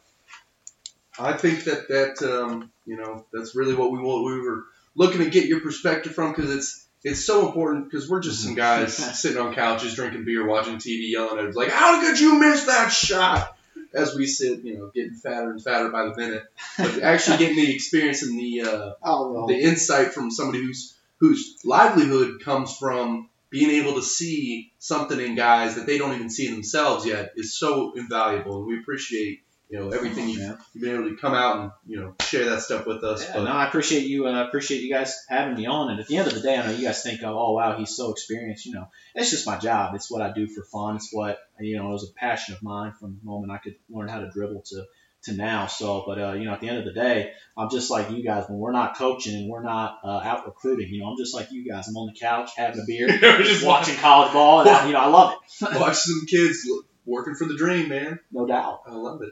[1.20, 5.24] I think that that um, you know that's really what we what we were looking
[5.24, 8.96] to get your perspective from because it's it's so important because we're just some guys
[9.20, 12.66] sitting on couches drinking beer, watching TV, yelling at us like, "How could you miss
[12.66, 13.56] that shot?"
[13.94, 16.44] As we sit, you know, getting fatter and fatter by the minute,
[16.78, 21.58] but actually getting the experience and the uh, Oh the insight from somebody whose whose
[21.64, 26.52] livelihood comes from being able to see something in guys that they don't even see
[26.52, 30.57] themselves yet is so invaluable, and we appreciate you know everything you, man.
[30.73, 33.23] you've been able to come out and you know share that stuff with us.
[33.23, 34.27] Yeah, but no, I appreciate you.
[34.27, 35.91] Uh, appreciate you guys having me on.
[35.91, 37.95] And at the end of the day, I know you guys think, oh wow, he's
[37.95, 38.65] so experienced.
[38.65, 39.95] You know, it's just my job.
[39.95, 40.95] It's what I do for fun.
[40.95, 41.89] It's what you know.
[41.89, 44.64] It was a passion of mine from the moment I could learn how to dribble
[44.68, 44.85] to
[45.23, 45.68] to now.
[45.68, 48.23] So, but uh, you know, at the end of the day, I'm just like you
[48.23, 48.45] guys.
[48.48, 51.52] When we're not coaching and we're not uh, out recruiting, you know, I'm just like
[51.52, 51.88] you guys.
[51.88, 53.07] I'm on the couch having a beer,
[53.44, 56.68] just watching college ball, and I, you know, I love it, watch some kids
[57.06, 58.19] working for the dream, man.
[58.31, 58.81] no doubt.
[58.88, 59.30] I love it.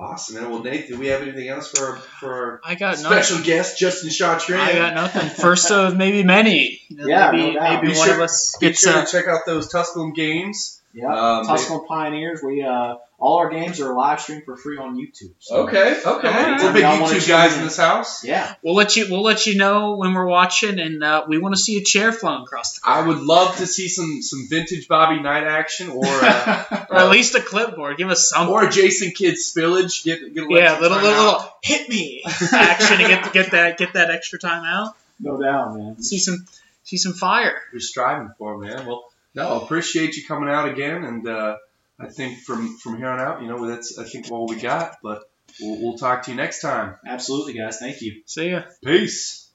[0.00, 0.50] Awesome, man.
[0.50, 3.08] Well, Nate, do we have anything else for our, for our I got no.
[3.10, 4.60] special guest, Justin Chautran?
[4.60, 5.28] I got nothing.
[5.28, 6.80] First of maybe many.
[6.88, 7.82] Yeah, maybe, no doubt.
[7.82, 8.80] maybe one sure- of us Be gets.
[8.80, 10.80] sure Uh, to check out those Tusculum games.
[10.98, 12.42] Yeah, Um, Tusculum Pioneers.
[12.42, 15.32] We uh, all our games are live streamed for free on YouTube.
[15.40, 16.28] So, Okay, okay.
[16.28, 16.60] Alright.
[16.62, 17.58] We're big YouTube guys in?
[17.60, 18.24] in this house.
[18.24, 18.54] Yeah.
[18.62, 19.06] we'll let you.
[19.10, 22.12] We'll let you know when we're watching, and uh, we want to see a chair
[22.12, 22.80] flown across the.
[22.88, 27.10] I would love to see some some vintage Bobby Knight action, or uh, or at
[27.10, 27.96] least a clipboard.
[27.96, 28.48] Give us some.
[28.48, 30.04] or a Jason Kidd spillage.
[30.04, 32.22] Get get a yeah, little little, little hit me
[32.52, 34.94] action to get to get that get that extra time out.
[35.20, 36.00] No doubt, man.
[36.02, 36.46] See some
[36.84, 37.60] see some fire.
[37.72, 38.86] You're striving for, man.
[38.86, 41.56] Well, no, I appreciate you coming out again, and uh,
[42.00, 44.96] I think from from here on out, you know, that's I think all we got.
[45.02, 45.22] But
[45.60, 46.96] we'll, we'll talk to you next time.
[47.06, 47.78] Absolutely, guys.
[47.78, 48.22] Thank you.
[48.26, 48.62] See ya.
[48.84, 49.47] Peace.